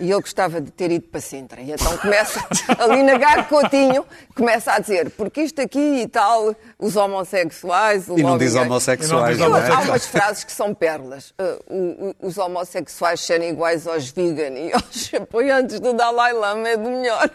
E 0.00 0.10
ele 0.10 0.20
gostava 0.20 0.60
de 0.60 0.70
ter 0.72 0.90
ido 0.90 1.06
para 1.08 1.20
Sintra. 1.20 1.60
E 1.60 1.70
então 1.72 1.96
começa, 1.98 2.40
ali 2.78 3.02
na 3.02 3.16
Gago 3.16 3.48
Coutinho, 3.48 4.04
começa 4.34 4.72
a 4.72 4.78
dizer, 4.80 5.10
porque 5.10 5.42
isto 5.42 5.60
aqui 5.60 5.78
e 6.02 6.08
tal, 6.08 6.54
os 6.78 6.96
homossexuais... 6.96 8.08
O 8.08 8.18
E 8.18 8.22
não 8.22 8.36
diz 8.36 8.54
homossexuais, 8.56 9.38
Eu- 9.38 9.48
não 9.50 9.56
é? 9.56 9.70
Há 9.70 9.80
umas 9.80 10.06
frases 10.06 10.42
que 10.44 10.50
são 10.52 10.74
pérolas. 10.74 11.30
Uh, 11.30 11.60
o- 11.68 12.08
o- 12.22 12.26
os 12.28 12.38
homossexuais 12.38 13.20
serem 13.20 13.50
iguais 13.50 13.86
aos 13.86 14.08
vegan 14.10 14.56
e 14.58 14.72
aos 14.72 15.12
apoiantes 15.14 15.78
do 15.80 15.92
Dalai 15.92 16.32
Lama 16.32 16.68
é 16.68 16.76
do 16.76 16.90
melhor. 16.90 17.30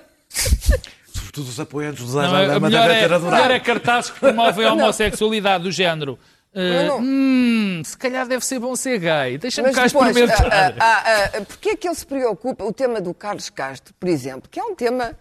Sobretudo 1.40 1.50
os 1.50 1.60
apoiantes 1.60 2.06
do 2.06 2.14
Não, 2.14 2.22
Dalai 2.22 2.46
a 2.46 2.48
Lama 2.48 2.68
melhor 2.70 2.82
devem 2.88 2.98
é, 2.98 3.00
ter 3.08 3.14
a 3.14 3.20
melhor 3.20 3.34
adorado. 3.34 3.54
é 3.54 3.60
cartazes 3.60 4.12
que 4.12 4.20
promovem 4.20 4.66
a 4.66 4.74
homossexualidade 4.74 5.64
do 5.64 5.72
género. 5.72 6.20
eh, 6.54 6.84
Não, 6.88 7.00
hum, 7.00 7.82
se 7.84 7.98
calhar 7.98 8.28
deve 8.28 8.44
ser 8.46 8.60
bom 8.60 8.76
ser 8.76 9.00
gay. 9.00 9.38
Deixa-me 9.38 9.68
Mas 9.68 9.76
cá 9.76 9.86
depois, 9.88 10.16
experimentar. 10.16 10.76
ah, 10.80 11.04
ah, 11.06 11.32
ah, 11.38 11.42
porquê 11.46 11.70
é 11.70 11.76
que 11.76 11.88
ele 11.88 11.96
se 11.96 12.06
preocupa? 12.06 12.64
O 12.64 12.74
tema 12.74 13.00
do 13.00 13.14
Carlos 13.14 13.50
Castro, 13.50 13.94
por 14.00 14.10
exemplo, 14.10 14.50
que 14.50 14.60
é 14.60 14.64
um 14.64 14.76
tema, 14.76 15.14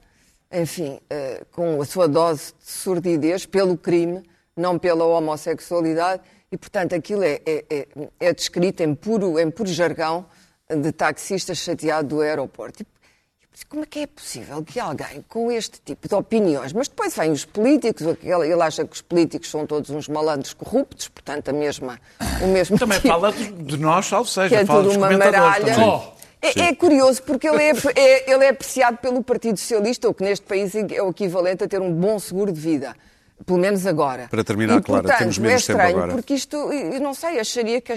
enfim, 0.53 0.99
ah, 1.11 1.45
com 1.53 1.81
a 1.81 1.85
sua 1.85 2.09
dose 2.09 2.53
de 2.65 2.71
sordidez 2.71 3.47
pelo 3.47 3.77
crime, 3.77 4.23
não 4.57 4.79
pela 4.79 5.05
homossexualidade, 5.05 6.23
e, 6.51 6.57
portanto, 6.57 6.95
aquilo 6.95 7.23
é, 7.23 7.41
é, 7.47 7.65
é, 7.71 7.87
é 8.19 8.33
descrito 8.33 8.83
em 8.83 8.95
puro, 8.95 9.39
em 9.39 9.51
puro 9.51 9.69
jargão 9.69 10.25
de 10.69 10.91
taxista 10.93 11.55
chateado 11.55 12.09
do 12.09 12.21
aeroporto. 12.23 12.85
Como 13.69 13.83
é 13.83 13.87
que 13.87 14.01
é 14.01 14.07
possível 14.07 14.63
que 14.63 14.79
alguém 14.79 15.25
com 15.29 15.51
este 15.51 15.81
tipo 15.85 16.09
de 16.09 16.15
opiniões, 16.15 16.73
mas 16.73 16.89
depois 16.89 17.15
vêm 17.17 17.33
os 17.33 17.45
políticos, 17.45 18.03
ele 18.23 18.53
ele 18.53 18.63
acha 18.63 18.85
que 18.85 18.95
os 18.95 19.03
políticos 19.03 19.51
são 19.51 19.67
todos 19.67 19.91
uns 19.91 20.09
malandros 20.09 20.55
corruptos, 20.55 21.09
portanto, 21.09 21.49
a 21.49 21.53
mesma, 21.53 21.99
o 22.43 22.47
mesmo 22.47 22.79
Também 22.79 22.99
tipo 22.99 23.09
fala 23.09 23.33
de 23.33 23.77
nós, 23.77 24.07
salvo 24.07 24.29
seja. 24.29 24.49
que 24.49 24.55
é 24.55 24.65
fala 24.67 24.81
tudo 24.81 24.89
dos 24.89 24.97
uma 24.97 25.11
maralha. 25.11 25.75
É, 26.41 26.61
é 26.69 26.75
curioso 26.75 27.23
porque 27.25 27.49
ele 27.49 27.63
é, 27.63 27.73
é- 27.97 28.33
ele 28.33 28.45
é 28.45 28.49
apreciado 28.51 28.99
pelo 28.99 29.23
Partido 29.25 29.59
Socialista, 29.59 30.09
o 30.09 30.15
que 30.15 30.23
neste 30.23 30.47
país 30.47 30.73
é 30.75 31.03
o 31.03 31.11
equivalente 31.11 31.65
a 31.65 31.69
ter 31.69 31.81
um 31.83 31.93
bom 31.93 32.17
seguro 32.19 32.53
de 32.53 32.61
vida. 32.61 32.95
Pelo 33.45 33.59
menos 33.59 33.87
agora. 33.87 34.29
Para 34.29 34.43
terminar, 34.45 34.79
e, 34.79 34.83
portanto, 34.83 35.19
temos 35.19 35.39
menos 35.39 35.63
é 35.63 35.67
tempo 35.67 35.79
estranho, 35.79 35.97
agora. 35.97 36.13
porque 36.13 36.35
isto, 36.35 36.57
eu 36.73 37.01
não 37.01 37.15
sei, 37.15 37.39
acharia 37.41 37.81
que, 37.81 37.93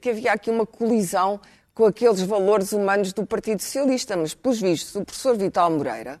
que 0.00 0.10
havia 0.10 0.32
aqui 0.32 0.50
uma 0.50 0.64
colisão 0.66 1.40
com 1.76 1.84
aqueles 1.84 2.22
valores 2.22 2.72
humanos 2.72 3.12
do 3.12 3.26
Partido 3.26 3.60
Socialista, 3.60 4.16
mas, 4.16 4.32
pelos 4.32 4.58
vistos, 4.58 4.94
o 4.96 5.04
professor 5.04 5.36
Vital 5.36 5.70
Moreira, 5.70 6.18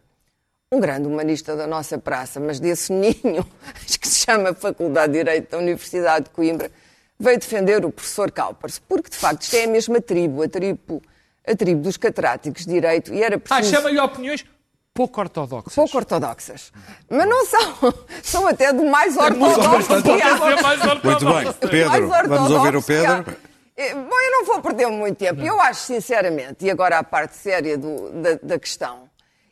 um 0.70 0.78
grande 0.78 1.08
humanista 1.08 1.56
da 1.56 1.66
nossa 1.66 1.96
praça, 1.96 2.38
mas 2.38 2.60
desse 2.60 2.92
ninho, 2.92 3.44
acho 3.74 3.96
que 3.98 4.06
se 4.06 4.26
chama 4.26 4.52
Faculdade 4.52 5.14
de 5.14 5.18
Direito 5.20 5.52
da 5.52 5.56
Universidade 5.58 6.26
de 6.26 6.30
Coimbra, 6.30 6.70
veio 7.18 7.38
defender 7.38 7.86
o 7.86 7.90
professor 7.90 8.30
Calpers, 8.30 8.78
porque 8.78 9.08
de 9.08 9.16
facto 9.16 9.42
isto 9.42 9.56
é 9.56 9.64
a 9.64 9.68
mesma 9.68 9.98
tribo, 9.98 10.42
a 10.42 10.48
tribo, 10.48 11.00
a 11.46 11.56
tribo 11.56 11.80
dos 11.80 11.96
catráticos 11.96 12.66
de 12.66 12.74
Direito, 12.74 13.14
e 13.14 13.22
era 13.22 13.36
Ah, 13.36 13.40
preciso 13.40 13.76
chama-lhe 13.76 13.98
opiniões 13.98 14.44
pouco 14.92 15.20
ortodoxas. 15.20 15.74
pouco 15.74 15.96
ortodoxas. 15.96 16.70
Mas 17.08 17.26
não 17.26 17.46
são, 17.46 17.94
são 18.22 18.46
até 18.46 18.74
do 18.74 18.84
mais 18.84 19.14
muito 19.16 19.42
ortodoxo 19.44 20.02
que 20.02 20.02
Pode 20.02 20.22
há. 20.22 20.38
ser 20.38 20.62
mais 20.62 20.80
Muito 21.02 21.24
bem. 21.24 21.70
Pedro, 21.70 22.08
vamos 22.28 22.50
ouvir 22.50 22.76
o. 22.76 22.82
Pedro. 22.82 23.36
Eh, 23.76 23.94
Bom, 23.94 24.20
eu 24.20 24.30
não 24.32 24.44
vou 24.46 24.60
perder 24.62 24.86
muito 24.88 25.18
tempo. 25.18 25.40
Eu 25.42 25.60
acho 25.60 25.82
sinceramente, 25.82 26.64
e 26.64 26.70
agora 26.70 26.98
a 26.98 27.04
parte 27.04 27.36
séria 27.36 27.76
do- 27.76 28.10
da, 28.22 28.34
da 28.42 28.58
questão, 28.58 29.08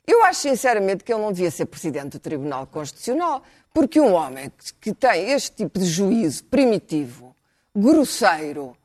eu 0.07 0.23
acho 0.25 0.41
sinceramente 0.41 1.05
que 1.05 1.13
ele 1.13 1.21
não 1.23 1.33
devia 1.33 1.51
ser 1.51 1.67
presidente 1.67 2.13
do 2.13 2.19
Tribunal 2.19 2.67
Constitucional, 2.67 3.43
porque 3.73 4.01
um 4.01 4.13
homem 4.15 4.51
que- 4.57 4.73
que 4.81 4.95
tem 4.95 5.31
este 5.33 5.57
tipo 5.57 5.79
de 5.79 5.85
juízo 5.87 6.45
primitivo, 6.45 7.35
grosseiro 7.75 8.77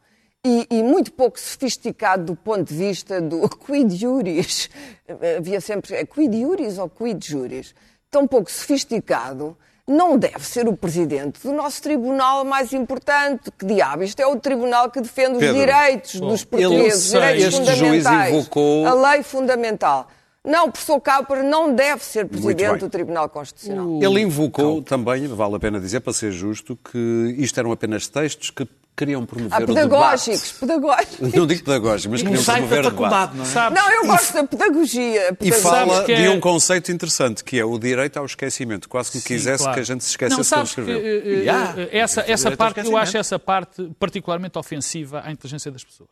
e, 0.44 0.68
e 0.70 0.84
muito 0.84 1.12
pouco 1.14 1.40
sofisticado 1.40 2.24
do 2.26 2.36
ponto 2.36 2.64
de 2.64 2.74
vista 2.74 3.22
do 3.22 3.48
quid 3.66 3.96
juris, 3.96 4.70
eh, 5.08 5.38
havia 5.38 5.62
sempre 5.62 5.96
é 5.96 6.06
quid 6.06 6.34
juris 6.40 6.78
ou 6.78 6.90
quid 6.90 7.26
juris, 7.26 7.74
tão 8.12 8.28
pouco 8.28 8.52
sofisticado, 8.52 9.58
não 9.90 10.18
deve 10.18 10.46
ser 10.46 10.68
o 10.68 10.78
presidente 10.78 11.40
do 11.42 11.52
nosso 11.52 11.82
tribunal 11.82 12.46
mais 12.46 12.72
importante. 12.74 13.50
Que 13.58 13.66
diabo? 13.66 14.04
Isto 14.04 14.20
é 14.22 14.28
o 14.28 14.36
tribunal 14.40 14.90
que 14.92 15.02
defende 15.02 15.34
os 15.34 15.40
Pedro, 15.40 15.56
direitos 15.56 16.20
dos 16.20 16.44
portugueses, 16.46 17.12
direitos 17.12 17.44
este 17.46 17.66
juiz 17.66 18.04
fundamentais, 18.04 18.34
invocou- 18.36 18.86
a 18.88 18.94
lei 19.12 19.24
fundamental. 19.24 20.08
Não, 20.50 20.68
o 20.68 20.72
professor 20.72 21.00
Cowper 21.00 21.44
não 21.44 21.74
deve 21.74 22.04
ser 22.04 22.26
presidente 22.28 22.80
do 22.80 22.90
Tribunal 22.90 23.30
Constitucional. 23.30 24.00
Ele 24.02 24.22
invocou 24.22 24.82
também, 24.82 25.28
vale 25.28 25.56
a 25.56 25.60
pena 25.60 25.80
dizer, 25.80 26.00
para 26.00 26.12
ser 26.14 26.32
justo, 26.32 26.76
que 26.92 27.36
isto 27.38 27.58
eram 27.60 27.72
apenas 27.72 28.08
textos 28.08 28.50
que 28.50 28.68
queriam 28.98 29.26
promover 29.26 29.64
o 29.64 29.66
pedagógicos, 29.68 30.42
debate. 30.42 30.60
pedagógicos. 30.60 31.34
Não 31.34 31.48
digo 31.48 31.64
pedagógicos, 31.64 32.06
mas 32.08 32.22
queriam 32.22 32.44
promover 32.44 32.86
o 32.86 32.90
debate. 32.92 33.36
não 33.38 33.44
é? 33.44 33.48
Sabes? 33.48 33.80
Não, 33.80 33.92
eu 33.92 34.06
gosto 34.08 34.34
da 34.34 34.44
pedagogia. 34.44 35.38
E 35.40 35.52
fala 35.54 36.04
que 36.04 36.16
de 36.16 36.24
é- 36.26 36.30
um 36.30 36.40
conceito 36.42 36.92
interessante, 36.92 37.42
que 37.44 37.58
é 37.58 37.64
o 37.64 37.80
direito 37.80 38.18
ao 38.18 38.26
esquecimento. 38.26 38.90
Quase 38.90 39.12
que 39.12 39.22
quisesse 39.22 39.64
Claro. 39.64 39.76
que 39.76 39.80
a 39.80 39.86
gente 39.86 40.04
se 40.04 40.10
esquecesse 40.10 40.38
Não, 40.38 40.44
sabes 40.44 40.74
que 40.74 40.82
escreveu. 40.82 41.02
eh, 41.06 41.46
eh, 41.46 41.90
eh, 41.94 41.98
essa, 41.98 42.26
essa 42.28 42.50
ao 42.50 42.58
parte, 42.58 42.82
eu 42.86 42.98
acho 42.98 43.18
essa 43.18 43.40
parte 43.40 43.90
particularmente 43.98 44.58
ofensiva 44.58 45.22
à 45.24 45.32
inteligência 45.32 45.72
das 45.72 45.84
pessoas. 45.86 46.10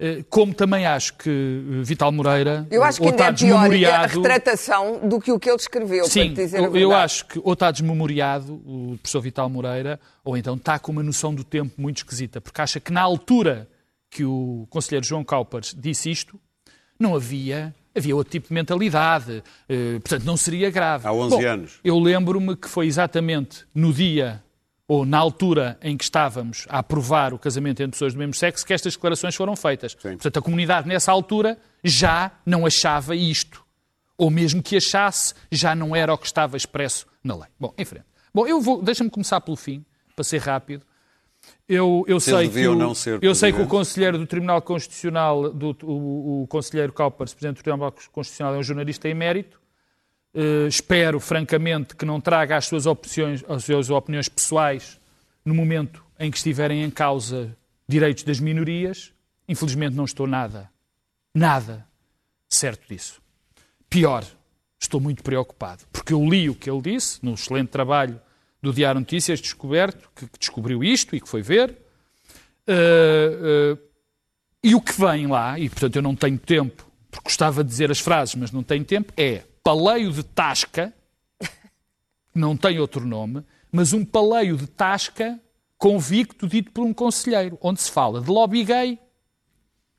Eh, 0.00 0.24
Como 0.30 0.54
também 0.54 0.86
acho 0.86 1.14
que 1.14 1.28
eh, 1.28 1.82
Vital 1.82 2.12
Moreira 2.12 2.66
Eu 2.70 2.84
acho 2.84 2.98
que 3.00 3.06
ou 3.06 3.10
ainda 3.10 3.24
está 3.30 3.32
é 3.32 3.36
pior 3.36 3.56
a 3.58 3.68
desmemoriado... 3.68 4.16
retratação 4.22 5.08
do 5.08 5.20
que 5.20 5.32
o 5.32 5.40
que 5.40 5.48
ele 5.50 5.56
escreveu, 5.56 6.04
para 6.04 6.10
Sim, 6.12 6.28
te 6.28 6.34
dizer 6.36 6.58
a 6.58 6.62
eu, 6.62 6.76
eu 6.76 6.94
acho 6.94 7.26
que 7.26 7.40
ou 7.42 7.52
está 7.52 7.70
desmemoriado 7.70 8.52
o 8.64 8.96
professor 9.02 9.20
Vital 9.20 9.48
Moreira, 9.50 9.98
ou 10.24 10.36
então 10.36 10.54
está 10.54 10.78
com 10.78 10.92
uma 10.92 11.02
noção 11.02 11.34
do 11.34 11.42
tempo 11.42 11.74
muito 11.80 11.96
esquisita, 11.98 12.40
porque 12.40 12.60
acha 12.60 12.78
que 12.78 12.92
na 12.92 13.00
altura 13.02 13.68
que 14.10 14.24
o 14.24 14.66
conselheiro 14.70 15.04
João 15.04 15.24
Caupers 15.24 15.74
disse 15.76 16.10
isto, 16.10 16.38
não 16.98 17.14
havia, 17.16 17.74
havia 17.94 18.14
outro 18.14 18.30
tipo 18.30 18.48
de 18.48 18.54
mentalidade, 18.54 19.42
eh, 19.68 19.98
portanto 20.00 20.24
não 20.24 20.36
seria 20.36 20.70
grave. 20.70 21.06
Há 21.08 21.12
11 21.12 21.30
Bom, 21.36 21.42
anos. 21.46 21.80
Eu 21.82 21.98
lembro-me 21.98 22.54
que 22.56 22.68
foi 22.68 22.86
exatamente 22.86 23.64
no 23.74 23.92
dia 23.92 24.42
ou 24.88 25.04
na 25.04 25.18
altura 25.18 25.78
em 25.82 25.96
que 25.96 26.02
estávamos 26.02 26.66
a 26.68 26.78
aprovar 26.78 27.34
o 27.34 27.38
casamento 27.38 27.82
entre 27.82 27.92
pessoas 27.92 28.14
do 28.14 28.18
mesmo 28.18 28.34
sexo 28.34 28.66
que 28.66 28.72
estas 28.72 28.94
declarações 28.94 29.36
foram 29.36 29.54
feitas. 29.54 29.94
Portanto, 29.94 30.38
a 30.38 30.42
comunidade 30.42 30.88
nessa 30.88 31.12
altura 31.12 31.58
já 31.84 32.32
não 32.44 32.66
achava 32.66 33.14
isto 33.14 33.68
ou 34.18 34.30
mesmo 34.30 34.60
que 34.60 34.76
achasse, 34.76 35.32
já 35.50 35.76
não 35.76 35.94
era 35.94 36.12
o 36.12 36.18
que 36.18 36.26
estava 36.26 36.56
expresso 36.56 37.06
na 37.22 37.36
lei. 37.36 37.48
Bom, 37.58 37.72
em 37.78 37.84
frente. 37.84 38.04
Bom, 38.34 38.46
eu 38.46 38.60
vou, 38.60 38.82
deixa-me 38.82 39.08
começar 39.08 39.40
pelo 39.40 39.56
fim, 39.56 39.84
para 40.14 40.24
ser 40.24 40.38
rápido. 40.38 40.84
Eu, 41.68 42.04
eu 42.08 42.18
sei 42.18 42.48
que 42.48 42.66
o, 42.66 42.74
não 42.74 42.94
ser 42.94 43.22
eu 43.22 43.32
sei 43.32 43.52
que 43.52 43.62
o 43.62 43.66
conselheiro 43.66 44.18
do 44.18 44.26
Tribunal 44.26 44.60
Constitucional, 44.60 45.50
do, 45.50 45.76
o, 45.84 46.42
o 46.42 46.46
conselheiro 46.48 46.92
Kaupers, 46.92 47.32
presidente 47.32 47.58
do 47.58 47.62
Tribunal 47.62 47.94
Constitucional, 48.10 48.56
é 48.56 48.58
um 48.58 48.62
jornalista 48.62 49.08
emérito. 49.08 49.60
Eh, 50.34 50.66
espero, 50.68 51.18
francamente, 51.20 51.96
que 51.96 52.04
não 52.04 52.20
traga 52.20 52.56
as 52.56 52.66
suas, 52.66 52.86
opções, 52.86 53.42
as 53.48 53.64
suas 53.64 53.90
opiniões 53.90 54.28
pessoais 54.28 54.98
no 55.44 55.54
momento 55.54 56.04
em 56.18 56.30
que 56.30 56.36
estiverem 56.36 56.82
em 56.82 56.90
causa 56.90 57.56
direitos 57.88 58.24
das 58.24 58.38
minorias. 58.38 59.12
Infelizmente, 59.48 59.96
não 59.96 60.04
estou 60.04 60.26
nada, 60.26 60.70
nada 61.34 61.86
certo 62.48 62.86
disso. 62.88 63.20
Pior, 63.88 64.24
estou 64.78 65.00
muito 65.00 65.22
preocupado, 65.22 65.84
porque 65.90 66.12
eu 66.12 66.24
li 66.24 66.50
o 66.50 66.54
que 66.54 66.70
ele 66.70 66.82
disse 66.82 67.18
no 67.22 67.34
excelente 67.34 67.68
trabalho 67.68 68.20
do 68.62 68.72
Diário 68.72 69.00
Notícias 69.00 69.40
Descoberto, 69.40 70.10
que, 70.14 70.26
que 70.26 70.38
descobriu 70.38 70.84
isto 70.84 71.16
e 71.16 71.20
que 71.20 71.28
foi 71.28 71.42
ver. 71.42 71.76
Eh, 72.66 73.76
eh, 73.76 73.78
e 74.62 74.74
o 74.74 74.80
que 74.80 74.92
vem 75.00 75.26
lá, 75.26 75.58
e 75.58 75.70
portanto 75.70 75.96
eu 75.96 76.02
não 76.02 76.14
tenho 76.14 76.38
tempo, 76.38 76.86
porque 77.10 77.24
gostava 77.24 77.64
de 77.64 77.70
dizer 77.70 77.90
as 77.90 78.00
frases, 78.00 78.34
mas 78.34 78.50
não 78.50 78.62
tenho 78.62 78.84
tempo, 78.84 79.12
é 79.16 79.44
paleio 79.68 80.10
de 80.10 80.22
tasca, 80.22 80.94
não 82.34 82.56
tem 82.56 82.78
outro 82.78 83.04
nome, 83.06 83.44
mas 83.70 83.92
um 83.92 84.02
paleio 84.02 84.56
de 84.56 84.66
tasca 84.66 85.38
convicto 85.76 86.46
dito 86.48 86.72
por 86.72 86.86
um 86.86 86.94
conselheiro, 86.94 87.58
onde 87.60 87.78
se 87.82 87.90
fala 87.90 88.18
de 88.22 88.30
lobby 88.30 88.64
gay, 88.64 88.98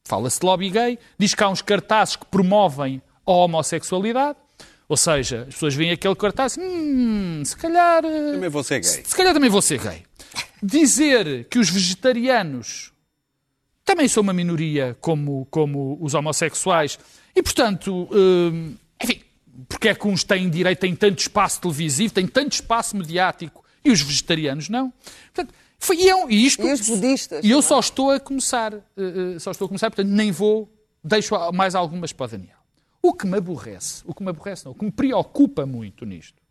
fala-se 0.04 0.40
de 0.40 0.46
lobby 0.48 0.72
gay, 0.72 0.98
diz 1.20 1.36
que 1.36 1.44
há 1.44 1.50
uns 1.50 1.62
cartazes 1.62 2.16
que 2.16 2.26
promovem 2.26 3.00
a 3.28 3.32
homossexualidade, 3.32 4.40
ou 4.88 4.98
seja, 4.98 5.42
as 5.48 5.54
pessoas 5.54 5.76
veem 5.76 5.92
aquele 5.92 6.16
cartaz, 6.16 6.58
hum, 6.60 7.44
se 7.46 7.56
calhar... 7.56 8.04
eh, 8.04 8.32
Também 8.34 8.50
vou 8.50 8.64
ser 8.64 8.80
gay. 8.80 8.90
se 9.06 9.16
calhar 9.16 9.34
também 9.36 9.52
vou 9.52 9.62
ser 9.62 9.80
gay. 9.80 10.04
Dizer 10.64 11.46
que 11.48 11.60
os 11.60 11.70
vegetarianos 11.70 12.92
também 13.86 14.08
são 14.08 14.24
uma 14.24 14.34
minoria 14.34 14.98
como, 15.00 15.46
como 15.52 15.96
os 16.02 16.16
homossexuais 16.16 16.98
e, 17.36 17.44
portanto, 17.44 18.10
hum, 18.12 18.58
enfim, 18.60 18.80
porque 19.68 19.90
é 19.90 19.96
que 19.96 20.08
uns 20.08 20.24
têm 20.24 20.50
direito, 20.50 20.80
têm 20.80 20.96
tanto 20.96 21.20
espaço 21.20 21.62
televisivo, 21.62 22.14
têm 22.14 22.28
tanto 22.28 22.54
espaço 22.54 22.96
mediático 22.96 23.64
e 23.84 23.92
os 23.92 24.02
vegetarianos 24.02 24.70
não. 24.70 24.94
Portanto, 25.34 25.54
foi, 25.80 25.98
e, 25.98 26.08
eu, 26.08 26.30
e, 26.30 26.46
isto, 26.46 26.62
E 26.62 26.74
os 26.74 26.88
budistas, 26.88 27.44
E 27.44 27.52
eu 27.52 27.60
é? 27.60 27.62
só 27.62 27.80
estou 27.80 28.12
a 28.12 28.20
começar, 28.20 28.74
eh, 28.74 29.40
só 29.40 29.52
estou 29.52 29.66
a 29.66 29.70
começar, 29.70 29.90
portanto 29.90 30.12
nem 30.12 30.32
vou, 30.32 30.70
deixo 31.04 31.34
mais 31.54 31.74
algumas 31.74 32.12
para 32.12 32.26
o 32.26 32.28
Daniel. 32.28 32.60
O 33.02 33.14
que 33.14 33.26
me 33.26 33.38
aborrece, 33.38 34.04
o 34.06 34.14
que 34.14 34.22
me 34.22 34.30
aborrece 34.30 34.66
não, 34.66 34.74
o 34.74 34.76
que 34.76 34.84
me 34.84 34.92
preocupa 34.92 35.66
muito 35.66 36.06
nisto, 36.06 36.42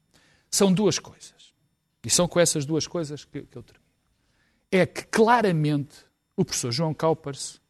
são 0.51 0.73
duas 0.73 0.99
coisas. 0.99 1.53
E 2.05 2.11
são 2.11 2.27
com 2.27 2.41
essas 2.41 2.65
duas 2.65 2.87
coisas 2.87 3.25
que, 3.25 3.43
que 3.43 3.59
eu 3.59 3.63
termino. 3.63 3.85
É 4.73 4.87
que 4.87 5.05
claramente 5.05 5.97
o 6.35 6.45
professor 6.45 6.73
João 6.73 6.95
Caupers, 6.95 7.61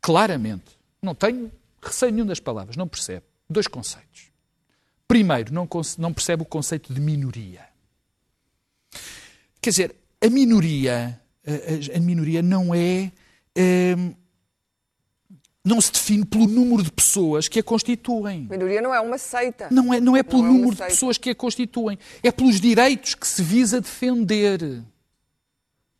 claramente, 0.00 0.78
não 1.02 1.14
tenho 1.14 1.52
receio 1.82 2.12
nenhum 2.12 2.26
das 2.26 2.40
palavras, 2.40 2.76
não 2.76 2.88
percebe 2.88 3.26
dois 3.50 3.66
conceitos. 3.66 4.31
Primeiro, 5.12 5.52
não, 5.52 5.68
não 5.98 6.10
percebe 6.12 6.42
o 6.42 6.46
conceito 6.46 6.92
de 6.94 6.98
minoria. 7.00 7.60
Quer 9.60 9.68
dizer, 9.70 9.96
a 10.24 10.30
minoria, 10.30 11.20
a, 11.46 11.50
a- 11.50 11.98
a 11.98 12.00
minoria 12.00 12.40
não 12.40 12.74
é. 12.74 13.12
hum, 13.96 14.14
não 15.64 15.80
se 15.82 15.92
define 15.92 16.24
pelo 16.24 16.46
número 16.48 16.82
de 16.82 16.90
pessoas 16.90 17.46
que 17.46 17.58
a 17.60 17.62
constituem. 17.62 18.48
Minoria 18.50 18.80
não 18.80 18.92
é 18.94 19.00
uma 19.00 19.18
seita. 19.18 19.68
Não 19.70 19.92
é, 19.92 20.00
não 20.00 20.16
é 20.16 20.22
pelo 20.22 20.42
Não 20.42 20.48
é 20.48 20.52
número 20.54 20.70
de 20.70 20.76
seita. 20.78 20.92
pessoas 20.92 21.18
que 21.18 21.28
a 21.30 21.34
constituem. 21.34 21.98
É 22.22 22.32
pelos 22.32 22.58
direitos 22.58 23.14
que 23.14 23.28
se 23.28 23.42
visa 23.42 23.80
defender. 23.82 24.82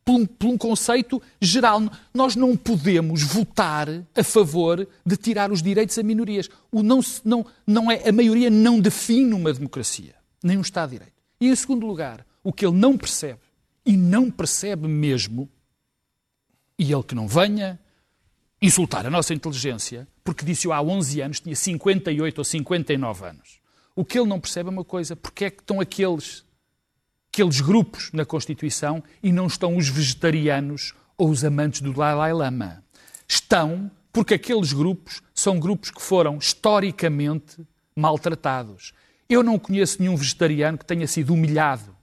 Por 0.05 0.15
um, 0.15 0.25
por 0.25 0.47
um 0.47 0.57
conceito 0.57 1.21
geral. 1.39 1.81
Nós 2.13 2.35
não 2.35 2.57
podemos 2.57 3.23
votar 3.23 3.87
a 4.15 4.23
favor 4.23 4.87
de 5.05 5.17
tirar 5.17 5.51
os 5.51 5.61
direitos 5.61 5.97
a 5.97 6.03
minorias. 6.03 6.49
O 6.71 6.83
não, 6.83 6.99
não, 7.23 7.45
não 7.65 7.91
é, 7.91 8.07
a 8.07 8.11
maioria 8.11 8.49
não 8.49 8.79
define 8.79 9.33
uma 9.33 9.53
democracia, 9.53 10.15
nem 10.43 10.57
um 10.57 10.61
Estado 10.61 10.89
de 10.89 10.97
Direito. 10.97 11.13
E, 11.39 11.47
em 11.47 11.55
segundo 11.55 11.85
lugar, 11.85 12.25
o 12.43 12.51
que 12.51 12.65
ele 12.65 12.75
não 12.75 12.97
percebe, 12.97 13.39
e 13.85 13.95
não 13.97 14.29
percebe 14.29 14.87
mesmo, 14.87 15.49
e 16.77 16.91
ele 16.91 17.03
que 17.03 17.15
não 17.15 17.27
venha 17.27 17.79
insultar 18.61 19.05
a 19.05 19.09
nossa 19.09 19.33
inteligência, 19.33 20.07
porque 20.23 20.45
disse-o 20.45 20.71
há 20.71 20.81
11 20.81 21.21
anos, 21.21 21.39
tinha 21.41 21.55
58 21.55 22.37
ou 22.37 22.43
59 22.43 23.25
anos. 23.25 23.59
O 23.95 24.05
que 24.05 24.17
ele 24.17 24.27
não 24.27 24.39
percebe 24.39 24.69
é 24.69 24.71
uma 24.71 24.85
coisa, 24.85 25.15
porque 25.15 25.45
é 25.45 25.49
que 25.49 25.61
estão 25.61 25.79
aqueles, 25.79 26.45
aqueles 27.33 27.61
grupos 27.61 28.11
na 28.13 28.23
Constituição 28.23 29.03
e 29.23 29.31
não 29.31 29.47
estão 29.47 29.75
os 29.75 29.89
vegetarianos 29.89 30.93
ou 31.17 31.29
os 31.29 31.43
amantes 31.43 31.81
do 31.81 31.91
Dalai 31.91 32.31
Lama. 32.31 32.83
Estão 33.27 33.89
porque 34.11 34.35
aqueles 34.35 34.71
grupos 34.71 35.23
são 35.33 35.59
grupos 35.59 35.89
que 35.89 36.01
foram 36.01 36.37
historicamente 36.37 37.65
maltratados. 37.95 38.93
Eu 39.27 39.41
não 39.41 39.57
conheço 39.57 39.99
nenhum 39.99 40.15
vegetariano 40.15 40.77
que 40.77 40.85
tenha 40.85 41.07
sido 41.07 41.33
humilhado 41.33 41.93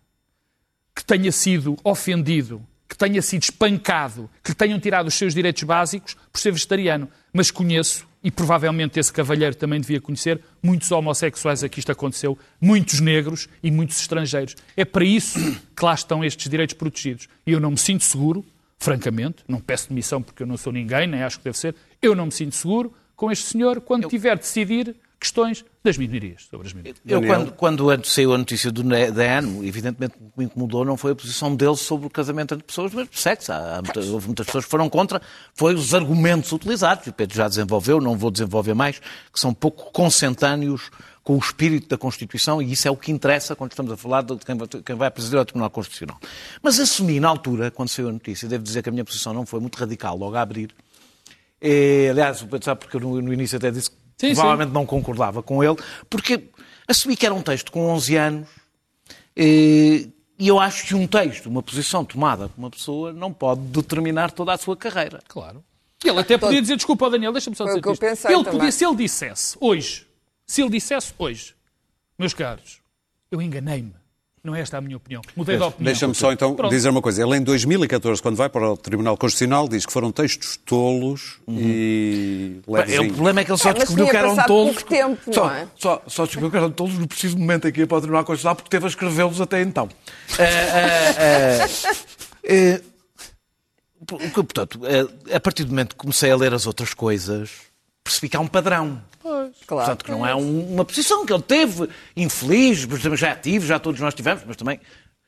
que 1.01 1.05
tenha 1.05 1.33
sido 1.33 1.79
ofendido, 1.83 2.63
que 2.87 2.97
tenha 2.97 3.23
sido 3.23 3.43
espancado, 3.45 4.29
que 4.45 4.51
lhe 4.51 4.55
tenham 4.55 4.79
tirado 4.79 5.07
os 5.07 5.15
seus 5.15 5.33
direitos 5.33 5.63
básicos 5.63 6.15
por 6.31 6.39
ser 6.39 6.53
vegetariano. 6.53 7.09
Mas 7.33 7.51
conheço, 7.51 8.07
e 8.23 8.31
provavelmente 8.31 9.01
esse 9.01 9.13
cavalheiro 9.13 9.55
também 9.55 9.81
devia 9.81 10.01
conhecer, 10.01 10.41
muitos 10.63 10.91
homossexuais 10.93 11.65
a 11.65 11.69
que 11.69 11.79
isto 11.79 11.91
aconteceu, 11.91 12.39
muitos 12.61 13.01
negros 13.01 13.49
e 13.63 13.71
muitos 13.71 14.01
estrangeiros. 14.01 14.57
É 14.77 14.85
para 14.85 15.05
isso 15.05 15.39
que 15.75 15.85
lá 15.85 15.95
estão 15.95 16.25
estes 16.25 16.49
direitos 16.49 16.75
protegidos. 16.75 17.29
E 17.47 17.53
eu 17.53 17.61
não 17.61 17.71
me 17.71 17.79
sinto 17.79 18.05
seguro, 18.05 18.45
francamente, 18.79 19.43
não 19.49 19.61
peço 19.61 19.89
demissão 19.89 20.23
porque 20.23 20.43
eu 20.43 20.47
não 20.47 20.57
sou 20.57 20.73
ninguém, 20.73 21.07
nem 21.07 21.23
acho 21.23 21.39
que 21.39 21.45
deve 21.45 21.59
ser, 21.59 21.75
eu 22.01 22.15
não 22.15 22.27
me 22.27 22.33
sinto 22.33 22.55
seguro 22.55 22.93
com 23.17 23.31
este 23.31 23.47
senhor 23.47 23.81
quando 23.81 24.09
tiver 24.09 24.37
de 24.37 24.43
decidir 24.43 24.97
questões 25.21 25.65
das 25.85 25.99
minorias, 25.99 26.47
sobre 26.51 26.67
as 26.67 26.73
minorias. 26.73 26.97
Eu, 27.07 27.21
quando, 27.23 27.53
quando 27.53 28.05
saiu 28.07 28.33
a 28.33 28.39
notícia 28.39 28.73
do 28.73 28.83
da 28.83 29.39
ANO, 29.39 29.63
evidentemente 29.65 30.15
o 30.19 30.31
que 30.31 30.39
me 30.39 30.45
incomodou 30.47 30.83
não 30.85 30.97
foi 30.97 31.13
a 31.13 31.15
posição 31.15 31.55
dele 31.55 31.77
sobre 31.77 32.07
o 32.07 32.11
casamento 32.11 32.55
entre 32.55 32.67
pessoas, 32.67 32.93
mas 32.95 33.07
sexo. 33.13 33.53
Há, 33.53 33.77
há 33.77 33.83
muita- 33.83 34.01
houve 34.01 34.27
muitas 34.27 34.47
pessoas 34.47 34.65
que 34.65 34.71
foram 34.71 34.89
contra, 34.89 35.21
foi 35.55 35.75
os 35.75 35.93
argumentos 35.95 36.51
utilizados, 36.53 37.07
e 37.07 37.11
o 37.11 37.13
Pedro 37.13 37.37
já 37.37 37.47
desenvolveu, 37.49 38.01
não 38.01 38.17
vou 38.17 38.31
desenvolver 38.31 38.73
mais, 38.75 38.99
que 38.99 39.39
são 39.39 39.53
pouco 39.53 39.93
consentâneos 39.93 40.91
com 41.23 41.35
o 41.37 41.39
espírito 41.39 41.87
da 41.89 41.99
Constituição, 41.99 42.63
e 42.63 42.73
isso 42.73 42.89
é 42.89 42.91
o 42.91 42.97
que 42.97 43.13
interessa 43.13 43.55
quando 43.55 43.73
estamos 43.73 43.93
a 43.93 43.97
falar 43.99 44.23
de 44.23 44.37
quem 44.39 44.57
vai, 44.57 44.67
quem 44.67 44.97
vai 44.97 45.11
presidir 45.11 45.39
ao 45.39 45.45
Tribunal 45.45 45.69
Constitucional. 45.69 46.19
Mas 46.63 46.81
assumi 46.81 47.21
na 47.21 47.29
altura, 47.29 47.71
quando 47.71 47.91
saiu 47.91 48.09
a 48.09 48.13
notícia, 48.13 48.49
devo 48.49 48.65
dizer 48.65 48.83
que 48.83 48.89
a 48.89 48.93
minha 48.93 49.05
posição 49.05 49.35
não 49.35 49.45
foi 49.45 49.61
muito 49.61 49.77
radical 49.77 50.17
logo 50.17 50.35
a 50.35 50.41
abrir, 50.41 50.75
e, 51.63 52.09
aliás, 52.11 52.41
o 52.41 52.47
Pedro 52.47 52.65
sabe 52.65 52.81
porque 52.81 52.97
eu 52.97 53.01
no, 53.01 53.21
no 53.21 53.33
início 53.35 53.59
até 53.59 53.71
disse 53.71 53.91
que 53.91 53.97
Sim, 54.21 54.35
provavelmente 54.35 54.73
não 54.73 54.85
concordava 54.85 55.43
com 55.43 55.65
ele, 55.65 55.77
porque 56.09 56.45
assumi 56.87 57.17
que 57.17 57.25
era 57.25 57.35
um 57.35 57.43
texto 57.43 57.73
com 57.73 57.89
11 57.89 58.17
anos 58.17 58.49
eh, 59.35 60.09
e 60.39 60.49
eu 60.49 60.59
acho 60.59 60.87
que 60.87 60.95
um 60.95 61.07
texto, 61.07 61.47
uma 61.47 61.63
posição 61.63 62.05
tomada 62.05 62.49
por 62.49 62.59
uma 62.59 62.71
pessoa, 62.71 63.13
não 63.13 63.33
pode 63.33 63.61
determinar 63.61 64.31
toda 64.31 64.53
a 64.53 64.59
sua 64.59 64.77
carreira. 64.77 65.21
Claro. 65.29 65.65
Ele 66.03 66.19
até 66.19 66.39
podia 66.39 66.61
dizer, 66.63 66.77
desculpa, 66.77 67.11
Daniel, 67.11 67.33
deixa-me 67.33 67.55
só 67.55 67.65
dizer 67.65 67.79
isto. 67.79 68.05
Ele 68.05 68.19
também. 68.19 68.45
podia, 68.45 68.73
se 68.73 68.87
ele 68.87 68.97
dissesse 68.97 69.57
hoje, 69.61 70.07
se 70.47 70.63
ele 70.63 70.71
dissesse 70.71 71.13
hoje, 71.19 71.55
meus 72.19 72.33
caros, 72.33 72.81
eu 73.31 73.41
enganei-me. 73.41 73.95
Não 74.43 74.55
é 74.55 74.61
esta 74.63 74.79
a 74.79 74.81
minha 74.81 74.97
opinião. 74.97 75.21
Mudei 75.37 75.59
de 75.59 75.63
opinião. 75.63 75.85
Deixa-me 75.85 76.15
só 76.15 76.33
então 76.33 76.55
Pronto. 76.55 76.71
dizer 76.71 76.89
uma 76.89 77.03
coisa. 77.03 77.23
Ele 77.23 77.37
em 77.37 77.43
2014, 77.43 78.23
quando 78.23 78.37
vai 78.37 78.49
para 78.49 78.71
o 78.73 78.77
Tribunal 78.77 79.15
Constitucional, 79.19 79.69
diz 79.69 79.85
que 79.85 79.93
foram 79.93 80.11
textos 80.11 80.57
tolos 80.65 81.39
e 81.47 82.61
É, 82.89 83.01
o 83.01 83.13
problema 83.13 83.41
é 83.41 83.45
que 83.45 83.51
ele 83.53 83.59
só 83.59 83.69
É, 83.69 83.75
descobriu 83.75 84.09
que 84.09 84.17
eram 84.17 84.35
tolos. 84.37 84.47
pouco 84.77 84.85
tempo, 84.89 85.21
não 85.27 85.33
só, 85.35 85.51
é? 85.51 85.67
só, 85.77 86.03
só 86.07 86.25
descobriu 86.25 86.51
que 86.51 86.57
eram 86.57 86.71
tolos 86.71 86.95
no 86.99 87.07
preciso 87.07 87.37
momento 87.39 87.69
em 87.69 87.73
que 87.73 87.81
ia 87.81 87.87
para 87.87 87.99
o 87.99 88.01
Tribunal 88.01 88.25
Constitucional, 88.25 88.57
porque 88.57 88.71
teve 88.71 88.87
a 88.87 88.89
escrevê-los 88.89 89.41
até 89.41 89.61
então. 89.61 89.89
Eh, 92.43 92.81
o 94.11 94.17
que, 94.19 94.31
portanto, 94.43 94.81
eh, 94.85 95.37
a 95.37 95.39
partir 95.41 95.65
do 95.65 95.71
momento 95.71 95.91
que 95.91 95.97
comecei 95.97 96.31
a 96.31 96.37
ler 96.37 96.53
as 96.55 96.67
outras 96.67 96.95
coisas, 96.95 97.51
percebi 98.03 98.29
que 98.31 98.37
há 98.37 98.41
um 98.41 98.47
padrão. 98.47 99.01
Claro. 99.71 99.87
Portanto, 99.87 100.05
que 100.05 100.11
não 100.11 100.27
é 100.27 100.35
um- 100.35 100.75
uma 100.75 100.85
posição 100.85 101.25
que 101.25 101.33
ele 101.33 101.43
teve 101.45 101.89
infeliz, 102.17 102.81
já 103.15 103.37
tive, 103.37 103.65
já 103.69 103.79
todos 103.79 104.01
nós 104.01 104.13
tivemos, 104.15 104.43
mas 104.45 104.57
também, 104.57 104.81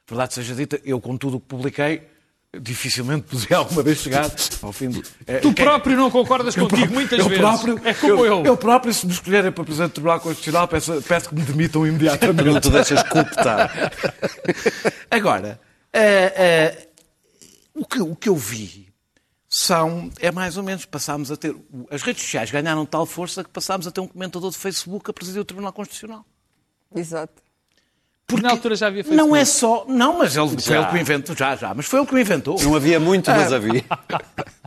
verdade 0.08 0.34
seja 0.34 0.52
dita, 0.52 0.80
eu 0.84 1.00
com 1.00 1.16
tudo 1.16 1.36
o 1.36 1.40
que 1.40 1.46
publiquei, 1.46 2.02
dificilmente 2.60 3.22
podia 3.30 3.56
alguma 3.58 3.84
vez 3.84 3.98
chegar 3.98 4.28
ao 4.60 4.72
fim 4.72 4.90
do... 4.90 5.00
é, 5.28 5.38
Tu 5.38 5.54
quem- 5.54 5.64
próprio 5.64 5.96
não 5.96 6.10
concordas 6.10 6.54
eu 6.58 6.64
contigo 6.68 6.80
próprio- 6.88 6.94
muitas 6.94 7.18
eu 7.20 7.24
vezes. 7.28 7.40
Próprio, 7.40 7.80
é 7.84 7.94
como 7.94 8.26
eu. 8.26 8.44
Eu 8.44 8.56
próprio, 8.56 8.92
se 8.92 9.06
me 9.06 9.12
escolherem 9.12 9.52
para 9.52 9.62
Presidente 9.64 9.90
do 9.90 9.94
Tribunal 9.94 10.20
Constitucional, 10.20 10.66
peço, 10.66 11.00
peço 11.02 11.28
que 11.28 11.34
me 11.36 11.42
demitam 11.42 11.86
imediatamente. 11.86 12.44
Não 12.50 12.60
te 12.60 12.68
deixas 12.68 13.02
cooptar. 13.04 13.92
Agora, 15.10 15.60
eh, 15.92 16.32
eh, 16.36 16.88
o, 17.74 17.86
que, 17.86 18.00
o 18.02 18.16
que 18.16 18.28
eu 18.28 18.36
vi 18.36 18.91
são, 19.54 20.10
é 20.18 20.32
mais 20.32 20.56
ou 20.56 20.62
menos, 20.62 20.86
passámos 20.86 21.30
a 21.30 21.36
ter, 21.36 21.54
as 21.90 22.00
redes 22.00 22.22
sociais 22.22 22.50
ganharam 22.50 22.86
tal 22.86 23.04
força 23.04 23.44
que 23.44 23.50
passámos 23.50 23.86
a 23.86 23.90
ter 23.90 24.00
um 24.00 24.08
comentador 24.08 24.50
de 24.50 24.56
Facebook 24.56 25.10
a 25.10 25.12
presidir 25.12 25.42
o 25.42 25.44
Tribunal 25.44 25.74
Constitucional. 25.74 26.24
Exato. 26.94 27.42
Porque 28.26 28.42
na 28.42 28.50
altura 28.50 28.74
já 28.74 28.86
havia 28.86 29.02
Não 29.02 29.32
Facebook. 29.32 29.38
é 29.38 29.44
só, 29.44 29.84
não, 29.86 30.16
mas 30.16 30.34
ele, 30.34 30.58
foi 30.58 30.76
ele 30.76 30.86
que 30.86 30.94
o 30.94 30.98
inventou, 30.98 31.36
já, 31.36 31.54
já, 31.54 31.74
mas 31.74 31.84
foi 31.84 32.00
ele 32.00 32.06
que 32.06 32.14
o 32.14 32.18
inventou. 32.18 32.56
Não 32.62 32.74
havia 32.74 32.98
muito, 32.98 33.30
mas 33.30 33.52
havia. 33.52 33.84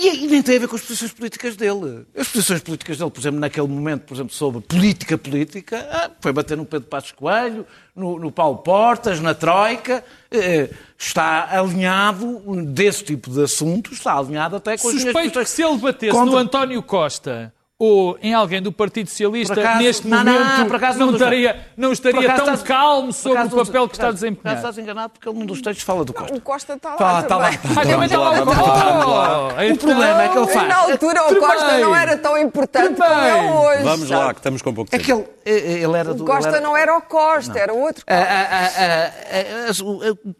E, 0.00 0.26
nem 0.28 0.42
tem 0.42 0.56
a 0.56 0.60
ver 0.60 0.68
com 0.68 0.76
as 0.76 0.82
posições 0.82 1.12
políticas 1.12 1.56
dele. 1.56 2.06
As 2.16 2.28
posições 2.28 2.60
políticas 2.60 2.98
dele, 2.98 3.10
por 3.10 3.20
exemplo, 3.20 3.40
naquele 3.40 3.66
momento, 3.66 4.02
por 4.02 4.14
exemplo, 4.14 4.32
sobre 4.32 4.60
política 4.60 5.18
política, 5.18 5.88
ah, 5.90 6.10
foi 6.20 6.32
bater 6.32 6.56
no 6.56 6.64
Pedro 6.64 6.88
Passos 6.88 7.12
Coelho, 7.12 7.66
no, 7.96 8.18
no 8.18 8.30
Paulo 8.30 8.58
Portas, 8.58 9.18
na 9.20 9.34
Troika, 9.34 10.04
eh, 10.30 10.70
está 10.96 11.48
alinhado 11.58 12.40
desse 12.66 13.02
tipo 13.02 13.30
de 13.30 13.42
assuntos, 13.42 13.92
está 13.94 14.16
alinhado 14.16 14.54
até 14.56 14.76
com 14.78 14.88
as 14.88 14.94
minhas 14.94 15.04
Suspeito 15.12 15.38
que 15.40 15.44
posições 15.44 15.48
se 15.48 15.62
ele 15.62 15.78
batesse 15.78 16.12
contra- 16.12 16.30
no 16.32 16.38
António 16.38 16.82
Costa 16.82 17.52
ou 17.80 18.18
em 18.20 18.34
alguém 18.34 18.60
do 18.60 18.72
Partido 18.72 19.08
Socialista, 19.08 19.52
acaso- 19.60 19.78
neste 19.78 20.08
não, 20.08 20.24
não, 20.24 20.32
momento 20.32 20.96
não, 20.98 21.06
não 21.06 21.12
estaria, 21.14 21.66
não 21.76 21.92
estaria 21.92 22.20
acaso 22.22 22.44
tão 22.44 22.54
estás- 22.54 22.62
calmo 22.68 23.12
sobre 23.12 23.38
acaso 23.38 23.54
o 23.56 23.64
papel 23.64 23.80
não- 23.82 23.88
que 23.88 23.94
está 23.94 24.08
a 24.08 24.12
desempenhar. 24.12 24.56
Estás 24.56 24.78
enganado 24.78 25.10
porque 25.12 25.28
ele 25.28 25.38
num 25.38 25.46
dos 25.46 25.62
textos 25.62 25.84
fala 25.84 26.04
do 26.04 26.12
Costa. 26.12 26.34
O 26.36 26.40
Costa 26.40 26.72
está 26.74 26.88
lá 26.90 26.96
Tá, 26.96 27.22
tá 27.22 27.36
lá, 27.36 27.50
tá. 27.50 27.68
Está 27.68 27.82
lá 27.84 27.96
o 27.96 27.98
Vamos 28.00 28.10
lá, 28.12 28.30
vamos 28.44 28.56
lá. 28.56 29.04
Costa. 29.04 29.72
O 29.72 29.78
problema 29.78 30.22
é 30.24 30.28
que 30.28 30.38
ele 30.38 30.46
E 30.46 30.52
faz. 30.52 30.68
na 30.68 30.76
altura 30.76 31.22
o 31.22 31.36
Costa 31.36 31.78
não 31.78 31.94
era 31.96 32.16
tão 32.18 32.36
importante 32.38 32.94
como 32.96 33.04
é 33.12 33.52
hoje. 33.52 33.82
Vamos 33.84 34.10
lá, 34.10 34.34
que 34.34 34.40
estamos 34.40 34.60
com 34.62 34.74
pouco 34.74 34.88
É 34.92 34.98
tempo. 34.98 35.24
que 35.44 35.48
ele, 35.48 35.96
era 35.96 36.12
do. 36.12 36.24
O 36.24 36.26
Costa 36.26 36.48
ele 36.48 36.56
era- 36.56 36.66
não 36.66 36.76
era 36.76 36.96
o 36.96 37.00
Costa, 37.02 37.56
era 37.56 37.72
outro 37.72 38.04
Costa. 38.04 39.14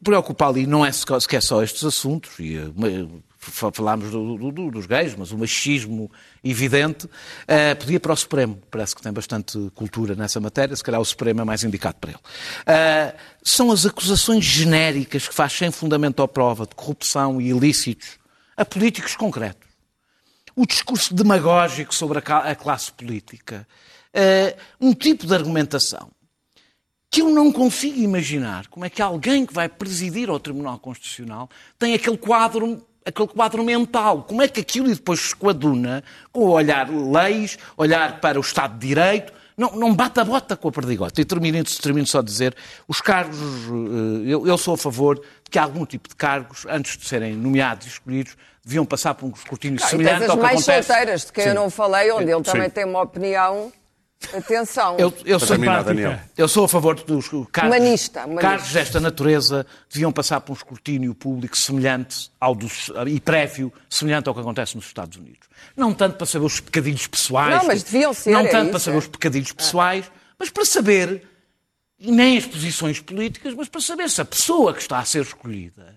preocupa 0.02 0.48
ali 0.48 0.66
não 0.66 0.84
é 0.84 0.90
sequer 0.90 1.40
só 1.42 1.62
estes 1.62 1.84
assuntos, 1.84 2.32
e 2.40 2.56
eh, 2.56 3.06
falámos 3.48 4.10
do- 4.10 4.36
do- 4.36 4.52
do- 4.52 4.70
dos 4.70 4.86
gays, 4.86 5.14
mas 5.16 5.32
o 5.32 5.38
machismo 5.38 6.10
evidente 6.42 7.08
ah, 7.46 7.74
podia 7.76 7.96
ir 7.96 8.00
para 8.00 8.12
o 8.12 8.16
Supremo. 8.16 8.60
Parece 8.70 8.94
que 8.94 9.02
tem 9.02 9.12
bastante 9.12 9.58
cultura 9.74 10.14
nessa 10.14 10.38
matéria, 10.40 10.74
se 10.76 10.82
calhar 10.84 11.00
o 11.00 11.04
Supremo 11.04 11.40
é 11.40 11.44
mais 11.44 11.64
indicado 11.64 11.96
para 12.00 12.10
ele. 12.12 12.20
Ah, 12.66 13.14
são 13.42 13.70
as 13.72 13.84
acusações 13.86 14.44
genéricas 14.44 15.26
que 15.28 15.34
faz 15.34 15.52
sem 15.52 15.70
fundamento 15.70 16.22
à 16.22 16.28
prova 16.28 16.66
de 16.66 16.74
corrupção 16.74 17.40
e 17.40 17.48
ilícitos 17.48 18.18
a 18.56 18.64
políticos 18.64 19.14
concretos 19.16 19.68
o 20.56 20.66
discurso 20.66 21.14
demagógico 21.14 21.94
sobre 21.94 22.18
a 22.18 22.36
a 22.50 22.54
classe 22.56 22.90
política, 22.90 23.64
eh, 24.12 24.56
um 24.80 24.92
tipo 24.92 25.24
de 25.24 25.32
argumentação 25.32 26.10
que 27.08 27.20
eu 27.22 27.28
não 27.30 27.52
consigo 27.52 28.00
imaginar 28.00 28.66
como 28.66 28.84
é 28.84 28.90
que 28.90 29.00
alguém 29.00 29.46
que 29.46 29.54
vai 29.54 29.68
presidir 29.68 30.28
ao 30.28 30.40
Tribunal 30.40 30.76
Constitucional 30.80 31.48
tem 31.78 31.94
aquele 31.94 32.18
quadro, 32.18 32.84
aquele 33.08 33.28
quadro 33.28 33.64
mental. 33.64 34.22
Como 34.22 34.42
é 34.42 34.48
que 34.48 34.60
aquilo 34.60 34.88
depois 34.88 35.20
se 35.20 35.36
coaduna 35.36 36.04
com 36.30 36.40
o 36.40 36.50
olhar 36.50 36.88
leis, 36.90 37.58
olhar 37.76 38.20
para 38.20 38.38
o 38.38 38.40
Estado 38.40 38.78
de 38.78 38.86
Direito, 38.86 39.32
não, 39.56 39.72
não 39.72 39.94
bate 39.94 40.20
a 40.20 40.24
bota 40.24 40.56
com 40.56 40.68
a 40.68 40.72
perdigota. 40.72 41.20
E 41.20 41.24
termino, 41.24 41.62
termino 41.64 42.06
só 42.06 42.20
a 42.20 42.22
dizer, 42.22 42.54
os 42.86 43.00
cargos, 43.00 43.36
eh, 43.36 44.28
eu, 44.32 44.46
eu 44.46 44.56
sou 44.56 44.74
a 44.74 44.78
favor 44.78 45.16
de 45.16 45.50
que 45.50 45.58
algum 45.58 45.84
tipo 45.84 46.08
de 46.08 46.14
cargos, 46.14 46.64
antes 46.68 46.96
de 46.96 47.04
serem 47.04 47.34
nomeados 47.34 47.86
e 47.86 47.90
escolhidos, 47.90 48.36
deviam 48.64 48.84
passar 48.84 49.14
por 49.14 49.26
um 49.26 49.32
escrutínio 49.32 49.80
Não, 49.80 49.88
semelhante 49.88 50.26
e 50.26 50.30
ao 50.30 50.36
que 50.36 50.42
mais 50.42 50.62
acontece... 50.62 50.86
solteiras, 50.86 51.24
de 51.24 51.32
quem 51.32 51.44
Sim. 51.44 51.50
eu 51.50 51.54
não 51.56 51.70
falei, 51.70 52.12
onde 52.12 52.30
ele 52.30 52.42
também 52.42 52.64
Sim. 52.64 52.70
tem 52.70 52.84
uma 52.84 53.02
opinião. 53.02 53.72
Atenção. 54.34 54.96
Eu, 54.98 55.14
eu, 55.24 55.38
sou, 55.38 55.48
terminar, 55.48 55.84
Daniel. 55.84 56.18
eu 56.36 56.48
sou 56.48 56.64
a 56.64 56.68
favor 56.68 56.96
dos 56.96 57.28
cargos, 57.52 57.76
Humanista, 57.76 58.24
humanista. 58.24 58.48
cargos 58.48 58.72
desta 58.72 59.00
natureza 59.00 59.64
deviam 59.90 60.12
passar 60.12 60.40
por 60.40 60.52
um 60.52 60.56
escrutínio 60.56 61.14
público 61.14 61.56
semelhante 61.56 62.30
ao 62.40 62.54
dos, 62.54 62.90
e 63.06 63.20
prévio, 63.20 63.72
semelhante 63.88 64.28
ao 64.28 64.34
que 64.34 64.40
acontece 64.40 64.74
nos 64.76 64.86
Estados 64.86 65.16
Unidos. 65.16 65.48
Não 65.76 65.94
tanto 65.94 66.16
para 66.16 66.26
saber 66.26 66.44
os 66.44 66.60
pecadilhos 66.60 67.06
pessoais. 67.06 67.56
Não, 67.56 67.66
mas 67.66 67.82
deviam 67.84 68.12
ser, 68.12 68.32
Não 68.32 68.40
é 68.40 68.48
tanto 68.48 68.62
isso, 68.64 68.70
para 68.72 68.80
saber 68.80 68.96
é. 68.96 68.98
os 68.98 69.06
pecadilhos 69.06 69.52
pessoais, 69.52 70.10
mas 70.38 70.50
para 70.50 70.64
saber, 70.64 71.26
e 71.98 72.10
nem 72.10 72.36
as 72.38 72.44
posições 72.44 73.00
políticas, 73.00 73.54
mas 73.54 73.68
para 73.68 73.80
saber 73.80 74.10
se 74.10 74.20
a 74.20 74.24
pessoa 74.24 74.74
que 74.74 74.82
está 74.82 74.98
a 74.98 75.04
ser 75.04 75.22
escolhida. 75.22 75.96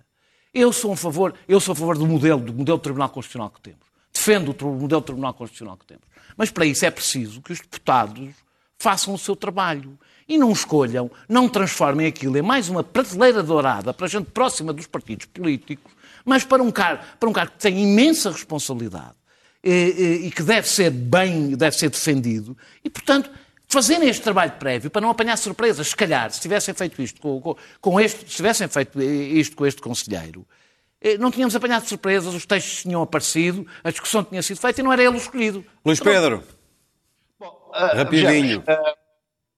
Eu 0.53 0.71
sou 0.71 0.93
a 0.93 0.97
favor, 0.97 1.33
eu 1.47 1.59
sou 1.59 1.71
a 1.73 1.75
favor 1.75 1.97
do 1.97 2.05
modelo, 2.05 2.39
do 2.41 2.53
modelo 2.53 2.77
de 2.77 2.83
Tribunal 2.83 3.09
Constitucional 3.09 3.49
que 3.49 3.61
temos. 3.61 3.81
Defendo 4.13 4.55
o 4.61 4.65
modelo 4.73 5.01
de 5.01 5.05
Tribunal 5.07 5.33
Constitucional 5.33 5.77
que 5.77 5.85
temos. 5.85 6.03
Mas 6.37 6.49
para 6.51 6.65
isso 6.65 6.85
é 6.85 6.91
preciso 6.91 7.41
que 7.41 7.51
os 7.53 7.59
deputados 7.59 8.29
façam 8.77 9.13
o 9.13 9.17
seu 9.17 9.35
trabalho 9.35 9.97
e 10.27 10.37
não 10.37 10.51
escolham, 10.51 11.11
não 11.27 11.47
transformem 11.49 12.07
aquilo 12.07 12.37
em 12.37 12.41
mais 12.41 12.69
uma 12.69 12.83
prateleira 12.83 13.43
dourada 13.43 13.93
para 13.93 14.07
gente 14.07 14.31
próxima 14.31 14.71
dos 14.73 14.87
partidos 14.87 15.25
políticos, 15.25 15.91
mas 16.25 16.43
para 16.43 16.63
um 16.63 16.71
cargo, 16.71 17.03
para 17.19 17.29
um 17.29 17.33
cargo 17.33 17.51
que 17.53 17.59
tem 17.59 17.79
imensa 17.83 18.31
responsabilidade 18.31 19.15
e, 19.63 19.69
e- 20.23 20.27
e 20.27 20.31
que 20.31 20.41
deve 20.41 20.67
ser 20.67 20.89
bem, 20.89 21.55
deve 21.55 21.75
ser 21.77 21.89
defendido 21.89 22.57
e, 22.83 22.89
portanto, 22.89 23.29
fazerem 23.67 24.09
este 24.09 24.21
trabalho 24.23 24.51
prévio 24.53 24.89
para 24.89 25.01
não 25.01 25.09
apanhar 25.09 25.37
surpresas. 25.37 25.89
Se 25.89 25.95
calhar, 25.95 26.31
se 26.31 26.39
tivessem 26.41 26.73
feito 26.73 27.01
isto 27.01 27.21
com, 27.21 27.39
com- 27.41 27.55
com 27.79 27.99
este, 27.99 28.21
se 28.29 28.35
tivessem 28.37 28.67
feito 28.67 29.01
isto 29.01 29.55
com 29.55 29.65
este 29.65 29.81
conselheiro, 29.81 30.45
eh, 30.49 30.60
não 31.19 31.31
tínhamos 31.31 31.55
apanhado 31.55 31.85
surpresas, 31.87 32.33
os 32.33 32.45
textos 32.45 32.83
tinham 32.83 33.01
aparecido, 33.01 33.65
a 33.83 33.89
discussão 33.91 34.23
tinha 34.23 34.41
sido 34.43 34.59
feita 34.59 34.81
e 34.81 34.83
não 34.83 34.93
era 34.93 35.01
ele 35.03 35.15
o 35.15 35.17
escolhido. 35.17 35.65
Luís 35.85 35.99
Pedro, 35.99 36.43
Ah, 37.73 37.87
rapidinho. 37.95 38.27
vejamos, 38.31 38.63
ah, 38.67 38.95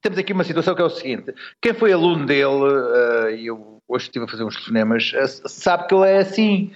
temos 0.01 0.17
aqui 0.19 0.33
uma 0.33 0.43
situação 0.43 0.75
que 0.75 0.81
é 0.81 0.85
o 0.85 0.89
seguinte: 0.89 1.33
quem 1.61 1.73
foi 1.73 1.91
aluno 1.91 2.25
dele, 2.25 2.45
ah, 2.45 3.31
e 3.31 3.47
eu 3.47 3.81
hoje 3.87 4.05
estive 4.05 4.25
a 4.25 4.27
fazer 4.27 4.43
uns 4.43 4.55
telefonemas, 4.55 5.11
sabe 5.45 5.87
que 5.87 5.95
ele 5.95 6.07
é 6.07 6.17
assim. 6.19 6.71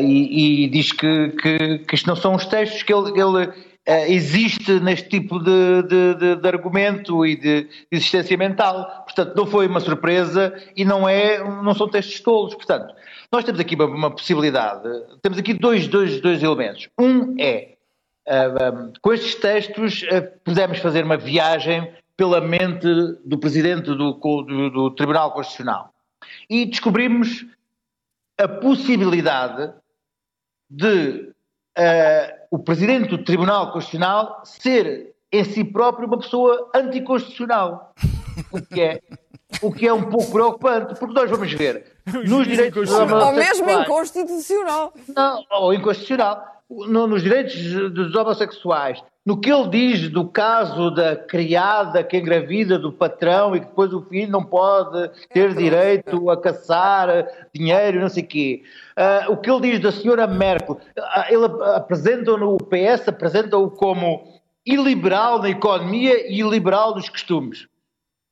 e, 0.00 0.64
e 0.64 0.68
diz 0.68 0.92
que, 0.92 1.30
que, 1.30 1.78
que 1.80 1.94
isto 1.94 2.06
não 2.06 2.14
são 2.16 2.34
os 2.34 2.46
textos, 2.46 2.82
que 2.84 2.92
ele, 2.94 3.10
ele, 3.20 3.52
existe 3.86 4.80
neste 4.80 5.08
tipo 5.08 5.38
de, 5.38 5.82
de, 5.82 6.14
de- 6.14 6.36
de 6.36 6.48
argumento 6.48 7.24
e 7.24 7.36
de, 7.36 7.68
existência 7.90 8.36
mental. 8.36 9.04
Portanto, 9.04 9.34
não 9.36 9.46
foi 9.46 9.66
uma 9.66 9.80
surpresa 9.80 10.52
e 10.76 10.84
não, 10.84 11.08
é, 11.08 11.38
não 11.38 11.74
são 11.74 11.88
textos 11.88 12.20
tolos. 12.20 12.54
Portanto, 12.54 12.94
nós 13.32 13.44
temos 13.44 13.60
aqui 13.60 13.74
uma, 13.74 13.86
uma 13.86 14.10
possibilidade, 14.10 14.88
temos 15.22 15.38
aqui 15.38 15.54
dois, 15.54 15.86
dois, 15.88 16.20
dois 16.20 16.42
elementos. 16.42 16.88
Um 16.98 17.34
é 17.38 17.72
Uh, 18.28 18.88
um, 18.88 18.92
com 19.00 19.12
estes 19.12 19.36
textos 19.36 20.02
uh, 20.02 20.28
pudemos 20.42 20.78
fazer 20.80 21.04
uma 21.04 21.16
viagem 21.16 21.88
pela 22.16 22.40
mente 22.40 22.84
do 23.24 23.38
Presidente 23.38 23.84
do, 23.84 24.14
do- 24.14 24.68
do 24.70 24.90
Tribunal 24.96 25.30
Constitucional 25.30 25.94
e 26.50 26.66
descobrimos 26.66 27.46
a 28.36 28.48
possibilidade 28.48 29.72
de 30.68 31.30
uh, 31.78 32.45
o 32.56 32.58
Presidente 32.58 33.08
do 33.10 33.18
Tribunal 33.22 33.70
Constitucional 33.70 34.40
ser 34.44 35.14
em 35.30 35.44
si 35.44 35.62
próprio 35.62 36.08
uma 36.08 36.18
pessoa 36.18 36.70
anticonstitucional, 36.74 37.92
o 38.50 38.62
que 38.62 38.80
é, 38.80 39.00
o 39.60 39.70
que 39.72 39.86
é 39.86 39.92
um 39.92 40.04
pouco 40.08 40.32
preocupante, 40.32 40.98
porque 40.98 41.14
nós 41.14 41.30
vamos 41.30 41.52
ver 41.52 41.92
nos 42.26 42.46
direitos 42.46 42.90
Ou 42.90 43.32
mesmo 43.34 43.70
inconstitucional. 43.70 44.92
não, 45.14 45.44
ou 45.50 45.74
inconstitucional. 45.74 46.42
No- 46.68 47.06
nos 47.06 47.22
direitos 47.22 47.54
dos 47.92 48.14
homossexuais, 48.14 49.00
no 49.26 49.40
que 49.40 49.50
ele 49.52 49.68
diz 49.68 50.08
do 50.08 50.28
caso 50.28 50.88
da 50.92 51.16
criada 51.16 52.04
que 52.04 52.16
engravida 52.16 52.78
do 52.78 52.92
patrão 52.92 53.56
e 53.56 53.60
que 53.60 53.66
depois 53.66 53.92
o 53.92 54.02
filho 54.02 54.30
não 54.30 54.44
pode 54.44 55.10
ter 55.30 55.52
direito 55.52 56.30
a 56.30 56.40
caçar 56.40 57.26
dinheiro, 57.52 58.00
não 58.00 58.08
sei 58.08 58.22
o 58.22 58.26
quê. 58.26 58.62
Ah, 58.96 59.26
o 59.28 59.36
que 59.36 59.50
ele 59.50 59.72
diz 59.72 59.80
da 59.80 59.90
senhora 59.90 60.28
Merkel, 60.28 60.80
ah, 60.96 61.26
ele 61.28 61.44
apresenta-o, 61.74 62.54
o 62.54 62.58
PS 62.58 63.08
apresenta-o 63.08 63.68
como 63.68 64.40
iliberal 64.64 65.40
na 65.40 65.50
economia 65.50 66.30
e 66.30 66.38
iliberal 66.38 66.94
nos 66.94 67.08
costumes. 67.08 67.66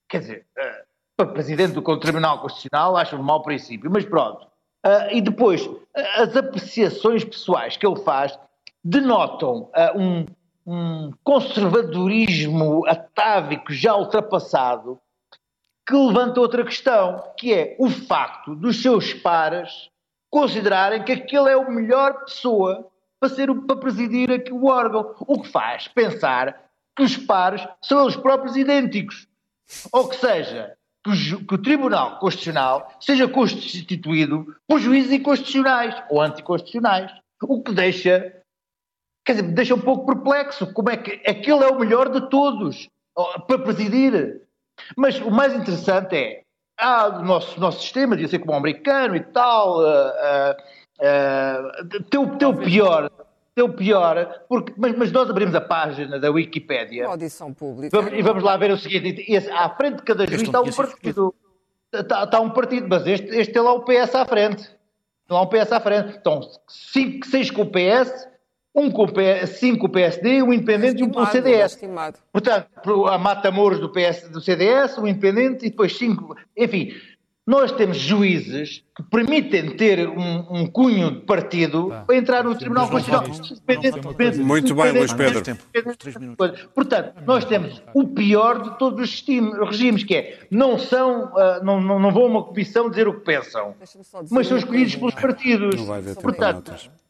Quer 0.09 0.21
dizer, 0.21 0.47
eh, 0.57 0.85
para 1.17 1.27
presidente 1.27 1.73
do 1.73 1.99
Tribunal 1.99 2.41
Constitucional 2.41 2.97
acho 2.97 3.17
um 3.17 3.23
mau 3.23 3.43
princípio, 3.43 3.91
mas 3.91 4.05
pronto. 4.05 4.47
Ah, 4.85 5.13
e 5.13 5.21
depois, 5.21 5.69
ah, 5.97 6.23
as 6.23 6.37
apreciações 6.37 7.25
pessoais 7.25 7.77
que 7.77 7.85
ele 7.85 8.01
faz 8.01 8.39
denotam 8.85 9.71
ah, 9.75 9.93
um, 9.97 10.25
um 10.67 11.13
conservadorismo 11.23 12.87
atávico 12.87 13.73
já 13.73 13.95
ultrapassado 13.95 14.99
que 15.87 15.95
levanta 15.95 16.41
outra 16.41 16.65
questão, 16.65 17.23
que 17.37 17.53
é 17.53 17.77
o 17.79 17.91
facto 17.91 18.55
dos 18.55 18.81
seus 18.81 19.13
pares 19.13 19.91
considerarem 20.31 21.05
que 21.05 21.13
aquele 21.13 21.51
é 21.51 21.57
o 21.57 21.71
melhor 21.71 22.25
pessoa 22.25 22.89
para, 23.21 23.29
ser, 23.29 23.55
para 23.55 23.77
presidir 23.77 24.31
aqui 24.33 24.53
o 24.53 24.67
órgão. 24.67 25.15
O 25.21 25.43
que 25.43 25.49
faz 25.49 25.87
pensar 25.89 26.65
que 26.97 27.03
os 27.03 27.17
pares 27.17 27.67
são 27.83 28.03
eles 28.03 28.17
próprios 28.17 28.57
idênticos. 28.57 29.29
Ou 29.93 30.09
que 30.09 30.17
seja, 30.17 30.77
que 31.03 31.11
o, 31.11 31.47
que 31.47 31.55
o 31.55 31.63
Tribunal 31.63 32.19
Constitucional 32.19 32.91
seja 32.99 33.29
constituído 33.29 34.57
por 34.67 34.81
juízes 34.81 35.13
inconstitucionais 35.13 35.95
ou 36.11 36.21
anticonstitucionais. 36.21 37.13
O 37.43 37.63
que 37.63 37.73
deixa, 37.73 38.35
quer 39.25 39.33
dizer, 39.35 39.49
deixa 39.53 39.75
um 39.75 39.81
pouco 39.81 40.07
perplexo. 40.07 40.73
Como 40.73 40.91
é 40.91 40.97
que 40.97 41.21
aquele 41.29 41.65
é 41.65 41.69
o 41.69 41.79
melhor 41.79 42.09
de 42.09 42.29
todos 42.29 42.89
para 43.47 43.59
presidir? 43.59 44.43
Mas 44.97 45.21
o 45.21 45.31
mais 45.31 45.55
interessante 45.55 46.17
é, 46.17 46.43
ah, 46.79 47.07
o 47.21 47.23
nosso, 47.25 47.59
nosso 47.61 47.81
sistema 47.83 48.17
devia 48.17 48.29
ser 48.29 48.41
como 48.41 48.53
o 48.53 48.57
americano 48.57 49.15
e 49.17 49.21
tal, 49.21 49.81
ah, 49.85 50.13
ah, 50.21 50.57
ah, 51.01 51.63
tem, 52.11 52.21
o- 52.21 52.37
tem 52.37 52.49
o 52.49 52.57
pior, 52.57 53.09
tem 53.55 53.65
o 53.65 53.73
pior, 53.73 54.43
porque, 54.49 54.73
mas, 54.77 54.97
mas 54.97 55.13
nós 55.13 55.31
abrimos 55.31 55.55
a 55.55 55.61
página 55.61 56.19
da 56.19 56.31
Wikipédia 56.31 57.07
audição 57.07 57.53
pública. 57.55 57.97
Vamos- 57.97 58.19
e 58.19 58.23
vamos 58.23 58.43
lá 58.43 58.57
ver 58.57 58.73
o 58.73 58.77
seguinte: 58.77 59.25
esse- 59.29 59.51
à 59.51 59.69
frente 59.71 59.97
de 59.99 60.03
cada 60.03 60.27
juiz 60.27 60.43
está 60.43 60.61
um 60.61 60.65
partido. 60.73 61.35
Está, 61.93 62.25
está 62.25 62.41
um 62.41 62.51
partido, 62.51 62.89
mas 62.89 63.07
este, 63.07 63.29
este 63.29 63.53
tem 63.53 63.63
lá 63.63 63.73
o 63.73 63.85
PS 63.85 64.15
à 64.17 64.25
frente. 64.27 64.65
Tem 64.65 65.37
lá 65.37 65.43
um 65.43 65.47
PS 65.47 65.71
à 65.71 65.79
frente. 65.79 66.17
Estão 66.17 66.41
5, 66.67 67.25
6 67.29 67.51
com 67.53 67.63
o 67.63 67.71
PS, 67.71 68.29
um 68.75 68.91
com 68.91 69.05
o 69.05 69.13
PS, 69.13 69.59
5 69.61 69.79
com 69.79 69.87
o 69.87 69.91
PSD, 69.91 70.43
um 70.43 70.53
independente 70.53 71.01
e 71.01 71.05
um 71.05 71.11
com 71.11 71.21
o 71.21 71.23
Estimado, 71.23 71.49
CDS. 71.49 71.73
estimado. 71.73 72.19
Portanto, 72.33 73.07
a 73.07 73.17
Mata 73.17 73.51
Mouros 73.51 73.79
do 73.79 73.89
PS, 73.89 74.29
do 74.29 74.41
CDS, 74.41 74.99
um 74.99 75.07
independente 75.07 75.65
e 75.65 75.71
depois 75.71 75.97
cinco. 75.97 76.37
Enfim, 76.57 76.93
nós 77.47 77.71
temos 77.73 77.99
juízes 77.99 78.83
que 78.97 79.03
permitem 79.03 79.77
ter 79.77 80.09
um, 80.09 80.47
um 80.51 80.67
cunho 80.67 81.11
de 81.11 81.21
partido 81.21 81.93
para 82.07 82.17
entrar 82.17 82.43
no 82.43 82.57
Tribunal 82.57 82.89
Constitucional. 82.89 83.25
Muito 84.45 84.75
bem, 84.75 84.93
Luís 84.93 85.13
Pedro. 85.13 85.43
Portanto, 86.75 87.15
nós 87.27 87.45
temos 87.45 87.83
o 87.93 88.09
pior 88.09 88.63
de 88.63 88.79
todos 88.79 89.09
os 89.09 89.25
regimes, 89.69 90.05
que 90.05 90.17
é 90.17 90.39
não 90.51 90.79
são, 90.79 91.37
ah, 91.37 91.61
não, 91.63 91.81
não, 91.81 92.01
não 92.01 92.11
vão 92.13 92.25
a 92.25 92.27
uma 92.27 92.43
comissão 92.45 92.89
dizer 92.89 93.07
o 93.07 93.15
que 93.15 93.27
pensam, 93.27 93.75
mas 94.31 94.49
são 94.49 94.57
escolhidos 94.57 94.97
pelos 94.97 95.15
partidos. 95.15 95.77
Não 95.77 95.85
vai 95.85 95.99
haver 95.99 96.17
tempo 96.17 96.23
para 96.23 96.53
Portanto. 96.53 97.04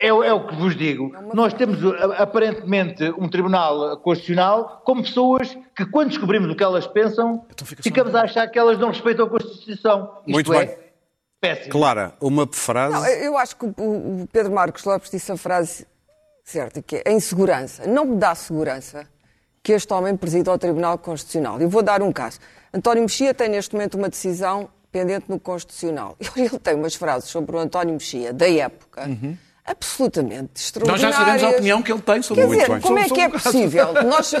É, 0.00 0.12
o- 0.12 0.22
é 0.22 0.32
o 0.32 0.46
que 0.46 0.54
vos 0.56 0.76
digo. 0.76 1.12
É 1.16 1.34
Nós 1.34 1.52
temos 1.54 1.78
a- 1.84 2.22
aparentemente 2.22 3.02
um 3.18 3.28
tribunal 3.28 3.96
constitucional 3.98 4.82
com 4.84 5.02
pessoas 5.02 5.56
que, 5.74 5.86
quando 5.86 6.08
descobrimos 6.08 6.50
o 6.50 6.54
que 6.54 6.62
elas 6.62 6.86
pensam, 6.86 7.44
Então 7.50 7.66
fica 7.66 7.82
ficamos 7.82 8.14
a 8.14 8.22
achar 8.22 8.46
que 8.48 8.58
elas 8.58 8.78
não 8.78 8.88
respeitam 8.88 9.26
a 9.26 9.30
Constituição. 9.30 10.18
Isto 10.26 10.30
Muito 10.32 10.52
é 10.54 10.66
bem. 10.66 10.76
péssimo. 11.40 11.70
Clara, 11.70 12.14
uma 12.20 12.44
Não, 12.44 12.52
frase. 12.52 13.24
eu 13.24 13.36
acho 13.38 13.56
que 13.56 13.64
o 13.66 14.28
Pedro 14.32 14.52
Marcos 14.52 14.84
Lopes 14.84 15.10
disse 15.10 15.32
a 15.32 15.36
frase 15.36 15.86
certa, 16.44 16.80
que 16.82 16.96
é 16.96 17.02
a 17.08 17.12
insegurança. 17.12 17.86
Não 17.86 18.04
me 18.04 18.16
dá 18.16 18.34
segurança 18.34 19.06
que 19.62 19.72
este 19.72 19.92
homem 19.92 20.16
presida 20.16 20.50
ao 20.50 20.58
Tribunal 20.58 20.96
Constitucional. 20.98 21.60
Eu 21.60 21.68
vou 21.68 21.82
dar 21.82 22.00
um 22.02 22.12
caso. 22.12 22.38
António 22.72 23.02
Mexia 23.02 23.34
tem 23.34 23.48
neste 23.48 23.74
momento 23.74 23.96
uma 23.96 24.08
decisão 24.08 24.68
pendente 24.92 25.24
no 25.28 25.40
Constitucional. 25.40 26.16
Ele 26.36 26.48
tem 26.58 26.74
umas 26.74 26.94
frases 26.94 27.28
sobre 27.30 27.56
o 27.56 27.58
António 27.58 27.94
Mexia, 27.94 28.32
da 28.32 28.48
época, 28.48 29.08
absolutamente 29.66 30.50
Nós 30.54 30.62
extraordinárias. 30.62 31.00
já 31.00 31.12
sabemos 31.12 31.42
a 31.42 31.50
opinião 31.50 31.82
que 31.82 31.92
ele 31.92 32.00
tem 32.00 32.22
sobre 32.22 32.42
Quer 32.42 32.48
muito 32.48 32.60
dizer, 32.60 32.80
como 32.80 32.98
é 32.98 33.08
que 33.08 33.20
é 33.20 33.28
o 33.28 33.30
possível? 33.30 33.92
Nós, 34.04 34.32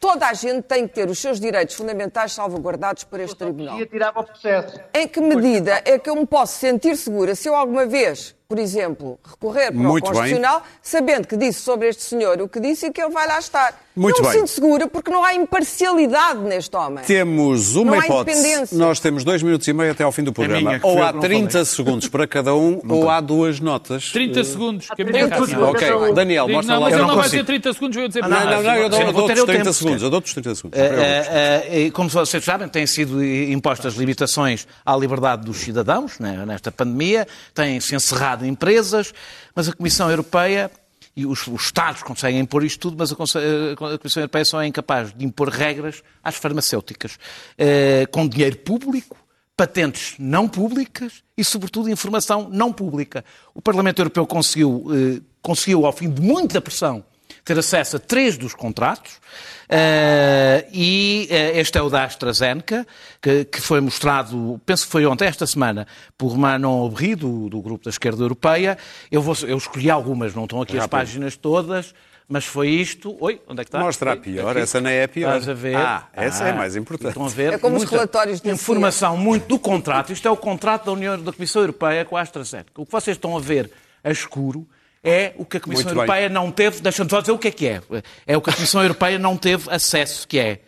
toda 0.00 0.26
a 0.26 0.34
gente 0.34 0.62
tem 0.62 0.88
que 0.88 0.94
ter 0.94 1.08
os 1.08 1.18
seus 1.18 1.38
direitos 1.38 1.74
fundamentais 1.74 2.32
salvaguardados 2.32 3.04
por 3.04 3.20
este 3.20 3.36
tribunal. 3.36 3.78
E 3.78 3.82
o. 3.82 4.80
Em 4.94 5.06
que 5.06 5.20
medida 5.20 5.82
é 5.84 5.98
que 5.98 6.08
eu 6.08 6.16
me 6.16 6.26
posso 6.26 6.58
sentir 6.58 6.96
segura 6.96 7.34
se 7.34 7.48
eu 7.48 7.54
alguma 7.54 7.86
vez, 7.86 8.34
por 8.52 8.58
exemplo, 8.58 9.18
recorrer 9.24 9.72
para 9.72 9.80
Muito 9.80 10.04
o 10.08 10.10
bem. 10.10 10.18
Constitucional, 10.20 10.62
sabendo 10.82 11.26
que 11.26 11.38
disse 11.38 11.60
sobre 11.62 11.88
este 11.88 12.02
senhor 12.02 12.38
o 12.42 12.46
que 12.46 12.60
disse 12.60 12.84
e 12.84 12.92
que 12.92 13.00
ele 13.00 13.10
vai 13.10 13.26
lá 13.26 13.38
estar? 13.38 13.80
Muito 13.96 14.22
não 14.22 14.30
bem. 14.30 14.40
me 14.42 14.46
sinto 14.46 14.54
segura 14.54 14.86
porque 14.86 15.10
não 15.10 15.24
há 15.24 15.32
imparcialidade 15.34 16.40
neste 16.40 16.74
homem. 16.76 17.02
Temos 17.04 17.76
uma 17.76 17.96
Não 17.96 18.02
hipótese. 18.02 18.74
Nós 18.74 19.00
temos 19.00 19.24
dois 19.24 19.42
minutos 19.42 19.66
e 19.68 19.72
meio 19.72 19.92
até 19.92 20.04
ao 20.04 20.12
fim 20.12 20.22
do 20.22 20.32
programa. 20.34 20.70
minha, 20.70 20.80
ou 20.82 21.02
há 21.02 21.08
que 21.08 21.14
não 21.14 21.20
30 21.20 21.64
segundos 21.64 22.08
para 22.08 22.26
cada 22.26 22.54
um, 22.54 22.80
ou 22.88 23.08
há 23.08 23.20
duas 23.20 23.58
notas. 23.60 24.10
30 24.10 24.44
segundos, 24.44 24.88
que 24.94 25.00
a 25.02 25.04
minha 25.04 25.28
30 25.28 25.34
rápida. 25.34 25.46
segundos. 25.58 25.82
Ok, 25.82 26.14
Daniel, 26.14 26.46
Digo, 26.46 26.56
mostra 26.56 26.74
não, 26.74 26.82
lá. 26.82 26.86
mas 26.88 26.92
Eu 26.92 26.98
ele 26.98 27.06
não 27.06 27.14
não 27.14 27.20
vai 27.20 27.30
dizer 27.30 27.44
30 27.44 27.72
segundos, 27.72 27.96
eu 27.96 28.02
vou 28.02 28.08
dizer 28.08 28.20
não, 28.22 28.28
não, 28.28 28.38
Não, 28.38 28.62
não, 28.62 28.74
eu 28.76 28.88
dou, 28.88 29.00
Eu 29.00 29.06
eu 29.06 29.12
vou 29.12 29.22
dou 29.22 29.34
ter 29.34 29.40
outros 29.40 29.42
o 29.42 29.46
tempo 29.46 29.46
30 29.46 29.70
que 29.70 29.74
segundos. 29.76 30.02
Eu 30.02 30.10
dou 30.10 30.16
outros 30.18 30.34
30 30.34 30.54
segundos. 30.54 30.78
Eh, 30.78 31.26
eh, 31.72 31.86
eh, 31.86 31.90
como 31.90 32.08
vocês 32.08 32.44
sabem, 32.44 32.68
têm 32.68 32.86
sido 32.86 33.22
impostas 33.24 33.94
limitações 33.94 34.66
à 34.84 34.96
liberdade 34.96 35.44
dos 35.44 35.58
cidadãos 35.58 36.18
né, 36.18 36.44
nesta 36.46 36.70
pandemia, 36.72 37.26
têm-se 37.54 37.94
encerrado 37.94 38.41
empresas, 38.46 39.12
mas 39.54 39.68
a 39.68 39.72
Comissão 39.72 40.10
Europeia 40.10 40.70
e 41.14 41.26
os, 41.26 41.46
os 41.46 41.64
Estados 41.64 42.02
conseguem 42.02 42.40
impor 42.40 42.64
isto 42.64 42.80
tudo, 42.80 42.96
mas 42.98 43.12
a, 43.12 43.14
a 43.14 43.98
Comissão 43.98 44.22
Europeia 44.22 44.44
só 44.44 44.62
é 44.62 44.66
incapaz 44.66 45.12
de 45.12 45.24
impor 45.24 45.48
regras 45.48 46.02
às 46.22 46.36
farmacêuticas, 46.36 47.18
eh, 47.58 48.06
com 48.10 48.26
dinheiro 48.26 48.56
público, 48.58 49.16
patentes 49.56 50.14
não 50.18 50.48
públicas 50.48 51.22
e, 51.36 51.44
sobretudo, 51.44 51.90
informação 51.90 52.48
não 52.50 52.72
pública. 52.72 53.24
O 53.54 53.60
Parlamento 53.60 54.00
Europeu 54.00 54.26
conseguiu, 54.26 54.86
eh, 54.90 55.20
conseguiu 55.42 55.84
ao 55.84 55.92
fim 55.92 56.10
de 56.10 56.20
muita 56.22 56.60
pressão, 56.60 57.04
ter 57.44 57.58
acesso 57.58 57.96
a 57.96 57.98
três 57.98 58.36
dos 58.38 58.54
contratos 58.54 59.20
eh, 59.68 60.66
e 60.72 61.26
eh, 61.30 61.58
este 61.58 61.78
é 61.78 61.82
o 61.82 61.88
da 61.88 62.04
AstraZeneca, 62.04 62.86
que, 63.20 63.46
que 63.46 63.60
foi 63.60 63.80
mostrado, 63.80 64.60
penso 64.66 64.84
que 64.84 64.92
foi 64.92 65.06
ontem, 65.06 65.26
esta 65.26 65.46
semana, 65.46 65.86
por 66.16 66.36
Manon 66.36 66.82
Aubry, 66.82 67.14
do, 67.14 67.48
do 67.48 67.60
Grupo 67.62 67.84
da 67.84 67.90
Esquerda 67.90 68.22
Europeia. 68.22 68.76
Eu, 69.10 69.22
vou, 69.22 69.34
eu 69.46 69.56
escolhi 69.56 69.90
algumas, 69.90 70.34
não 70.34 70.44
estão 70.44 70.60
aqui 70.60 70.72
as 70.72 70.82
Rápido. 70.82 70.90
páginas 70.90 71.36
todas, 71.36 71.94
mas 72.28 72.44
foi 72.44 72.68
isto. 72.68 73.16
Oi, 73.18 73.40
onde 73.48 73.62
é 73.62 73.64
que 73.64 73.68
está? 73.68 73.78
Mostra 73.80 74.12
a 74.12 74.16
pior, 74.16 74.50
aqui. 74.50 74.60
essa 74.60 74.80
não 74.80 74.90
é 74.90 75.04
a 75.04 75.08
pior. 75.08 75.28
Estás 75.36 75.48
a 75.48 75.54
ver? 75.54 75.76
Ah, 75.76 76.08
essa 76.12 76.44
é 76.44 76.50
a 76.50 76.54
mais 76.54 76.76
importante. 76.76 77.08
Estão 77.08 77.24
a 77.24 77.28
ver? 77.30 77.54
É 77.54 77.58
como 77.58 77.76
os 77.76 77.84
relatórios 77.84 78.40
CIA. 78.40 78.52
Informação 78.52 79.16
muito 79.16 79.46
do 79.48 79.58
contrato. 79.58 80.12
Isto 80.12 80.28
é 80.28 80.30
o 80.30 80.36
contrato 80.36 80.84
da 80.84 80.92
União 80.92 81.18
da 81.18 81.32
Comissão 81.32 81.62
Europeia 81.62 82.04
com 82.04 82.16
a 82.16 82.20
AstraZeneca. 82.20 82.70
O 82.76 82.84
que 82.84 82.92
vocês 82.92 83.16
estão 83.16 83.36
a 83.36 83.40
ver 83.40 83.70
a 84.04 84.10
escuro 84.10 84.68
é 85.02 85.34
o 85.36 85.44
que 85.44 85.56
a 85.56 85.60
Comissão 85.60 85.84
Muito 85.84 85.96
bem. 85.96 86.04
Europeia 86.04 86.28
não 86.28 86.50
teve. 86.50 86.80
Deixa-me 86.80 87.10
só 87.10 87.20
dizer 87.20 87.32
o 87.32 87.38
que 87.38 87.48
é 87.48 87.50
que 87.50 87.66
é. 87.66 87.82
É 88.26 88.36
o 88.36 88.40
que 88.40 88.50
a 88.50 88.52
Comissão 88.52 88.80
Europeia 88.82 89.18
não 89.18 89.36
teve 89.36 89.70
acesso, 89.70 90.26
que 90.28 90.38
é 90.38 90.60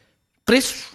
preços, 0.44 0.86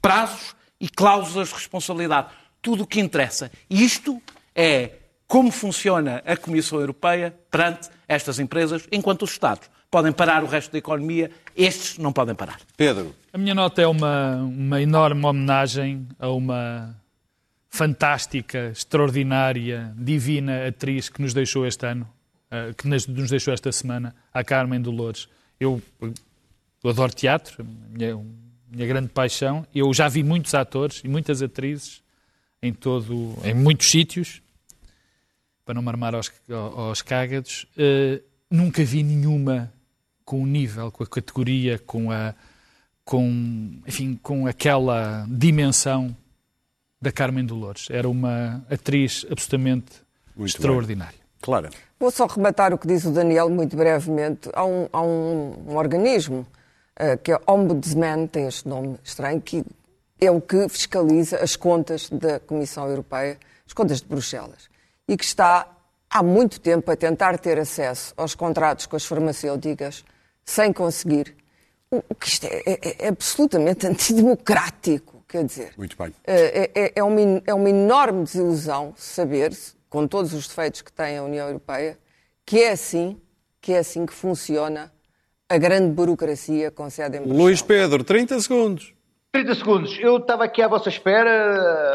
prazos 0.00 0.54
e 0.80 0.88
cláusulas 0.88 1.48
de 1.48 1.54
responsabilidade. 1.54 2.28
Tudo 2.62 2.84
o 2.84 2.86
que 2.86 3.00
interessa. 3.00 3.50
E 3.68 3.84
isto 3.84 4.20
é 4.54 4.90
como 5.26 5.50
funciona 5.50 6.22
a 6.24 6.36
Comissão 6.36 6.80
Europeia 6.80 7.34
perante 7.50 7.88
estas 8.06 8.38
empresas, 8.38 8.86
enquanto 8.92 9.22
os 9.22 9.32
Estados 9.32 9.68
podem 9.90 10.12
parar 10.12 10.44
o 10.44 10.46
resto 10.46 10.72
da 10.72 10.78
economia, 10.78 11.30
estes 11.56 11.98
não 11.98 12.12
podem 12.12 12.34
parar. 12.34 12.60
Pedro, 12.76 13.14
A 13.32 13.38
minha 13.38 13.54
nota 13.54 13.82
é 13.82 13.86
uma, 13.86 14.36
uma 14.36 14.80
enorme 14.80 15.24
homenagem 15.24 16.06
a 16.18 16.28
uma 16.28 16.96
fantástica, 17.68 18.70
extraordinária, 18.72 19.92
divina 19.96 20.66
atriz 20.66 21.08
que 21.08 21.20
nos 21.20 21.34
deixou 21.34 21.66
este 21.66 21.86
ano, 21.86 22.08
eh, 22.50 22.74
que 22.76 22.86
nos 22.88 23.30
deixou 23.30 23.52
esta 23.52 23.72
semana, 23.72 24.14
a 24.32 24.44
Carmen 24.44 24.80
Dolores. 24.80 25.28
Eu, 25.58 25.82
eu 26.00 26.90
adoro 26.90 27.12
teatro, 27.12 27.66
minha, 27.90 28.16
minha 28.70 28.86
grande 28.86 29.08
paixão. 29.08 29.66
Eu 29.74 29.92
já 29.92 30.08
vi 30.08 30.22
muitos 30.22 30.54
atores 30.54 31.00
e 31.04 31.08
muitas 31.08 31.42
atrizes 31.42 32.02
em 32.62 32.72
todo, 32.72 33.34
em 33.44 33.54
muitos 33.54 33.90
sítios, 33.90 34.40
para 35.64 35.74
não 35.74 35.82
marmar 35.82 36.14
aos, 36.14 36.30
aos 36.76 37.02
cágados. 37.02 37.66
Eh, 37.76 38.22
nunca 38.50 38.84
vi 38.84 39.02
nenhuma 39.02 39.72
com 40.24 40.42
o 40.42 40.46
nível, 40.46 40.90
com 40.92 41.02
a 41.02 41.06
categoria, 41.06 41.78
com 41.78 42.10
a 42.10 42.34
com, 43.04 43.80
enfim, 43.86 44.18
com 44.20 44.48
aquela 44.48 45.24
dimensão 45.30 46.14
da 47.00 47.12
Carmen 47.12 47.46
Dolores. 47.46 47.88
Era 47.88 48.08
uma 48.08 48.66
atriz 48.68 49.24
absolutamente 49.30 50.02
Muito 50.34 50.50
extraordinária. 50.50 51.25
Clara. 51.40 51.70
Vou 51.98 52.10
só 52.10 52.26
rematar 52.26 52.72
o 52.74 52.78
que 52.78 52.86
diz 52.86 53.04
o 53.04 53.10
Daniel 53.10 53.48
muito 53.48 53.76
brevemente. 53.76 54.48
Há 54.52 54.64
um, 54.64 54.88
há 54.92 55.02
um- 55.02 55.54
um 55.68 55.76
organismo 55.76 56.46
eh, 56.98 57.16
que 57.16 57.32
é 57.32 57.38
Ombudsman, 57.46 58.26
tem 58.26 58.46
este 58.46 58.66
nome 58.68 58.98
estranho, 59.04 59.40
que 59.40 59.64
é 60.20 60.30
o 60.30 60.40
que 60.40 60.66
fiscaliza 60.68 61.38
as 61.42 61.54
contas 61.56 62.08
da 62.10 62.40
Comissão 62.40 62.88
Europeia, 62.88 63.38
as 63.66 63.72
contas 63.74 64.00
de 64.00 64.06
Bruxelas, 64.06 64.68
e 65.06 65.16
que 65.16 65.24
está 65.24 65.68
há 66.08 66.22
muito 66.22 66.58
tempo 66.60 66.90
a 66.90 66.96
tentar 66.96 67.38
ter 67.38 67.58
acesso 67.58 68.14
aos 68.16 68.34
contratos 68.34 68.86
com 68.86 68.96
as 68.96 69.04
farmacêuticas 69.04 70.04
sem 70.44 70.72
conseguir. 70.72 71.36
O, 71.90 72.14
que 72.14 72.28
isto 72.28 72.44
é, 72.46 72.62
é- 72.66 73.04
é 73.06 73.08
absolutamente 73.08 73.86
antidemocrático, 73.88 75.22
quer 75.28 75.44
dizer. 75.44 75.72
Muito 75.76 75.96
bem. 75.96 76.14
É, 76.26 76.70
é- 76.74 76.92
é 76.96 77.02
uma, 77.04 77.20
é 77.46 77.54
uma 77.54 77.68
enorme 77.70 78.24
desilusão 78.24 78.94
saber, 78.96 79.52
com 79.96 80.06
todos 80.06 80.34
os 80.34 80.46
defeitos 80.46 80.82
que 80.82 80.92
tem 80.92 81.16
a 81.16 81.22
União 81.22 81.46
Europeia, 81.46 81.96
que 82.44 82.62
é 82.62 82.72
assim 82.72 83.18
que 83.62 83.72
é 83.72 83.78
assim 83.78 84.04
que 84.04 84.12
funciona 84.12 84.92
a 85.48 85.56
grande 85.56 85.90
burocracia 85.90 86.70
com 86.70 86.88
sede 86.90 87.16
em 87.16 87.20
Bruxelas. 87.20 87.42
Luís 87.42 87.62
Pedro, 87.62 88.04
30 88.04 88.38
segundos. 88.40 88.92
30 89.32 89.54
segundos. 89.54 89.98
Eu 89.98 90.18
estava 90.18 90.44
aqui 90.44 90.60
à 90.60 90.68
vossa 90.68 90.90
espera, 90.90 91.30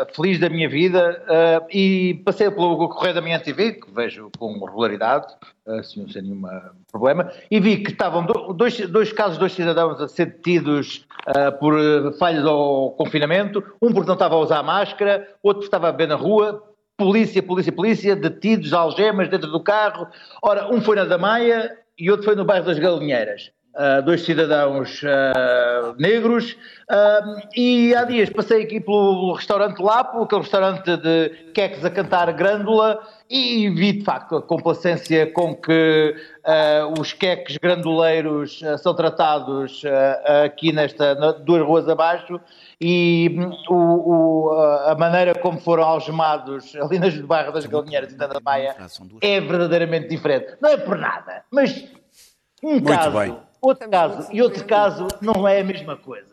eh, 0.10 0.14
feliz 0.16 0.40
da 0.40 0.50
minha 0.50 0.68
vida, 0.68 1.24
eh, 1.30 1.62
e 1.72 2.14
passei 2.26 2.50
pelo 2.50 2.90
Correio 2.90 3.14
da 3.14 3.22
Manhã 3.22 3.40
TV, 3.40 3.74
que 3.74 3.92
vejo 3.92 4.32
com 4.38 4.52
regularidade, 4.66 5.28
eh, 5.68 5.80
assim, 5.80 6.08
sem 6.12 6.24
nenhum 6.24 6.42
problema, 6.92 7.32
e 7.52 7.60
vi 7.60 7.78
que 7.84 7.92
estavam 7.92 8.26
do- 8.26 8.52
dois, 8.54 8.78
dois 8.90 9.14
casos, 9.14 9.38
dois 9.38 9.54
cidadãos 9.54 10.02
a 10.02 10.08
ser 10.08 10.26
detidos 10.26 11.06
eh, 11.36 11.52
por 11.52 11.78
eh, 11.80 12.12
falhas 12.18 12.46
ao 12.46 12.92
confinamento, 12.94 13.64
um 13.82 13.94
porque 13.94 14.08
não 14.08 14.16
estava 14.16 14.34
a 14.36 14.40
usar 14.40 14.62
máscara, 14.64 15.28
outro 15.44 15.60
porque 15.62 15.66
estava 15.68 15.88
a 15.88 15.92
beber 15.92 16.08
na 16.10 16.16
rua, 16.16 16.64
polícia, 16.98 17.42
polícia, 17.42 17.72
polícia, 17.72 18.16
detidos, 18.16 18.74
algemas 18.74 19.30
dentro 19.30 19.52
do 19.52 19.64
carro. 19.64 20.08
Ora, 20.42 20.74
um 20.74 20.82
foi 20.82 20.96
na 20.96 21.06
Damaia 21.06 21.78
e 21.98 22.10
outro 22.10 22.26
foi 22.26 22.36
no 22.36 22.46
bairro 22.46 22.66
das 22.66 22.80
Galinheiras. 22.80 23.52
Uh, 23.74 24.02
dois 24.04 24.26
cidadãos 24.26 25.02
uh, 25.02 25.96
negros 25.98 26.58
uh, 26.92 27.48
e 27.56 27.96
há 27.96 28.04
dias 28.04 28.30
passei 28.30 28.64
aqui 28.64 28.82
pelo 28.82 29.32
restaurante 29.32 29.82
Lapo, 29.82 30.24
aquele 30.24 30.42
restaurante 30.42 30.98
de 30.98 31.30
queques 31.54 31.86
a 31.86 31.90
cantar 31.90 32.34
grândula 32.34 33.00
e 33.32 33.70
vi 33.70 33.94
de 33.94 34.04
facto 34.04 34.36
a 34.36 34.42
complacência 34.42 35.26
com 35.32 35.56
que 35.56 36.14
uh, 36.46 37.00
os 37.00 37.14
queques 37.14 37.56
granduleiros 37.56 38.62
uh, 38.62 38.78
são 38.78 38.94
tratados 38.94 39.82
uh, 39.84 40.44
aqui 40.46 40.74
nesta 40.74 41.16
na, 41.16 41.32
duas 41.32 41.66
ruas 41.66 41.88
abaixo 41.88 42.42
e 42.80 43.34
hum, 43.40 43.52
o, 43.70 43.76
o, 43.76 44.52
a 44.52 44.96
maneira 44.96 45.34
como 45.34 45.58
foram 45.62 45.84
algemados 45.84 46.76
ali 46.76 47.00
nas 47.00 47.18
bairro 47.22 47.54
das 47.54 47.66
Galinheiras 47.66 48.12
e 48.12 48.18
da 48.18 48.28
Baia 48.42 48.76
é 49.22 49.40
verdadeiramente 49.40 50.10
diferente. 50.10 50.58
Não 50.60 50.70
é 50.70 50.76
por 50.76 50.98
nada, 50.98 51.46
mas 51.50 51.86
um 52.62 52.72
Muito 52.72 52.86
caso, 52.86 53.18
bem. 53.18 53.38
outro 53.62 53.90
caso 53.90 54.30
e 54.34 54.42
outro 54.42 54.66
caso 54.66 55.08
não 55.22 55.48
é 55.48 55.62
a 55.62 55.64
mesma 55.64 55.96
coisa. 55.96 56.31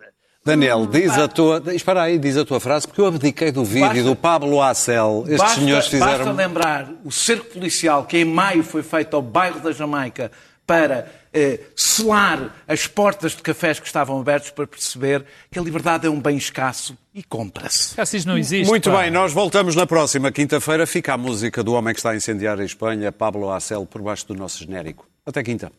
Daniel, 0.48 0.86
diz 0.86 1.12
a 1.12 1.28
tua. 1.28 1.62
Espera 1.74 2.02
aí, 2.02 2.18
diz 2.18 2.36
a 2.36 2.44
tua 2.44 2.58
frase, 2.58 2.86
porque 2.86 3.00
eu 3.00 3.06
abdiquei 3.06 3.52
do 3.52 3.64
vídeo 3.64 3.86
Basta- 3.88 4.02
do 4.02 4.16
Pablo 4.16 4.62
Acel. 4.62 5.20
Estes 5.26 5.38
Basta, 5.38 5.60
senhores 5.60 5.88
basta 5.88 6.06
fizeram. 6.18 6.32
lembrar 6.34 6.90
o 7.04 7.12
cerco 7.12 7.46
policial 7.46 8.04
que 8.04 8.18
em 8.18 8.24
maio 8.24 8.62
foi 8.62 8.82
feito 8.82 9.14
ao 9.14 9.22
bairro 9.22 9.60
da 9.60 9.72
Jamaica 9.72 10.30
para 10.66 11.10
eh, 11.32 11.60
selar 11.76 12.54
as 12.66 12.86
portas 12.86 13.32
de 13.36 13.42
cafés 13.42 13.78
que 13.80 13.86
estavam 13.86 14.18
abertos 14.20 14.50
para 14.50 14.66
perceber 14.66 15.24
que 15.50 15.58
a 15.58 15.62
liberdade 15.62 16.06
é 16.06 16.10
um 16.10 16.20
bem 16.20 16.36
escasso 16.36 16.96
e 17.14 17.22
compra-se. 17.22 17.94
Cassis 17.96 18.24
não 18.24 18.36
existe. 18.36 18.68
Muito 18.68 18.90
pá. 18.90 19.02
bem, 19.02 19.10
nós 19.10 19.32
voltamos 19.32 19.74
na 19.74 19.86
próxima 19.86 20.30
quinta-feira. 20.32 20.86
Fica 20.86 21.14
a 21.14 21.18
música 21.18 21.62
do 21.62 21.72
homem 21.74 21.92
que 21.94 22.00
está 22.00 22.10
a 22.10 22.16
incendiar 22.16 22.58
a 22.60 22.64
Espanha, 22.64 23.10
Pablo 23.12 23.50
Acel, 23.50 23.84
por 23.86 24.02
baixo 24.02 24.26
do 24.28 24.34
nosso 24.34 24.58
genérico. 24.58 25.06
Até 25.26 25.42
quinta. 25.42 25.70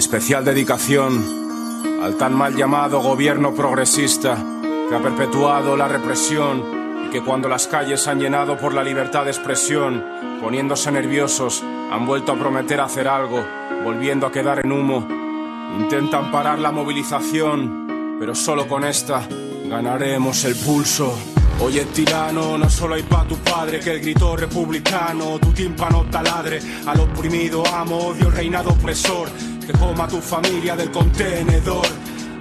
Especial 0.00 0.46
dedicación 0.46 1.82
al 2.02 2.16
tan 2.16 2.34
mal 2.34 2.56
llamado 2.56 3.02
gobierno 3.02 3.54
progresista 3.54 4.34
que 4.88 4.94
ha 4.94 4.98
perpetuado 4.98 5.76
la 5.76 5.88
represión 5.88 7.04
y 7.06 7.10
que 7.10 7.20
cuando 7.20 7.50
las 7.50 7.66
calles 7.66 8.08
han 8.08 8.18
llenado 8.18 8.56
por 8.56 8.72
la 8.72 8.82
libertad 8.82 9.26
de 9.26 9.30
expresión, 9.30 10.02
poniéndose 10.40 10.90
nerviosos, 10.90 11.62
han 11.92 12.06
vuelto 12.06 12.32
a 12.32 12.38
prometer 12.38 12.80
hacer 12.80 13.08
algo, 13.08 13.44
volviendo 13.84 14.26
a 14.26 14.32
quedar 14.32 14.64
en 14.64 14.72
humo. 14.72 15.06
Intentan 15.78 16.32
parar 16.32 16.58
la 16.58 16.72
movilización, 16.72 18.16
pero 18.18 18.34
solo 18.34 18.66
con 18.66 18.84
esta 18.84 19.28
ganaremos 19.68 20.44
el 20.44 20.56
pulso. 20.56 21.14
Oye, 21.62 21.84
tirano, 21.84 22.56
no 22.56 22.70
solo 22.70 22.94
hay 22.94 23.02
pa' 23.02 23.26
tu 23.28 23.36
padre 23.36 23.80
que 23.80 23.90
el 23.92 24.00
grito 24.00 24.34
republicano, 24.34 25.38
tu 25.38 25.52
tímpano 25.52 26.06
taladre, 26.10 26.58
al 26.86 27.00
oprimido 27.00 27.62
amo, 27.66 27.98
odio 27.98 28.28
el 28.28 28.32
reinado 28.32 28.70
opresor, 28.70 29.28
que 29.66 29.72
coma 29.72 30.08
tu 30.08 30.22
familia 30.22 30.74
del 30.74 30.90
contenedor. 30.90 31.86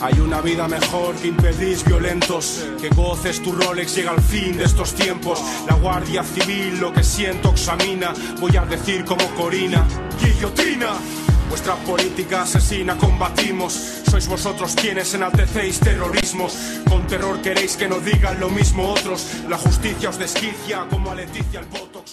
Hay 0.01 0.17
una 0.21 0.39
vida 0.39 0.69
mejor 0.69 1.15
que 1.15 1.27
impedís 1.27 1.83
violentos, 1.83 2.65
que 2.79 2.87
goces 2.89 3.43
tu 3.43 3.51
Rolex, 3.51 3.93
llega 3.93 4.11
al 4.11 4.21
fin 4.21 4.57
de 4.57 4.63
estos 4.63 4.93
tiempos. 4.95 5.41
La 5.67 5.75
Guardia 5.75 6.23
Civil 6.23 6.79
lo 6.79 6.93
que 6.93 7.03
siento 7.03 7.49
examina, 7.49 8.13
voy 8.39 8.55
a 8.55 8.65
decir 8.65 9.03
como 9.03 9.25
Corina, 9.35 9.85
guillotina. 10.21 10.93
Vuestra 11.49 11.75
política 11.77 12.43
asesina 12.43 12.95
combatimos. 12.95 13.73
Sois 14.09 14.27
vosotros 14.27 14.75
quienes 14.75 15.13
enaltecéis 15.13 15.79
terrorismos. 15.79 16.55
Con 16.87 17.07
terror 17.07 17.41
queréis 17.41 17.75
que 17.75 17.87
no 17.87 17.99
digan 17.99 18.39
lo 18.39 18.49
mismo 18.49 18.91
otros. 18.91 19.25
La 19.49 19.57
justicia 19.57 20.09
os 20.09 20.19
desquicia 20.19 20.85
como 20.89 21.11
a 21.11 21.15
Leticia 21.15 21.59
el 21.59 21.65
voto. 21.65 22.03